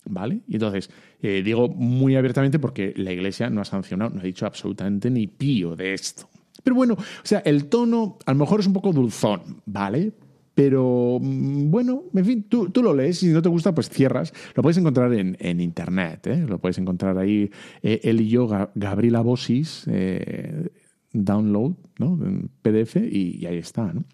¿Vale? 0.09 0.42
Y 0.46 0.54
entonces, 0.54 0.88
eh, 1.20 1.42
digo 1.44 1.68
muy 1.68 2.14
abiertamente 2.14 2.61
porque 2.61 2.94
la 2.96 3.12
Iglesia 3.12 3.50
no 3.50 3.61
ha 3.61 3.64
sancionado, 3.64 4.11
no 4.11 4.20
ha 4.20 4.24
dicho 4.24 4.46
absolutamente 4.46 5.11
ni 5.11 5.26
pío 5.26 5.74
de 5.74 5.94
esto. 5.94 6.28
Pero 6.62 6.76
bueno, 6.76 6.94
o 6.94 7.26
sea, 7.26 7.40
el 7.40 7.66
tono 7.66 8.18
a 8.24 8.32
lo 8.32 8.38
mejor 8.38 8.61
es 8.61 8.66
un 8.66 8.72
poco 8.72 8.92
dulzón, 8.92 9.62
¿vale? 9.66 10.12
Pero 10.57 11.18
mm, 11.20 11.70
bueno, 11.70 12.04
en 12.14 12.24
fin, 12.24 12.42
tú, 12.48 12.70
tú, 12.70 12.82
lo 12.82 12.94
lees 12.94 13.22
y 13.22 13.26
si 13.26 13.32
no 13.32 13.42
te 13.42 13.50
gusta, 13.50 13.74
pues 13.74 13.90
cierras. 13.90 14.32
Lo 14.54 14.62
puedes 14.62 14.78
encontrar 14.78 15.12
en, 15.12 15.36
en 15.38 15.61
internet, 15.61 16.26
¿eh? 16.28 16.46
lo 16.48 16.59
puedes 16.59 16.78
encontrar 16.78 17.18
ahí. 17.18 17.50
Eh, 17.82 18.00
él 18.04 18.22
y 18.22 18.28
yo, 18.28 18.48
Gabriela 18.74 19.20
Bosis, 19.20 19.84
eh, 19.86 20.70
download, 21.12 21.74
¿no? 21.98 22.18
PDF 22.62 22.96
y, 22.96 23.36
y 23.42 23.46
ahí 23.46 23.59
está, 23.59 23.92
¿no? 23.92 24.04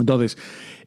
Entonces, 0.00 0.36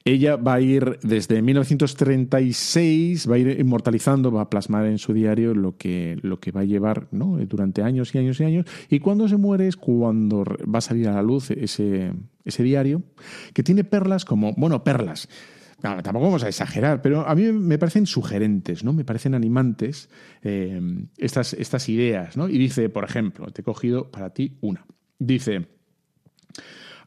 ella 0.06 0.36
va 0.36 0.56
a 0.56 0.62
ir 0.62 1.00
desde 1.02 1.42
1936, 1.42 3.30
va 3.30 3.36
a 3.36 3.38
ir 3.38 3.60
inmortalizando, 3.60 4.32
va 4.32 4.42
a 4.42 4.50
plasmar 4.50 4.86
en 4.86 4.98
su 4.98 5.14
diario 5.14 5.54
lo 5.54 5.78
que, 5.78 6.18
lo 6.22 6.42
que 6.42 6.52
va 6.52 6.62
a 6.62 6.66
llevar 6.66 7.08
¿no? 7.12 7.38
durante 7.46 7.84
años 7.84 8.14
y 8.14 8.18
años 8.18 8.40
y 8.42 8.44
años. 8.44 8.66
Y 8.90 9.00
cuando 9.00 9.30
se 9.30 9.38
muere 9.38 9.68
es 9.68 9.78
cuando 9.78 10.44
va 10.44 10.80
a 10.80 10.82
salir 10.82 11.08
a 11.08 11.14
la 11.14 11.22
luz 11.22 11.52
ese, 11.52 12.12
ese 12.44 12.64
diario, 12.64 13.02
que 13.54 13.64
tiene 13.64 13.86
perlas 13.86 14.26
como, 14.26 14.52
bueno, 14.58 14.84
perlas. 14.84 15.30
tampoco 15.82 16.26
vamos 16.26 16.44
a 16.44 16.50
exagerar, 16.50 17.02
pero 17.02 17.26
a 17.26 17.34
mí 17.34 17.44
me 17.54 17.78
parecen 17.78 18.06
sugerentes, 18.06 18.84
¿no? 18.84 18.92
Me 18.92 19.06
parecen 19.06 19.36
animantes 19.36 20.10
eh, 20.42 20.82
estas, 21.18 21.54
estas 21.54 21.88
ideas, 21.88 22.36
¿no? 22.36 22.50
Y 22.50 22.58
dice, 22.58 22.90
por 22.90 23.06
ejemplo, 23.06 23.48
te 23.52 23.62
he 23.62 23.64
cogido 23.64 24.12
para 24.12 24.32
ti 24.32 24.58
una. 24.60 24.86
Dice, 25.18 25.68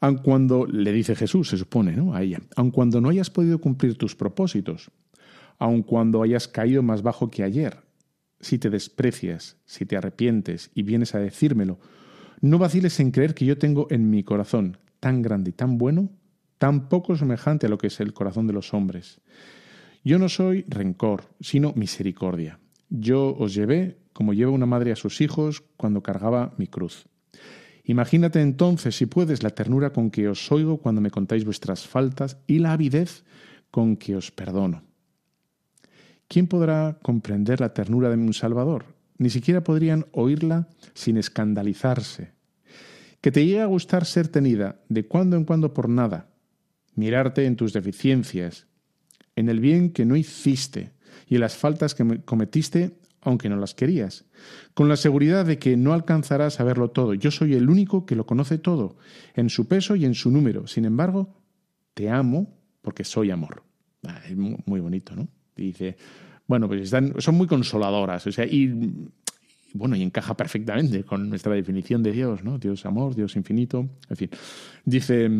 aun 0.00 0.18
cuando, 0.18 0.66
le 0.66 0.92
dice 0.92 1.14
Jesús, 1.14 1.48
se 1.48 1.56
supone, 1.56 1.96
¿no? 1.96 2.14
A 2.14 2.22
ella, 2.22 2.40
aun 2.56 2.70
cuando 2.70 3.00
no 3.00 3.08
hayas 3.08 3.30
podido 3.30 3.60
cumplir 3.60 3.96
tus 3.96 4.14
propósitos, 4.14 4.90
aun 5.58 5.82
cuando 5.82 6.22
hayas 6.22 6.48
caído 6.48 6.82
más 6.82 7.02
bajo 7.02 7.30
que 7.30 7.42
ayer, 7.42 7.78
si 8.40 8.58
te 8.58 8.70
desprecias, 8.70 9.56
si 9.64 9.86
te 9.86 9.96
arrepientes 9.96 10.70
y 10.74 10.82
vienes 10.82 11.14
a 11.14 11.18
decírmelo, 11.18 11.78
no 12.40 12.58
vaciles 12.58 13.00
en 13.00 13.10
creer 13.10 13.34
que 13.34 13.46
yo 13.46 13.58
tengo 13.58 13.86
en 13.90 14.10
mi 14.10 14.22
corazón 14.22 14.76
tan 15.00 15.22
grande 15.22 15.50
y 15.50 15.52
tan 15.52 15.78
bueno, 15.78 16.10
tan 16.58 16.88
poco 16.88 17.16
semejante 17.16 17.66
a 17.66 17.68
lo 17.68 17.78
que 17.78 17.86
es 17.88 18.00
el 18.00 18.12
corazón 18.12 18.46
de 18.46 18.52
los 18.52 18.74
hombres. 18.74 19.20
Yo 20.04 20.18
no 20.18 20.28
soy 20.28 20.64
rencor, 20.68 21.24
sino 21.40 21.72
misericordia. 21.74 22.60
Yo 22.88 23.34
os 23.38 23.54
llevé 23.54 23.98
como 24.12 24.32
lleva 24.32 24.50
una 24.50 24.64
madre 24.64 24.92
a 24.92 24.96
sus 24.96 25.20
hijos 25.20 25.62
cuando 25.76 26.02
cargaba 26.02 26.54
mi 26.56 26.66
cruz. 26.66 27.06
Imagínate 27.86 28.40
entonces, 28.40 28.96
si 28.96 29.06
puedes, 29.06 29.44
la 29.44 29.50
ternura 29.50 29.92
con 29.92 30.10
que 30.10 30.28
os 30.28 30.50
oigo 30.50 30.78
cuando 30.78 31.00
me 31.00 31.12
contáis 31.12 31.44
vuestras 31.44 31.86
faltas 31.86 32.36
y 32.46 32.58
la 32.58 32.72
avidez 32.72 33.24
con 33.70 33.96
que 33.96 34.16
os 34.16 34.32
perdono. 34.32 34.82
¿Quién 36.26 36.48
podrá 36.48 36.98
comprender 37.00 37.60
la 37.60 37.72
ternura 37.72 38.10
de 38.10 38.16
un 38.16 38.34
Salvador? 38.34 38.86
Ni 39.18 39.30
siquiera 39.30 39.62
podrían 39.62 40.06
oírla 40.10 40.68
sin 40.94 41.16
escandalizarse. 41.16 42.32
Que 43.20 43.30
te 43.30 43.46
llegue 43.46 43.62
a 43.62 43.66
gustar 43.66 44.04
ser 44.04 44.26
tenida 44.28 44.80
de 44.88 45.06
cuando 45.06 45.36
en 45.36 45.44
cuando 45.44 45.72
por 45.72 45.88
nada, 45.88 46.28
mirarte 46.96 47.46
en 47.46 47.54
tus 47.54 47.72
deficiencias, 47.72 48.66
en 49.36 49.48
el 49.48 49.60
bien 49.60 49.90
que 49.90 50.04
no 50.04 50.16
hiciste 50.16 50.90
y 51.28 51.36
en 51.36 51.40
las 51.40 51.56
faltas 51.56 51.94
que 51.94 52.20
cometiste 52.24 52.98
aunque 53.28 53.48
no 53.48 53.56
las 53.56 53.74
querías, 53.74 54.24
con 54.74 54.88
la 54.88 54.96
seguridad 54.96 55.44
de 55.44 55.58
que 55.58 55.76
no 55.76 55.92
alcanzarás 55.92 56.60
a 56.60 56.64
verlo 56.64 56.90
todo. 56.90 57.14
Yo 57.14 57.30
soy 57.30 57.54
el 57.54 57.68
único 57.68 58.06
que 58.06 58.16
lo 58.16 58.26
conoce 58.26 58.58
todo, 58.58 58.96
en 59.34 59.50
su 59.50 59.66
peso 59.66 59.96
y 59.96 60.04
en 60.04 60.14
su 60.14 60.30
número. 60.30 60.66
Sin 60.66 60.84
embargo, 60.84 61.34
te 61.94 62.08
amo 62.08 62.56
porque 62.82 63.04
soy 63.04 63.30
amor. 63.30 63.62
Ah, 64.06 64.20
es 64.28 64.36
muy 64.36 64.80
bonito, 64.80 65.14
¿no? 65.16 65.28
dice, 65.56 65.96
bueno, 66.46 66.68
pues 66.68 66.82
están, 66.82 67.14
son 67.18 67.34
muy 67.34 67.46
consoladoras, 67.46 68.26
o 68.26 68.32
sea, 68.32 68.44
y, 68.44 68.72
bueno, 69.72 69.96
y 69.96 70.02
encaja 70.02 70.36
perfectamente 70.36 71.02
con 71.02 71.28
nuestra 71.28 71.54
definición 71.54 72.02
de 72.02 72.12
Dios, 72.12 72.44
¿no? 72.44 72.58
Dios 72.58 72.84
amor, 72.86 73.14
Dios 73.14 73.36
infinito, 73.36 73.88
en 74.08 74.16
fin. 74.16 74.30
Dice 74.84 75.30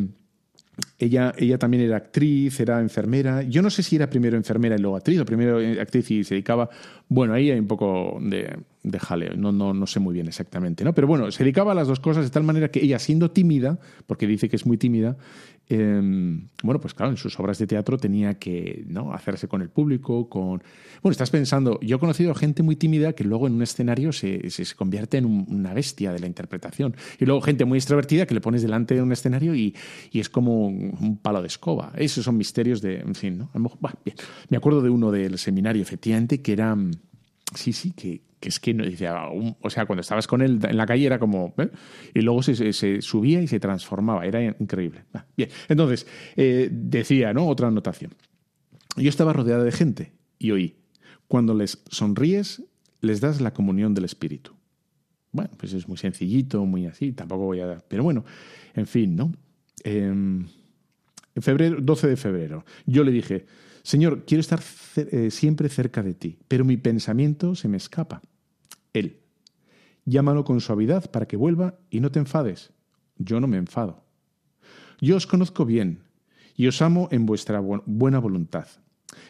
ella, 0.98 1.34
ella 1.36 1.58
también 1.58 1.82
era 1.82 1.96
actriz, 1.96 2.58
era 2.60 2.80
enfermera. 2.80 3.42
Yo 3.42 3.62
no 3.62 3.70
sé 3.70 3.82
si 3.82 3.96
era 3.96 4.08
primero 4.08 4.36
enfermera 4.36 4.76
y 4.76 4.78
luego 4.78 4.96
actriz, 4.96 5.20
o 5.20 5.24
primero 5.24 5.58
actriz 5.80 6.10
y 6.10 6.24
se 6.24 6.34
dedicaba. 6.34 6.68
Bueno, 7.08 7.34
ahí 7.34 7.50
hay 7.50 7.58
un 7.58 7.66
poco 7.66 8.18
de, 8.20 8.56
de 8.86 9.36
no, 9.36 9.52
no, 9.52 9.74
no 9.74 9.86
sé 9.86 10.00
muy 10.00 10.14
bien 10.14 10.28
exactamente, 10.28 10.84
¿no? 10.84 10.94
Pero 10.94 11.06
bueno, 11.06 11.30
se 11.30 11.42
dedicaba 11.42 11.72
a 11.72 11.74
las 11.74 11.88
dos 11.88 12.00
cosas 12.00 12.24
de 12.24 12.30
tal 12.30 12.44
manera 12.44 12.70
que 12.70 12.82
ella, 12.82 12.98
siendo 12.98 13.30
tímida, 13.30 13.78
porque 14.06 14.26
dice 14.26 14.48
que 14.48 14.56
es 14.56 14.64
muy 14.64 14.78
tímida, 14.78 15.16
Em, 15.68 16.46
bueno, 16.62 16.80
pues 16.80 16.94
claro, 16.94 17.10
en 17.10 17.16
sus 17.16 17.38
obras 17.40 17.58
de 17.58 17.66
teatro 17.66 17.98
tenía 17.98 18.34
que 18.34 18.84
¿no? 18.86 19.12
hacerse 19.12 19.48
con 19.48 19.62
el 19.62 19.68
público, 19.68 20.28
con... 20.28 20.62
Bueno, 21.02 21.12
estás 21.12 21.30
pensando, 21.30 21.80
yo 21.80 21.96
he 21.96 21.98
conocido 21.98 22.34
gente 22.34 22.62
muy 22.62 22.76
tímida 22.76 23.14
que 23.14 23.24
luego 23.24 23.48
en 23.48 23.54
un 23.54 23.62
escenario 23.62 24.12
se, 24.12 24.48
se, 24.50 24.64
convierte 24.76 25.18
en 25.18 25.24
una 25.24 25.74
bestia 25.74 26.12
de 26.12 26.20
la 26.20 26.26
interpretación. 26.26 26.94
Y 27.18 27.24
luego 27.24 27.40
gente 27.40 27.64
muy 27.64 27.78
extrovertida 27.78 28.26
que 28.26 28.34
le 28.34 28.40
pones 28.40 28.62
delante 28.62 28.94
de 28.94 29.02
un 29.02 29.10
escenario 29.10 29.54
y, 29.54 29.74
y 30.12 30.20
es 30.20 30.28
como 30.28 30.66
un 30.66 31.18
palo 31.20 31.40
de 31.40 31.48
escoba. 31.48 31.92
Esos 31.96 32.24
son 32.24 32.36
misterios 32.36 32.80
de... 32.80 33.00
En 33.00 33.14
fin, 33.14 33.38
¿no? 33.38 33.50
bien. 34.04 34.16
Me 34.48 34.56
acuerdo 34.56 34.82
de 34.82 34.90
uno 34.90 35.10
del 35.10 35.38
seminario, 35.38 35.82
efectivamente, 35.82 36.42
que 36.42 36.52
era... 36.52 36.76
Sí, 37.54 37.72
sí, 37.72 37.92
que, 37.92 38.22
que 38.40 38.48
es 38.48 38.60
que 38.60 38.74
no 38.74 38.84
decía, 38.84 39.16
o 39.60 39.70
sea, 39.70 39.86
cuando 39.86 40.00
estabas 40.00 40.26
con 40.26 40.42
él 40.42 40.58
en 40.62 40.76
la 40.76 40.86
calle 40.86 41.06
era 41.06 41.18
como, 41.18 41.54
¿eh? 41.58 41.70
y 42.14 42.20
luego 42.20 42.42
se, 42.42 42.72
se, 42.72 43.00
subía 43.00 43.40
y 43.40 43.46
se 43.46 43.60
transformaba, 43.60 44.26
era 44.26 44.42
increíble. 44.42 45.04
Ah, 45.14 45.26
bien, 45.36 45.50
entonces 45.68 46.06
eh, 46.36 46.68
decía, 46.70 47.32
¿no? 47.32 47.46
Otra 47.46 47.68
anotación. 47.68 48.14
Yo 48.96 49.08
estaba 49.08 49.32
rodeada 49.32 49.64
de 49.64 49.72
gente 49.72 50.12
y 50.38 50.50
oí, 50.50 50.76
cuando 51.28 51.54
les 51.54 51.82
sonríes, 51.90 52.62
les 53.00 53.20
das 53.20 53.40
la 53.40 53.52
comunión 53.52 53.94
del 53.94 54.04
Espíritu. 54.04 54.52
Bueno, 55.32 55.50
pues 55.56 55.72
es 55.72 55.86
muy 55.86 55.98
sencillito, 55.98 56.64
muy 56.64 56.86
así, 56.86 57.12
tampoco 57.12 57.44
voy 57.44 57.60
a 57.60 57.66
dar, 57.66 57.84
pero 57.86 58.02
bueno, 58.02 58.24
en 58.74 58.86
fin, 58.86 59.16
¿no? 59.16 59.32
Em, 59.84 60.46
en 61.34 61.42
febrero, 61.42 61.78
12 61.80 62.08
de 62.08 62.16
febrero, 62.16 62.64
yo 62.86 63.04
le 63.04 63.12
dije, 63.12 63.46
Señor, 63.86 64.24
quiero 64.26 64.40
estar 64.40 64.60
eh, 64.96 65.30
siempre 65.30 65.68
cerca 65.68 66.02
de 66.02 66.12
ti, 66.12 66.40
pero 66.48 66.64
mi 66.64 66.76
pensamiento 66.76 67.54
se 67.54 67.68
me 67.68 67.76
escapa. 67.76 68.20
Él, 68.92 69.20
llámalo 70.04 70.42
con 70.42 70.60
suavidad 70.60 71.08
para 71.12 71.28
que 71.28 71.36
vuelva 71.36 71.78
y 71.88 72.00
no 72.00 72.10
te 72.10 72.18
enfades. 72.18 72.72
Yo 73.16 73.38
no 73.38 73.46
me 73.46 73.58
enfado. 73.58 74.02
Yo 75.00 75.14
os 75.14 75.28
conozco 75.28 75.64
bien 75.64 76.02
y 76.56 76.66
os 76.66 76.82
amo 76.82 77.06
en 77.12 77.26
vuestra 77.26 77.60
buena 77.60 78.18
voluntad. 78.18 78.66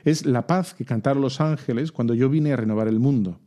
Es 0.05 0.25
la 0.25 0.47
paz 0.47 0.73
que 0.73 0.87
cantaron 0.87 1.21
los 1.21 1.43
ángeles 1.43 1.93
cuando 1.93 2.15
yo 2.15 2.31
vine 2.31 2.55
a 2.55 2.57
renovar 2.57 2.89
el 2.89 2.99
mundo. 2.99 3.39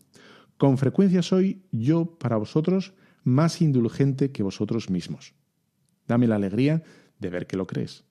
Con 0.59 0.77
frecuencia 0.77 1.23
soy 1.23 1.63
yo 1.71 2.19
para 2.19 2.37
vosotros 2.37 2.93
más 3.23 3.63
indulgente 3.63 4.31
que 4.31 4.43
vosotros 4.43 4.91
mismos. 4.91 5.33
Dame 6.07 6.27
la 6.27 6.35
alegría 6.35 6.83
de 7.17 7.29
ver 7.31 7.47
que 7.47 7.57
lo 7.57 7.65
crees. 7.65 8.03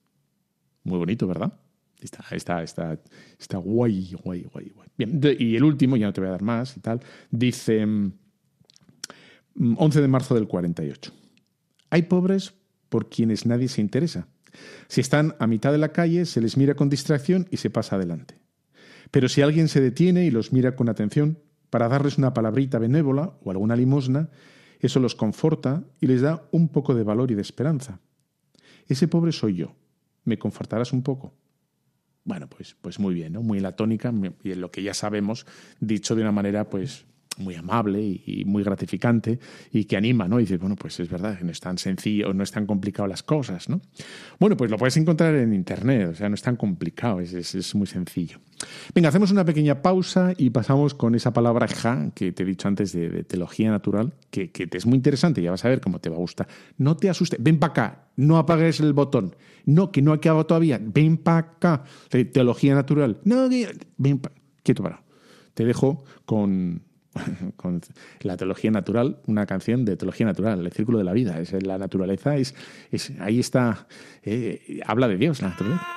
Muy 0.83 0.97
bonito, 0.97 1.27
¿verdad? 1.27 1.53
Está, 2.01 2.23
está, 2.31 2.63
está, 2.63 2.99
está 3.37 3.57
guay, 3.57 4.13
guay, 4.23 4.43
guay, 4.43 4.71
guay. 4.73 4.87
Bien, 4.97 5.19
y 5.37 5.55
el 5.55 5.63
último, 5.63 5.97
ya 5.97 6.07
no 6.07 6.13
te 6.13 6.21
voy 6.21 6.29
a 6.29 6.31
dar 6.31 6.41
más 6.41 6.77
y 6.77 6.79
tal, 6.79 7.01
dice 7.29 7.83
11 7.83 8.13
mm, 9.55 9.89
de 10.01 10.07
marzo 10.07 10.35
del 10.35 10.47
48. 10.47 11.11
Hay 11.89 12.03
pobres 12.03 12.53
por 12.87 13.09
quienes 13.09 13.45
nadie 13.45 13.67
se 13.67 13.81
interesa. 13.81 14.27
Si 14.87 15.01
están 15.01 15.35
a 15.39 15.47
mitad 15.47 15.71
de 15.71 15.77
la 15.77 15.91
calle, 15.91 16.25
se 16.25 16.41
les 16.41 16.57
mira 16.57 16.75
con 16.75 16.89
distracción 16.89 17.47
y 17.51 17.57
se 17.57 17.69
pasa 17.69 17.97
adelante. 17.97 18.39
Pero 19.11 19.29
si 19.29 19.41
alguien 19.41 19.67
se 19.67 19.81
detiene 19.81 20.25
y 20.25 20.31
los 20.31 20.53
mira 20.53 20.75
con 20.75 20.89
atención 20.89 21.39
para 21.69 21.87
darles 21.87 22.17
una 22.17 22.33
palabrita 22.33 22.79
benévola 22.79 23.33
o 23.43 23.51
alguna 23.51 23.75
limosna, 23.75 24.29
eso 24.79 24.99
los 24.99 25.15
conforta 25.15 25.83
y 25.99 26.07
les 26.07 26.21
da 26.21 26.47
un 26.51 26.69
poco 26.69 26.95
de 26.95 27.03
valor 27.03 27.31
y 27.31 27.35
de 27.35 27.41
esperanza. 27.41 27.99
Ese 28.87 29.07
pobre 29.07 29.31
soy 29.31 29.55
yo. 29.55 29.75
¿Me 30.23 30.37
confortarás 30.37 30.93
un 30.93 31.03
poco? 31.03 31.33
Bueno, 32.23 32.47
pues, 32.47 32.75
pues 32.81 32.99
muy 32.99 33.13
bien, 33.13 33.33
¿no? 33.33 33.41
Muy 33.41 33.59
la 33.59 33.75
tónica, 33.75 34.13
y 34.43 34.53
lo 34.55 34.71
que 34.71 34.83
ya 34.83 34.93
sabemos, 34.93 35.45
dicho 35.79 36.15
de 36.15 36.21
una 36.21 36.31
manera, 36.31 36.69
pues 36.69 37.05
muy 37.39 37.55
amable 37.55 38.01
y, 38.01 38.43
muy 38.45 38.63
gratificante 38.63 39.39
y 39.71 39.85
que 39.85 39.97
anima, 39.97 40.27
¿no? 40.27 40.39
Y 40.39 40.43
dices, 40.43 40.59
bueno, 40.59 40.75
pues 40.75 40.99
es 40.99 41.09
verdad, 41.09 41.39
no 41.41 41.51
es 41.51 41.59
tan 41.59 41.77
sencillo, 41.77 42.33
no 42.33 42.43
es 42.43 42.51
tan 42.51 42.65
complicado 42.65 43.07
las 43.07 43.23
cosas, 43.23 43.69
¿no? 43.69 43.81
Bueno, 44.39 44.57
pues 44.57 44.71
lo 44.71 44.77
puedes 44.77 44.97
encontrar 44.97 45.35
en 45.35 45.53
internet, 45.53 46.09
o 46.11 46.15
sea, 46.15 46.29
no 46.29 46.35
es 46.35 46.41
tan 46.41 46.55
complicado, 46.55 47.19
es, 47.19 47.33
es, 47.33 47.75
muy 47.75 47.87
sencillo. 47.87 48.39
Venga, 48.93 49.09
hacemos 49.09 49.31
una 49.31 49.45
pequeña 49.45 49.81
pausa 49.81 50.33
y 50.37 50.49
pasamos 50.49 50.93
con 50.93 51.15
esa 51.15 51.31
palabra 51.33 51.67
ja 51.67 52.11
que 52.13 52.31
te 52.31 52.43
he 52.43 52.45
dicho 52.45 52.67
antes 52.67 52.91
de, 52.93 53.23
teología 53.23 53.69
natural, 53.71 54.13
que, 54.31 54.51
que, 54.51 54.67
es 54.71 54.85
muy 54.85 54.95
interesante, 54.95 55.41
ya 55.41 55.51
vas 55.51 55.65
a 55.65 55.69
ver 55.69 55.81
cómo 55.81 55.99
te 55.99 56.09
va 56.09 56.15
a 56.15 56.19
gustar. 56.19 56.47
No 56.77 56.97
te 56.97 57.09
asustes, 57.09 57.41
ven 57.41 57.59
para 57.59 57.71
acá, 57.71 58.03
no 58.15 58.37
apagues 58.37 58.79
el 58.79 58.93
botón. 58.93 59.35
No, 59.65 59.91
que 59.91 60.01
no 60.01 60.11
ha 60.11 60.15
acabado 60.15 60.45
todavía, 60.45 60.79
ven 60.81 61.17
para 61.17 61.37
acá. 61.37 61.83
Teología 62.09 62.75
natural. 62.75 63.19
No, 63.23 63.47
ven 63.97 64.19
para... 64.19 64.35
Quieto 64.63 64.83
para. 64.83 65.03
Te 65.53 65.63
dejo 65.65 66.03
con 66.25 66.83
con 67.55 67.81
la 68.21 68.37
teología 68.37 68.71
natural, 68.71 69.19
una 69.27 69.45
canción 69.45 69.85
de 69.85 69.97
teología 69.97 70.25
natural, 70.25 70.65
el 70.65 70.71
círculo 70.71 70.97
de 70.97 71.03
la 71.03 71.13
vida, 71.13 71.39
es 71.39 71.51
la 71.65 71.77
naturaleza, 71.77 72.35
es, 72.35 72.55
es 72.91 73.11
ahí 73.19 73.39
está, 73.39 73.87
eh, 74.23 74.81
habla 74.85 75.07
de 75.07 75.17
Dios 75.17 75.41
la 75.41 75.49
naturaleza. 75.49 75.87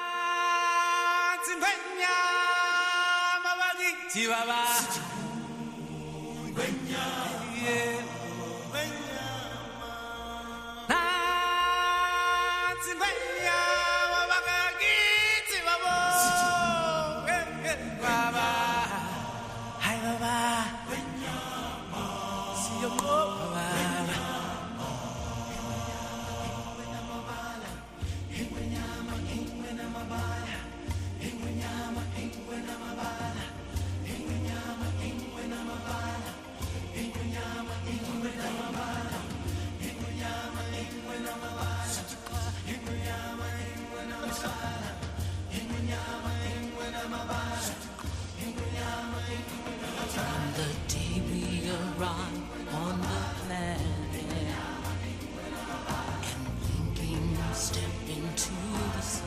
Into 58.32 58.52
the 58.96 59.02
sun, 59.02 59.24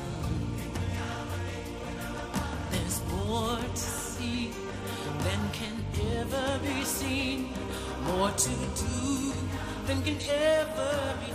there's 2.72 3.02
more 3.12 3.58
to 3.58 3.78
see 3.78 4.52
than 5.26 5.42
can 5.54 5.76
ever 6.18 6.60
be 6.64 6.84
seen, 6.84 7.50
more 8.08 8.32
to 8.32 8.50
do 8.50 9.34
than 9.86 10.02
can 10.02 10.18
ever 10.30 11.16
be 11.22 11.35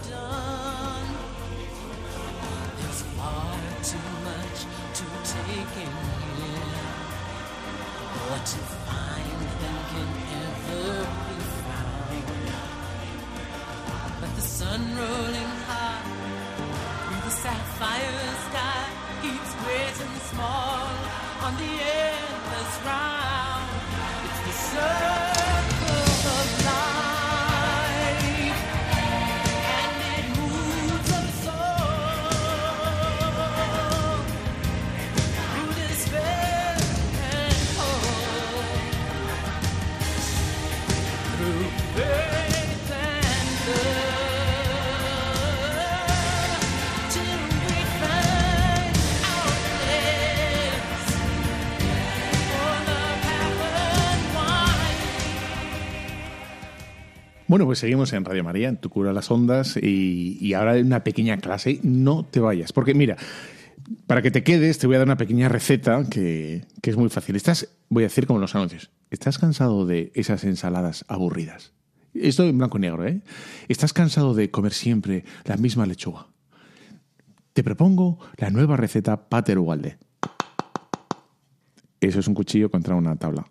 Bueno, 57.51 57.67
pues 57.67 57.81
seguimos 57.81 58.13
en 58.13 58.25
Radio 58.25 58.45
María, 58.45 58.69
en 58.69 58.77
Tu 58.77 58.89
Cura 58.91 59.13
las 59.13 59.29
Ondas, 59.29 59.77
y, 59.77 60.39
y 60.41 60.55
ahora 60.55 60.75
una 60.75 61.03
pequeña 61.03 61.37
clase. 61.39 61.81
No 61.83 62.25
te 62.25 62.39
vayas, 62.39 62.73
porque 62.73 62.95
mira, 62.95 63.17
para 64.07 64.23
que 64.23 64.31
te 64.31 64.45
quedes, 64.45 64.79
te 64.79 64.87
voy 64.87 64.95
a 64.95 64.99
dar 65.01 65.09
una 65.09 65.17
pequeña 65.17 65.49
receta 65.49 66.05
que, 66.09 66.65
que 66.81 66.91
es 66.91 66.97
muy 66.97 67.09
fácil. 67.09 67.35
Estás, 67.35 67.69
voy 67.89 68.05
a 68.05 68.07
decir 68.07 68.29
como 68.29 68.39
los 68.39 68.55
anuncios, 68.55 68.93
¿estás 69.11 69.39
cansado 69.39 69.85
de 69.85 70.13
esas 70.15 70.45
ensaladas 70.45 71.05
aburridas? 71.09 71.73
Esto 72.15 72.45
en 72.45 72.57
blanco 72.57 72.79
y 72.79 72.83
negro, 72.83 73.05
¿eh? 73.05 73.21
¿Estás 73.67 73.93
cansado 73.93 74.33
de 74.35 74.53
comer 74.53 74.73
siempre 74.73 75.25
la 75.43 75.57
misma 75.57 75.87
lechuga? 75.87 76.29
Te 77.53 77.65
propongo 77.65 78.21
la 78.37 78.51
nueva 78.51 78.77
receta 78.77 79.29
Pater 79.29 79.59
Ugalde. 79.59 79.99
Eso 82.01 82.21
es 82.21 82.29
un 82.29 82.35
cuchillo 82.35 82.71
contra 82.71 82.95
una 82.95 83.17
tabla. 83.17 83.45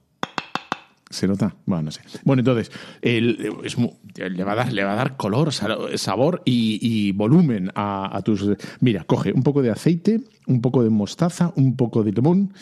¿Se 1.10 1.28
nota? 1.28 1.56
Bueno, 1.66 1.84
no 1.84 1.92
sé. 1.92 2.02
Bueno, 2.24 2.42
entonces, 2.42 2.72
el- 3.02 3.52
es 3.64 3.78
le, 4.16 4.44
va 4.44 4.52
a 4.52 4.56
dar, 4.56 4.72
le 4.74 4.84
va 4.84 4.94
a 4.94 4.96
dar 4.96 5.18
color, 5.18 5.52
sa- 5.52 5.78
sabor 5.96 6.42
y, 6.46 6.80
volumen 7.14 7.72
a, 7.74 8.16
tus... 8.22 8.46
Mira, 8.80 9.04
coge 9.06 9.34
un 9.34 9.42
poco 9.42 9.62
de 9.64 9.72
aceite, 9.72 10.22
un 10.46 10.62
poco 10.62 10.84
de 10.84 10.90
mostaza, 10.92 11.52
un 11.56 11.76
poco 11.76 12.04
de 12.04 12.12
limón 12.12 12.54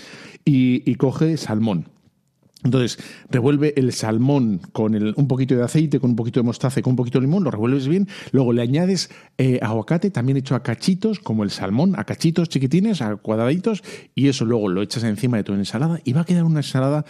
y 0.45 0.95
coge 0.95 1.36
salmón. 1.36 1.89
Entonces, 2.64 2.97
revuelve 3.30 3.74
el 3.78 3.93
salmón 3.93 4.60
con 4.72 4.95
el- 4.95 5.14
un 5.16 5.28
poquito 5.28 5.55
de 5.55 5.64
aceite, 5.64 5.99
con 5.99 6.10
un 6.12 6.16
poquito 6.16 6.39
de 6.39 6.43
mostaza 6.43 6.82
con 6.82 6.91
un 6.91 6.97
poquito 6.97 7.20
de 7.20 7.26
limón, 7.28 7.43
lo 7.43 7.51
revuelves 7.51 7.88
bien, 7.88 8.08
luego 8.32 8.51
le 8.51 8.62
añades 8.64 9.10
eh, 9.38 9.60
aguacate, 9.62 10.10
también 10.10 10.38
hecho 10.38 10.55
a 10.55 10.64
cachitos, 10.64 11.20
como 11.20 11.43
el 11.43 11.51
salmón, 11.51 11.93
a 11.97 12.03
cachitos 12.03 12.49
chiquitines, 12.49 13.01
a 13.03 13.16
cuadraditos, 13.18 13.84
y 14.16 14.28
eso 14.28 14.43
luego 14.45 14.68
lo 14.70 14.82
echas 14.82 15.03
encima 15.03 15.38
de 15.38 15.43
tu 15.43 15.53
ensalada 15.53 15.99
y 16.03 16.14
va 16.14 16.22
a 16.22 16.26
quedar 16.26 16.43
una 16.43 16.60
ensalada, 16.60 17.05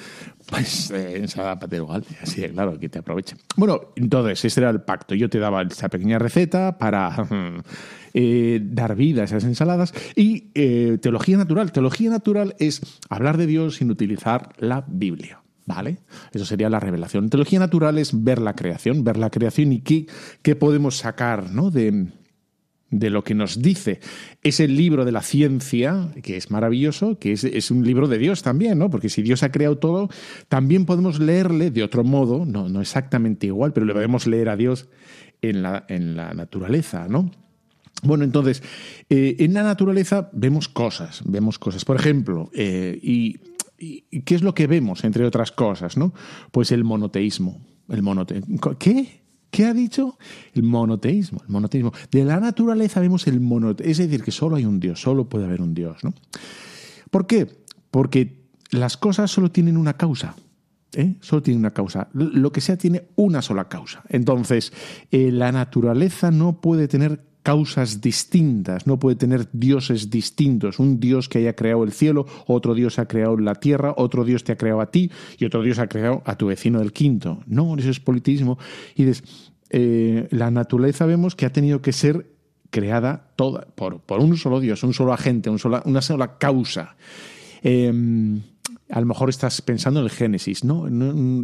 pues, 0.49 0.91
eh, 0.91 1.17
ensalada 1.17 1.57
paterugal, 1.57 2.03
así 2.21 2.41
de 2.41 2.49
claro, 2.51 2.77
que 2.77 2.89
te 2.89 2.99
aproveche. 2.99 3.37
Bueno, 3.55 3.79
entonces, 3.95 4.43
ese 4.43 4.59
era 4.59 4.69
el 4.69 4.81
pacto. 4.81 5.15
Yo 5.15 5.29
te 5.29 5.39
daba 5.39 5.61
esta 5.61 5.87
pequeña 5.87 6.19
receta 6.19 6.77
para... 6.77 7.15
eh, 8.19 8.59
dar 8.63 8.95
vida 8.95 9.21
a 9.21 9.25
esas 9.25 9.43
ensaladas 9.43 9.93
y 10.15 10.49
eh, 10.55 10.97
teología 10.99 11.37
natural. 11.37 11.71
Teología 11.71 12.09
natural 12.09 12.55
es 12.57 12.81
hablar 13.09 13.37
de 13.37 13.45
Dios 13.45 13.75
sin 13.75 13.91
utilizar 13.91 14.53
la 14.57 14.83
Biblia. 14.87 15.43
¿Vale? 15.67 15.99
Eso 16.31 16.43
sería 16.43 16.67
la 16.67 16.79
revelación. 16.79 17.29
Teología 17.29 17.59
natural 17.59 17.99
es 17.99 18.23
ver 18.23 18.39
la 18.39 18.55
creación, 18.55 19.03
ver 19.03 19.17
la 19.17 19.29
creación 19.29 19.71
y 19.71 19.81
qué, 19.81 20.07
qué 20.41 20.55
podemos 20.55 20.97
sacar 20.97 21.51
¿no? 21.51 21.69
de, 21.69 22.07
lo 22.89 23.23
que 23.23 23.35
nos 23.35 23.61
dice 23.61 23.99
ese 24.41 24.67
libro 24.67 25.05
de 25.05 25.11
la 25.11 25.21
ciencia, 25.21 26.11
que 26.23 26.37
es 26.37 26.49
maravilloso, 26.49 27.19
que 27.19 27.33
es, 27.33 27.43
es 27.43 27.69
un 27.69 27.85
libro 27.85 28.07
de 28.07 28.17
Dios 28.17 28.41
también, 28.41 28.79
¿no? 28.79 28.89
Porque 28.89 29.09
si 29.09 29.21
Dios 29.21 29.43
ha 29.43 29.51
creado 29.51 29.77
todo, 29.77 30.09
también 30.47 30.87
podemos 30.87 31.19
leerle 31.19 31.69
de 31.69 31.83
otro 31.83 32.03
modo, 32.03 32.45
no, 32.45 32.67
no 32.67 32.81
exactamente 32.81 33.45
igual, 33.45 33.73
pero 33.73 33.85
le 33.85 33.93
podemos 33.93 34.25
leer 34.25 34.49
a 34.49 34.55
Dios 34.55 34.89
en 35.43 35.61
la, 35.61 35.85
en 35.87 36.17
la 36.17 36.33
naturaleza, 36.33 37.07
¿no? 37.07 37.29
Bueno, 38.03 38.23
entonces, 38.23 38.61
eh, 39.09 39.35
en 39.39 39.53
la 39.53 39.63
naturaleza 39.63 40.29
vemos 40.33 40.67
cosas, 40.67 41.21
vemos 41.25 41.57
cosas. 41.57 41.83
Por 41.85 41.95
ejemplo, 41.95 42.49
eh, 42.53 42.99
¿qué 43.77 44.35
es 44.35 44.43
lo 44.43 44.53
que 44.53 44.67
vemos, 44.67 45.03
entre 45.03 45.25
otras 45.25 45.51
cosas, 45.51 45.97
no? 45.97 46.13
Pues 46.51 46.71
el 46.71 46.83
monoteísmo. 46.83 47.61
El 47.89 48.03
monote 48.03 48.41
¿Qué? 48.79 49.21
¿Qué 49.49 49.65
ha 49.65 49.73
dicho? 49.73 50.17
El 50.53 50.63
monoteísmo. 50.63 51.41
El 51.41 51.49
monoteísmo. 51.49 51.93
De 52.11 52.25
la 52.25 52.39
naturaleza 52.39 52.99
vemos 52.99 53.27
el 53.27 53.39
monoteísmo. 53.39 53.91
Es 53.91 53.97
decir, 53.97 54.23
que 54.23 54.31
solo 54.31 54.57
hay 54.57 54.65
un 54.65 54.79
Dios, 54.79 55.01
solo 55.01 55.29
puede 55.29 55.45
haber 55.45 55.61
un 55.61 55.73
Dios, 55.73 56.03
¿no? 56.03 56.13
¿Por 57.09 57.25
qué? 57.25 57.47
Porque 57.89 58.43
las 58.71 58.97
cosas 58.97 59.31
solo 59.31 59.49
tienen 59.49 59.77
una 59.77 59.93
causa. 59.93 60.35
¿eh? 60.93 61.15
Solo 61.21 61.41
tiene 61.41 61.59
una 61.59 61.71
causa. 61.71 62.09
Lo 62.13 62.51
que 62.51 62.59
sea 62.61 62.77
tiene 62.77 63.07
una 63.15 63.41
sola 63.41 63.69
causa. 63.69 64.03
Entonces, 64.09 64.73
la 65.11 65.53
naturaleza 65.53 66.29
no 66.29 66.59
puede 66.59 66.89
tener 66.89 67.21
causas 67.47 68.01
distintas, 68.01 68.87
no 68.87 68.99
puede 68.99 69.15
tener 69.15 69.47
dioses 69.53 70.09
distintos. 70.09 70.79
Un 70.79 70.99
dios 70.99 71.29
que 71.29 71.37
haya 71.37 71.53
creado 71.55 71.85
el 71.85 71.93
cielo, 71.93 72.25
otro 72.45 72.73
dios 72.73 72.99
ha 72.99 73.07
creado 73.07 73.37
la 73.37 73.55
tierra, 73.55 73.93
otro 73.95 74.25
dios 74.25 74.43
te 74.43 74.51
ha 74.51 74.57
creado 74.57 74.81
a 74.81 74.91
ti 74.91 75.09
y 75.39 75.45
otro 75.45 75.63
dios 75.63 75.79
ha 75.79 75.87
creado 75.87 76.21
a 76.25 76.35
tu 76.35 76.47
vecino 76.47 76.79
del 76.79 76.91
quinto. 76.91 77.39
No, 77.47 77.77
eso 77.77 77.89
es 77.89 78.01
politismo. 78.01 78.57
Y 78.95 79.05
dices, 79.05 79.23
eh, 79.69 80.27
la 80.31 80.51
naturaleza 80.51 81.05
vemos 81.05 81.35
que 81.35 81.45
ha 81.45 81.53
tenido 81.53 81.81
que 81.81 81.93
ser 81.93 82.25
creada 82.69 83.31
toda 83.37 83.65
por, 83.75 84.01
por 84.01 84.19
un 84.19 84.35
solo 84.35 84.59
Dios, 84.59 84.83
un 84.83 84.93
solo 84.93 85.13
agente, 85.13 85.49
un 85.49 85.57
sola- 85.57 85.83
una 85.85 86.01
sola 86.01 86.37
causa. 86.37 86.97
Eh, 87.63 87.93
a 88.89 88.99
lo 88.99 89.05
mejor 89.05 89.29
estás 89.29 89.61
pensando 89.61 90.01
en 90.01 90.07
el 90.07 90.11
Génesis. 90.11 90.65
No, 90.65 90.85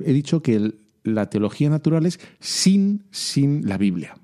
he 0.04 0.12
dicho 0.12 0.42
que 0.42 0.74
la 1.06 1.30
teología 1.30 1.70
natural 1.70 2.06
es 2.06 2.20
sin, 2.42 3.04
sin 3.10 3.70
la 3.70 3.78
Biblia. 3.78 4.16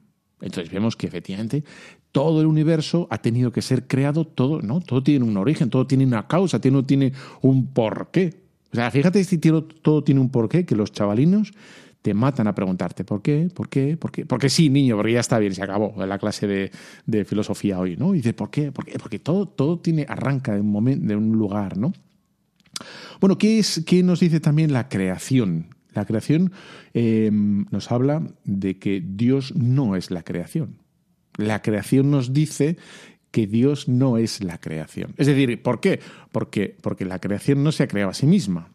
Entonces 0.41 0.71
vemos 0.71 0.95
que 0.95 1.07
efectivamente 1.07 1.63
todo 2.11 2.41
el 2.41 2.47
universo 2.47 3.07
ha 3.09 3.19
tenido 3.19 3.51
que 3.51 3.61
ser 3.61 3.87
creado, 3.87 4.25
todo, 4.25 4.61
¿no? 4.61 4.79
Todo 4.79 5.03
tiene 5.03 5.25
un 5.25 5.37
origen, 5.37 5.69
todo 5.69 5.85
tiene 5.85 6.05
una 6.05 6.27
causa, 6.27 6.59
todo 6.59 6.83
tiene 6.85 7.13
un 7.41 7.67
porqué. 7.67 8.33
O 8.71 8.75
sea, 8.75 8.89
fíjate 8.91 9.23
si 9.23 9.37
todo 9.37 10.03
tiene 10.03 10.21
un 10.21 10.29
porqué, 10.29 10.65
que 10.65 10.75
los 10.75 10.91
chavalinos 10.91 11.51
te 12.01 12.13
matan 12.13 12.47
a 12.47 12.55
preguntarte 12.55 13.03
por 13.03 13.21
qué, 13.21 13.49
por 13.53 13.67
qué, 13.67 13.97
por 13.97 14.11
qué. 14.11 14.25
Porque 14.25 14.49
sí, 14.49 14.69
niño, 14.69 14.95
porque 14.95 15.13
ya 15.13 15.19
está 15.19 15.37
bien, 15.39 15.53
se 15.53 15.63
acabó 15.63 15.93
la 16.05 16.17
clase 16.17 16.47
de, 16.47 16.71
de 17.05 17.25
filosofía 17.25 17.79
hoy, 17.79 17.97
¿no? 17.97 18.13
Y 18.13 18.17
dice, 18.17 18.33
¿por 18.33 18.49
qué? 18.49 18.71
¿Por 18.71 18.85
qué? 18.85 18.97
Porque 18.97 19.19
todo, 19.19 19.45
todo 19.47 19.79
tiene, 19.79 20.05
arranca 20.07 20.53
de 20.53 20.61
un 20.61 20.71
momento, 20.71 21.05
de 21.05 21.15
un 21.15 21.33
lugar, 21.33 21.77
¿no? 21.77 21.93
Bueno, 23.19 23.37
¿qué, 23.37 23.59
es, 23.59 23.83
¿qué 23.85 24.01
nos 24.03 24.21
dice 24.21 24.39
también 24.39 24.71
la 24.71 24.87
creación? 24.87 25.67
La 25.93 26.05
creación 26.05 26.51
eh, 26.93 27.29
nos 27.31 27.91
habla 27.91 28.23
de 28.43 28.77
que 28.77 29.03
Dios 29.05 29.55
no 29.55 29.95
es 29.95 30.11
la 30.11 30.23
creación. 30.23 30.77
La 31.37 31.61
creación 31.61 32.11
nos 32.11 32.33
dice 32.33 32.77
que 33.31 33.47
Dios 33.47 33.87
no 33.87 34.17
es 34.17 34.43
la 34.43 34.59
creación. 34.59 35.13
Es 35.17 35.27
decir, 35.27 35.61
¿por 35.61 35.79
qué? 35.79 35.99
Porque, 36.31 36.75
porque 36.81 37.05
la 37.05 37.19
creación 37.19 37.63
no 37.63 37.71
se 37.71 37.83
ha 37.83 37.87
creado 37.87 38.11
a 38.11 38.13
sí 38.13 38.25
misma. 38.25 38.71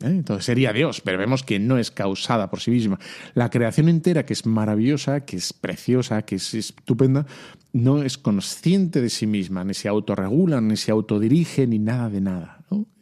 ¿eh? 0.00 0.06
Entonces 0.06 0.44
sería 0.44 0.72
Dios, 0.72 1.00
pero 1.00 1.18
vemos 1.18 1.42
que 1.42 1.58
no 1.58 1.78
es 1.78 1.90
causada 1.90 2.50
por 2.50 2.60
sí 2.60 2.70
misma. 2.70 2.98
La 3.34 3.50
creación 3.50 3.88
entera, 3.88 4.24
que 4.24 4.32
es 4.32 4.46
maravillosa, 4.46 5.24
que 5.24 5.36
es 5.36 5.52
preciosa, 5.52 6.22
que 6.22 6.36
es 6.36 6.54
estupenda, 6.54 7.26
no 7.72 8.02
es 8.02 8.18
consciente 8.18 9.00
de 9.00 9.10
sí 9.10 9.26
misma, 9.26 9.64
ni 9.64 9.74
se 9.74 9.88
autorregula, 9.88 10.60
ni 10.60 10.76
se 10.76 10.90
autodirige, 10.90 11.66
ni 11.66 11.78
nada 11.78 12.08
de 12.08 12.20
nada. 12.20 12.57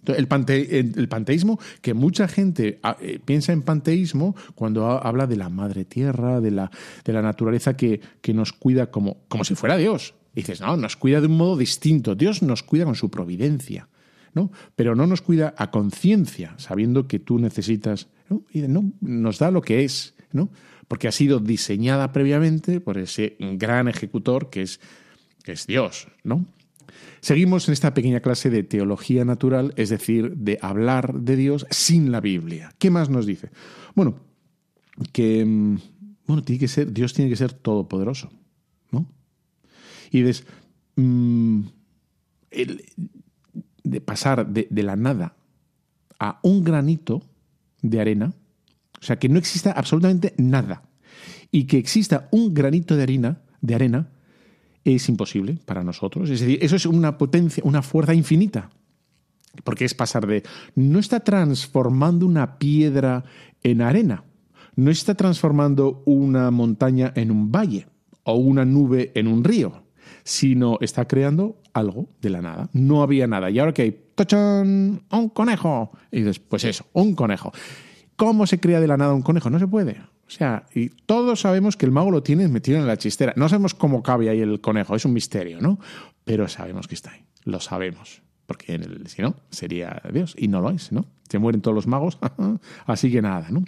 El, 0.07 0.29
pante, 0.29 0.79
el, 0.79 1.09
panteísmo, 1.09 1.59
que 1.81 1.93
mucha 1.93 2.29
gente 2.29 2.79
ah, 2.85 2.97
eh, 3.01 3.19
piensa 3.25 3.53
en 3.53 3.63
panteísmo 3.63 4.37
cuando 4.55 4.87
ha, 4.87 4.99
habla 4.99 5.27
de 5.27 5.37
la 5.37 5.49
madre 5.49 5.85
tierra, 5.85 6.41
de 6.41 6.53
la, 6.53 6.71
de 7.05 7.13
la 7.13 7.23
naturaleza 7.23 7.77
que, 7.77 8.01
que 8.21 8.33
nos 8.33 8.53
cuida 8.53 8.91
como, 8.91 9.19
como 9.29 9.45
si 9.45 9.57
fuera 9.57 9.77
Dios. 9.77 10.15
Dices, 10.35 10.61
no, 10.61 10.77
nos 10.77 10.97
cuida 10.97 11.21
de 11.21 11.27
un 11.27 11.37
modo 11.37 11.57
distinto. 11.57 12.15
Dios 12.15 12.43
nos 12.43 12.63
cuida 12.63 12.85
con 12.85 12.95
su 12.95 13.11
providencia. 13.11 13.89
¿no? 14.37 14.53
Pero 14.77 14.95
no 14.95 15.07
nos 15.07 15.23
cuida 15.23 15.55
a 15.57 15.71
conciencia, 15.71 16.55
sabiendo 16.59 17.09
que 17.09 17.19
tú 17.19 17.39
necesitas, 17.39 18.09
y 18.53 18.61
no, 18.61 18.93
nos 19.01 19.39
da 19.39 19.51
lo 19.51 19.63
que 19.63 19.83
es, 19.83 20.15
¿no? 20.31 20.51
porque 20.89 21.09
ha 21.09 21.13
sido 21.13 21.41
diseñada 21.41 22.13
previamente 22.13 22.81
por 22.81 22.99
ese 22.99 23.37
gran 23.41 23.89
ejecutor 23.89 24.51
que 24.51 24.63
es, 24.63 24.81
que 25.43 25.53
es 25.53 25.67
Dios, 25.67 26.09
¿no? 26.23 26.45
Seguimos 27.27 27.67
en 27.67 27.73
esta 27.73 27.93
pequeña 27.93 28.21
clase 28.21 28.51
de 28.51 28.63
teología 28.63 29.25
natural, 29.25 29.75
es 29.75 29.89
decir, 29.89 30.37
de 30.37 30.61
hablar 30.63 31.13
de 31.13 31.35
Dios 31.35 31.67
sin 31.71 32.13
la 32.13 32.21
Biblia. 32.21 32.73
¿Qué 32.79 32.89
más 32.89 33.11
nos 33.11 33.27
dice? 33.27 33.51
Bueno, 33.97 34.21
que 35.11 35.45
mm, 35.45 35.79
bueno, 36.29 36.45
tiene 36.45 36.61
que 36.61 36.69
ser, 36.69 36.93
Dios 36.93 37.15
tiene 37.15 37.29
que 37.29 37.35
ser 37.35 37.53
todopoderoso, 37.53 38.31
¿no? 38.93 39.11
Y 40.13 40.23
mm, 40.95 41.63
de 43.83 44.01
pasar 44.03 44.47
de, 44.47 44.69
de, 44.71 44.83
la 44.85 44.95
nada 44.95 45.35
a 46.21 46.39
un 46.45 46.63
granito 46.63 47.25
de 47.83 48.01
arena, 48.01 48.35
o 49.01 49.05
sea, 49.05 49.19
que 49.19 49.29
no 49.29 49.41
exista 49.41 49.73
absolutamente 49.73 50.33
nada, 50.37 50.85
y 51.51 51.65
que 51.65 51.79
exista 51.79 52.29
un 52.31 52.55
granito 52.55 52.95
de 52.95 53.03
arena, 53.03 53.43
de 53.63 53.75
arena, 53.75 54.11
es 54.95 55.09
imposible 55.09 55.59
para 55.65 55.83
nosotros. 55.83 56.31
Es 56.31 56.41
decir, 56.41 56.59
eso 56.63 56.77
es 56.77 56.87
una 56.87 57.19
potencia, 57.19 57.63
una 57.67 57.83
fuerza 57.83 58.15
infinita. 58.15 58.71
Porque 59.65 59.85
es 59.85 59.95
pasar 59.95 60.27
de. 60.27 60.43
No 60.75 60.99
está 60.99 61.21
transformando 61.21 62.27
una 62.27 62.59
piedra 62.59 63.25
en 63.63 63.83
arena. 63.83 64.25
No 64.77 64.91
está 64.91 65.15
transformando 65.15 66.03
una 66.05 66.51
montaña 66.51 67.13
en 67.17 67.31
un 67.31 67.51
valle 67.51 67.87
o 68.23 68.35
una 68.35 68.65
nube 68.65 69.13
en 69.15 69.27
un 69.27 69.43
río, 69.43 69.85
sino 70.23 70.77
está 70.81 71.09
creando 71.09 71.63
algo 71.73 72.09
de 72.21 72.31
la 72.31 72.43
nada. 72.43 72.69
No 72.73 73.03
había 73.03 73.27
nada. 73.27 73.51
Y 73.51 73.59
ahora 73.59 73.73
que 73.73 73.83
hay, 73.83 73.99
¡tachán! 74.15 75.03
¡Un 75.11 75.29
conejo! 75.31 75.93
Y 76.13 76.19
dices, 76.19 76.39
pues 76.39 76.65
eso, 76.65 76.85
un 76.93 77.15
conejo. 77.15 77.53
¿Cómo 78.17 78.47
se 78.47 78.61
crea 78.61 78.81
de 78.81 78.87
la 78.87 78.97
nada 78.97 79.15
un 79.15 79.23
conejo? 79.23 79.49
No 79.49 79.59
se 79.59 79.67
puede. 79.67 79.97
O 80.27 80.31
sea, 80.31 80.67
y 80.75 80.89
todos 80.89 81.41
sabemos 81.41 81.77
que 81.77 81.87
el 81.87 81.93
mago 81.93 82.11
lo 82.11 82.23
tiene 82.23 82.49
metido 82.49 82.79
en 82.79 82.87
la 82.87 82.97
chistera. 82.97 83.33
No 83.37 83.49
sabemos 83.49 83.75
cómo 83.75 84.03
cabe 84.03 84.29
ahí 84.29 84.41
el 84.41 84.61
conejo, 84.61 84.97
es 84.97 85.05
un 85.05 85.13
misterio, 85.13 85.61
¿no? 85.61 85.79
Pero 86.25 86.49
sabemos 86.49 86.89
que 86.89 86.95
está 86.97 87.13
ahí, 87.13 87.25
lo 87.45 87.61
sabemos. 87.61 88.23
Porque 88.47 88.75
el, 88.75 89.07
si 89.07 89.23
no, 89.23 89.37
sería 89.51 90.03
Dios. 90.13 90.35
Y 90.39 90.49
no 90.49 90.61
lo 90.61 90.71
es, 90.71 90.93
¿no? 90.93 91.07
Se 91.29 91.39
mueren 91.39 91.61
todos 91.61 91.75
los 91.75 91.87
magos, 91.87 92.19
así 92.87 93.11
que 93.11 93.23
nada, 93.23 93.49
¿no? 93.51 93.65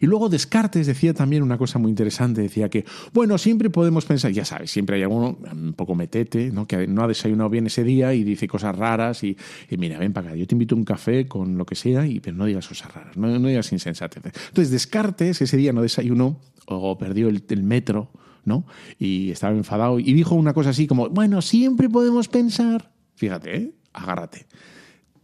Y 0.00 0.06
luego 0.06 0.28
Descartes 0.28 0.86
decía 0.86 1.14
también 1.14 1.42
una 1.42 1.58
cosa 1.58 1.78
muy 1.78 1.90
interesante, 1.90 2.42
decía 2.42 2.68
que, 2.68 2.84
bueno, 3.12 3.38
siempre 3.38 3.70
podemos 3.70 4.04
pensar, 4.04 4.32
ya 4.32 4.44
sabes, 4.44 4.70
siempre 4.70 4.96
hay 4.96 5.02
alguno 5.02 5.38
un 5.52 5.74
poco 5.74 5.94
metete, 5.94 6.50
¿no? 6.50 6.66
que 6.66 6.86
no 6.86 7.02
ha 7.02 7.08
desayunado 7.08 7.50
bien 7.50 7.66
ese 7.66 7.84
día 7.84 8.14
y 8.14 8.24
dice 8.24 8.48
cosas 8.48 8.76
raras 8.76 9.24
y, 9.24 9.36
mira, 9.76 9.98
ven 9.98 10.12
para 10.12 10.28
acá, 10.28 10.36
yo 10.36 10.46
te 10.46 10.54
invito 10.54 10.74
a 10.74 10.78
un 10.78 10.84
café 10.84 11.26
con 11.26 11.56
lo 11.56 11.66
que 11.66 11.74
sea, 11.74 12.06
y, 12.06 12.20
pero 12.20 12.36
no 12.36 12.44
digas 12.44 12.68
cosas 12.68 12.92
raras, 12.94 13.16
no, 13.16 13.38
digas 13.48 13.72
insensatez. 13.72 14.22
Entonces 14.24 14.70
Descartes 14.70 15.40
ese 15.40 15.56
día 15.56 15.72
no 15.72 15.82
desayunó 15.82 16.40
o 16.66 16.96
perdió 16.98 17.28
el, 17.28 17.44
el 17.48 17.62
metro, 17.62 18.10
¿no? 18.44 18.66
Y 18.98 19.30
estaba 19.30 19.54
enfadado 19.54 19.98
y 19.98 20.12
dijo 20.12 20.34
una 20.34 20.52
cosa 20.52 20.70
así 20.70 20.86
como, 20.86 21.08
bueno, 21.08 21.42
siempre 21.42 21.88
podemos 21.88 22.28
pensar, 22.28 22.92
fíjate, 23.16 23.56
¿eh? 23.56 23.74
agárrate. 23.92 24.46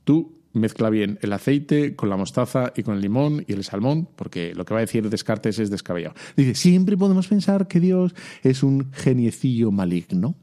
Tú 0.04 0.39
mezcla 0.52 0.90
bien 0.90 1.18
el 1.22 1.32
aceite 1.32 1.94
con 1.94 2.08
la 2.08 2.16
mostaza 2.16 2.72
y 2.76 2.82
con 2.82 2.94
el 2.94 3.00
limón 3.00 3.44
y 3.46 3.52
el 3.52 3.64
salmón, 3.64 4.08
porque 4.16 4.54
lo 4.54 4.64
que 4.64 4.74
va 4.74 4.80
a 4.80 4.82
decir 4.82 5.08
Descartes 5.08 5.58
es 5.58 5.70
descabellado. 5.70 6.14
Dice, 6.36 6.54
siempre 6.54 6.96
podemos 6.96 7.28
pensar 7.28 7.68
que 7.68 7.80
Dios 7.80 8.14
es 8.42 8.62
un 8.62 8.92
geniecillo 8.92 9.70
maligno, 9.70 10.34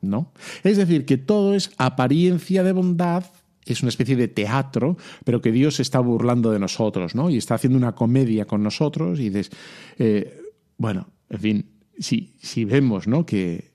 ¿no? 0.00 0.32
Es 0.62 0.76
decir, 0.76 1.06
que 1.06 1.16
todo 1.16 1.54
es 1.54 1.70
apariencia 1.78 2.62
de 2.62 2.72
bondad, 2.72 3.24
es 3.64 3.82
una 3.82 3.88
especie 3.88 4.16
de 4.16 4.28
teatro, 4.28 4.96
pero 5.24 5.40
que 5.40 5.52
Dios 5.52 5.80
está 5.80 6.00
burlando 6.00 6.52
de 6.52 6.58
nosotros, 6.58 7.14
¿no? 7.14 7.30
Y 7.30 7.36
está 7.36 7.54
haciendo 7.54 7.78
una 7.78 7.94
comedia 7.94 8.46
con 8.46 8.62
nosotros 8.62 9.18
y 9.18 9.30
dices, 9.30 9.50
eh, 9.98 10.40
bueno, 10.76 11.08
en 11.30 11.40
fin, 11.40 11.66
si, 11.98 12.34
si 12.40 12.64
vemos, 12.64 13.08
¿no? 13.08 13.26
Que, 13.26 13.72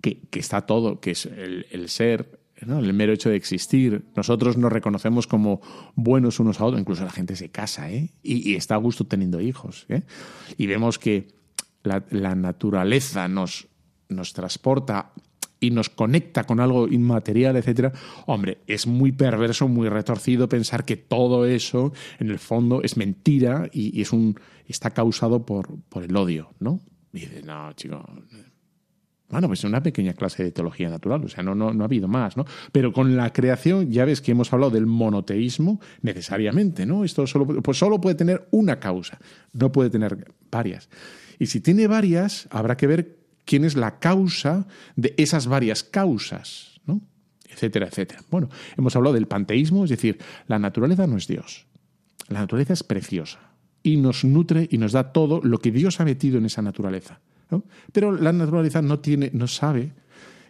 que, 0.00 0.20
que, 0.30 0.40
está 0.40 0.62
todo, 0.62 1.00
que 1.00 1.12
es 1.12 1.26
el, 1.26 1.66
el 1.70 1.88
ser 1.88 2.39
el 2.60 2.92
mero 2.92 3.12
hecho 3.12 3.30
de 3.30 3.36
existir. 3.36 4.04
Nosotros 4.14 4.56
nos 4.56 4.72
reconocemos 4.72 5.26
como 5.26 5.60
buenos 5.94 6.40
unos 6.40 6.60
a 6.60 6.64
otros, 6.64 6.80
incluso 6.80 7.04
la 7.04 7.10
gente 7.10 7.36
se 7.36 7.50
casa 7.50 7.90
¿eh? 7.90 8.10
y, 8.22 8.54
está 8.54 8.74
a 8.74 8.78
gusto 8.78 9.06
teniendo 9.06 9.40
hijos. 9.40 9.86
¿eh? 9.88 10.02
Y 10.56 10.66
vemos 10.66 10.98
que 10.98 11.28
la, 11.82 12.34
naturaleza 12.34 13.28
nos, 13.28 13.68
nos 14.08 14.32
transporta 14.32 15.12
y 15.60 15.70
nos 15.70 15.90
conecta 15.90 16.44
con 16.44 16.58
algo 16.60 16.88
inmaterial, 16.88 17.56
etcétera, 17.56 17.92
hombre, 18.26 18.58
es 18.66 18.86
muy 18.86 19.12
perverso, 19.12 19.68
muy 19.68 19.88
retorcido 19.88 20.48
pensar 20.48 20.84
que 20.84 20.96
todo 20.96 21.44
eso, 21.44 21.92
en 22.18 22.30
el 22.30 22.38
fondo, 22.38 22.82
es 22.82 22.96
mentira 22.96 23.68
y, 23.72 24.00
es 24.00 24.12
un 24.12 24.38
está 24.66 24.90
causado 24.90 25.44
por, 25.44 25.80
por 25.88 26.04
el 26.04 26.16
odio, 26.16 26.54
¿no? 26.60 26.80
Y 27.12 27.26
no, 27.44 27.72
chico, 27.72 28.04
bueno, 29.30 29.46
pues 29.46 29.62
una 29.64 29.82
pequeña 29.82 30.12
clase 30.14 30.42
de 30.42 30.50
teología 30.50 30.90
natural, 30.90 31.24
o 31.24 31.28
sea, 31.28 31.42
no, 31.42 31.54
no, 31.54 31.72
no 31.72 31.84
ha 31.84 31.86
habido 31.86 32.08
más, 32.08 32.36
¿no? 32.36 32.44
Pero 32.72 32.92
con 32.92 33.16
la 33.16 33.32
creación, 33.32 33.90
ya 33.90 34.04
ves 34.04 34.20
que 34.20 34.32
hemos 34.32 34.52
hablado 34.52 34.72
del 34.72 34.86
monoteísmo 34.86 35.80
necesariamente, 36.02 36.84
¿no? 36.84 37.04
Esto 37.04 37.26
solo, 37.26 37.46
pues 37.46 37.78
solo 37.78 38.00
puede 38.00 38.16
tener 38.16 38.48
una 38.50 38.80
causa, 38.80 39.20
no 39.52 39.70
puede 39.70 39.90
tener 39.90 40.32
varias. 40.50 40.88
Y 41.38 41.46
si 41.46 41.60
tiene 41.60 41.86
varias, 41.86 42.48
habrá 42.50 42.76
que 42.76 42.86
ver 42.86 43.18
quién 43.44 43.64
es 43.64 43.76
la 43.76 43.98
causa 43.98 44.66
de 44.96 45.14
esas 45.16 45.46
varias 45.46 45.84
causas, 45.84 46.80
¿no? 46.84 47.00
Etcétera, 47.48 47.86
etcétera. 47.86 48.22
Bueno, 48.30 48.48
hemos 48.76 48.96
hablado 48.96 49.14
del 49.14 49.26
panteísmo, 49.26 49.84
es 49.84 49.90
decir, 49.90 50.18
la 50.48 50.58
naturaleza 50.58 51.06
no 51.06 51.16
es 51.16 51.28
Dios. 51.28 51.66
La 52.28 52.40
naturaleza 52.40 52.72
es 52.72 52.82
preciosa 52.82 53.40
y 53.82 53.96
nos 53.96 54.24
nutre 54.24 54.68
y 54.70 54.78
nos 54.78 54.92
da 54.92 55.12
todo 55.12 55.40
lo 55.42 55.58
que 55.58 55.70
Dios 55.70 56.00
ha 56.00 56.04
metido 56.04 56.38
en 56.38 56.46
esa 56.46 56.62
naturaleza. 56.62 57.20
¿No? 57.50 57.64
Pero 57.92 58.12
la 58.12 58.32
naturaleza 58.32 58.82
no, 58.82 58.98
tiene, 59.00 59.30
no, 59.32 59.46
sabe, 59.46 59.92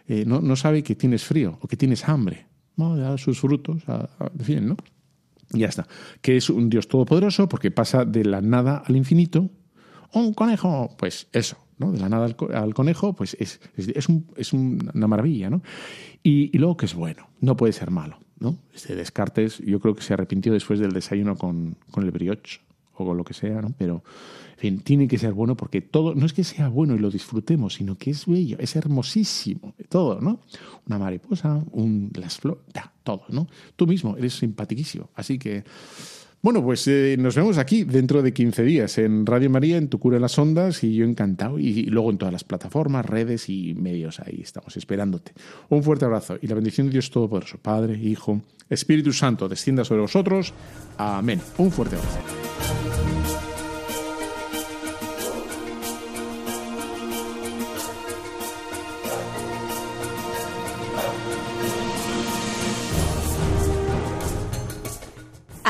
eh, 0.07 0.23
no, 0.25 0.41
no, 0.41 0.55
sabe 0.55 0.83
que 0.83 0.95
tienes 0.95 1.23
frío 1.23 1.57
o 1.61 1.67
que 1.67 1.77
tienes 1.77 2.07
hambre. 2.07 2.45
¿no? 2.77 2.97
Da 2.97 3.17
sus 3.17 3.39
frutos, 3.39 3.83
a, 3.87 4.09
a, 4.19 4.31
en 4.37 4.45
fin, 4.45 4.67
¿no? 4.67 4.77
Y 5.53 5.59
ya 5.59 5.67
está. 5.67 5.87
Que 6.21 6.37
es 6.37 6.49
un 6.49 6.69
Dios 6.69 6.87
todopoderoso 6.87 7.47
porque 7.49 7.71
pasa 7.71 8.05
de 8.05 8.23
la 8.23 8.41
nada 8.41 8.83
al 8.85 8.95
infinito. 8.95 9.49
Un 10.13 10.33
conejo, 10.33 10.95
pues 10.97 11.27
eso, 11.31 11.57
¿no? 11.77 11.91
De 11.91 11.99
la 11.99 12.09
nada 12.09 12.25
al, 12.25 12.35
al 12.53 12.73
conejo, 12.73 13.13
pues 13.13 13.35
es, 13.39 13.59
es, 13.77 13.87
es, 13.89 14.09
un, 14.09 14.27
es 14.35 14.53
una 14.53 15.07
maravilla, 15.07 15.49
¿no? 15.49 15.61
Y, 16.23 16.55
y, 16.55 16.59
luego 16.59 16.77
que 16.77 16.85
es 16.85 16.93
bueno, 16.93 17.29
no 17.39 17.55
puede 17.55 17.73
ser 17.73 17.91
malo, 17.91 18.17
¿no? 18.39 18.57
Este 18.73 18.95
Descartes, 18.95 19.59
yo 19.59 19.79
creo 19.79 19.95
que 19.95 20.03
se 20.03 20.13
arrepintió 20.13 20.53
después 20.53 20.79
del 20.79 20.91
desayuno 20.91 21.35
con, 21.35 21.77
con 21.91 22.03
el 22.03 22.11
brioche 22.11 22.61
o 22.93 23.05
con 23.05 23.17
lo 23.17 23.23
que 23.23 23.33
sea, 23.33 23.61
¿no? 23.61 23.73
Pero 23.77 24.03
tiene 24.83 25.07
que 25.07 25.17
ser 25.17 25.33
bueno 25.33 25.57
porque 25.57 25.81
todo, 25.81 26.13
no 26.13 26.25
es 26.25 26.33
que 26.33 26.43
sea 26.43 26.67
bueno 26.67 26.95
y 26.95 26.99
lo 26.99 27.09
disfrutemos, 27.09 27.75
sino 27.75 27.97
que 27.97 28.11
es 28.11 28.27
bello, 28.27 28.57
es 28.59 28.75
hermosísimo, 28.75 29.73
todo, 29.89 30.21
¿no? 30.21 30.41
Una 30.85 30.99
mariposa, 30.99 31.63
un, 31.71 32.11
las 32.15 32.37
flores, 32.37 32.63
todo, 33.03 33.23
¿no? 33.29 33.47
Tú 33.75 33.87
mismo 33.87 34.15
eres 34.17 34.33
simpaticísimo. 34.33 35.09
Así 35.15 35.39
que, 35.39 35.63
bueno, 36.43 36.63
pues 36.63 36.87
eh, 36.87 37.15
nos 37.17 37.35
vemos 37.35 37.57
aquí 37.57 37.83
dentro 37.83 38.21
de 38.21 38.33
15 38.33 38.63
días 38.63 38.97
en 38.99 39.25
Radio 39.25 39.49
María, 39.49 39.77
en 39.77 39.89
Tu 39.89 39.97
Cura 39.97 40.17
en 40.17 40.21
las 40.21 40.37
Ondas, 40.37 40.83
y 40.83 40.93
yo 40.93 41.05
encantado, 41.05 41.57
y, 41.57 41.67
y 41.67 41.85
luego 41.85 42.11
en 42.11 42.19
todas 42.19 42.33
las 42.33 42.43
plataformas, 42.43 43.05
redes 43.05 43.49
y 43.49 43.73
medios, 43.73 44.19
ahí 44.19 44.41
estamos 44.43 44.77
esperándote. 44.77 45.33
Un 45.69 45.81
fuerte 45.81 46.05
abrazo 46.05 46.37
y 46.39 46.45
la 46.45 46.55
bendición 46.55 46.87
de 46.87 46.93
Dios 46.93 47.09
Todopoderoso, 47.09 47.57
Padre, 47.57 47.97
Hijo, 47.97 48.41
Espíritu 48.69 49.11
Santo, 49.11 49.49
descienda 49.49 49.83
sobre 49.83 50.01
vosotros. 50.01 50.53
Amén. 50.97 51.41
Un 51.57 51.71
fuerte 51.71 51.95
abrazo. 51.95 52.40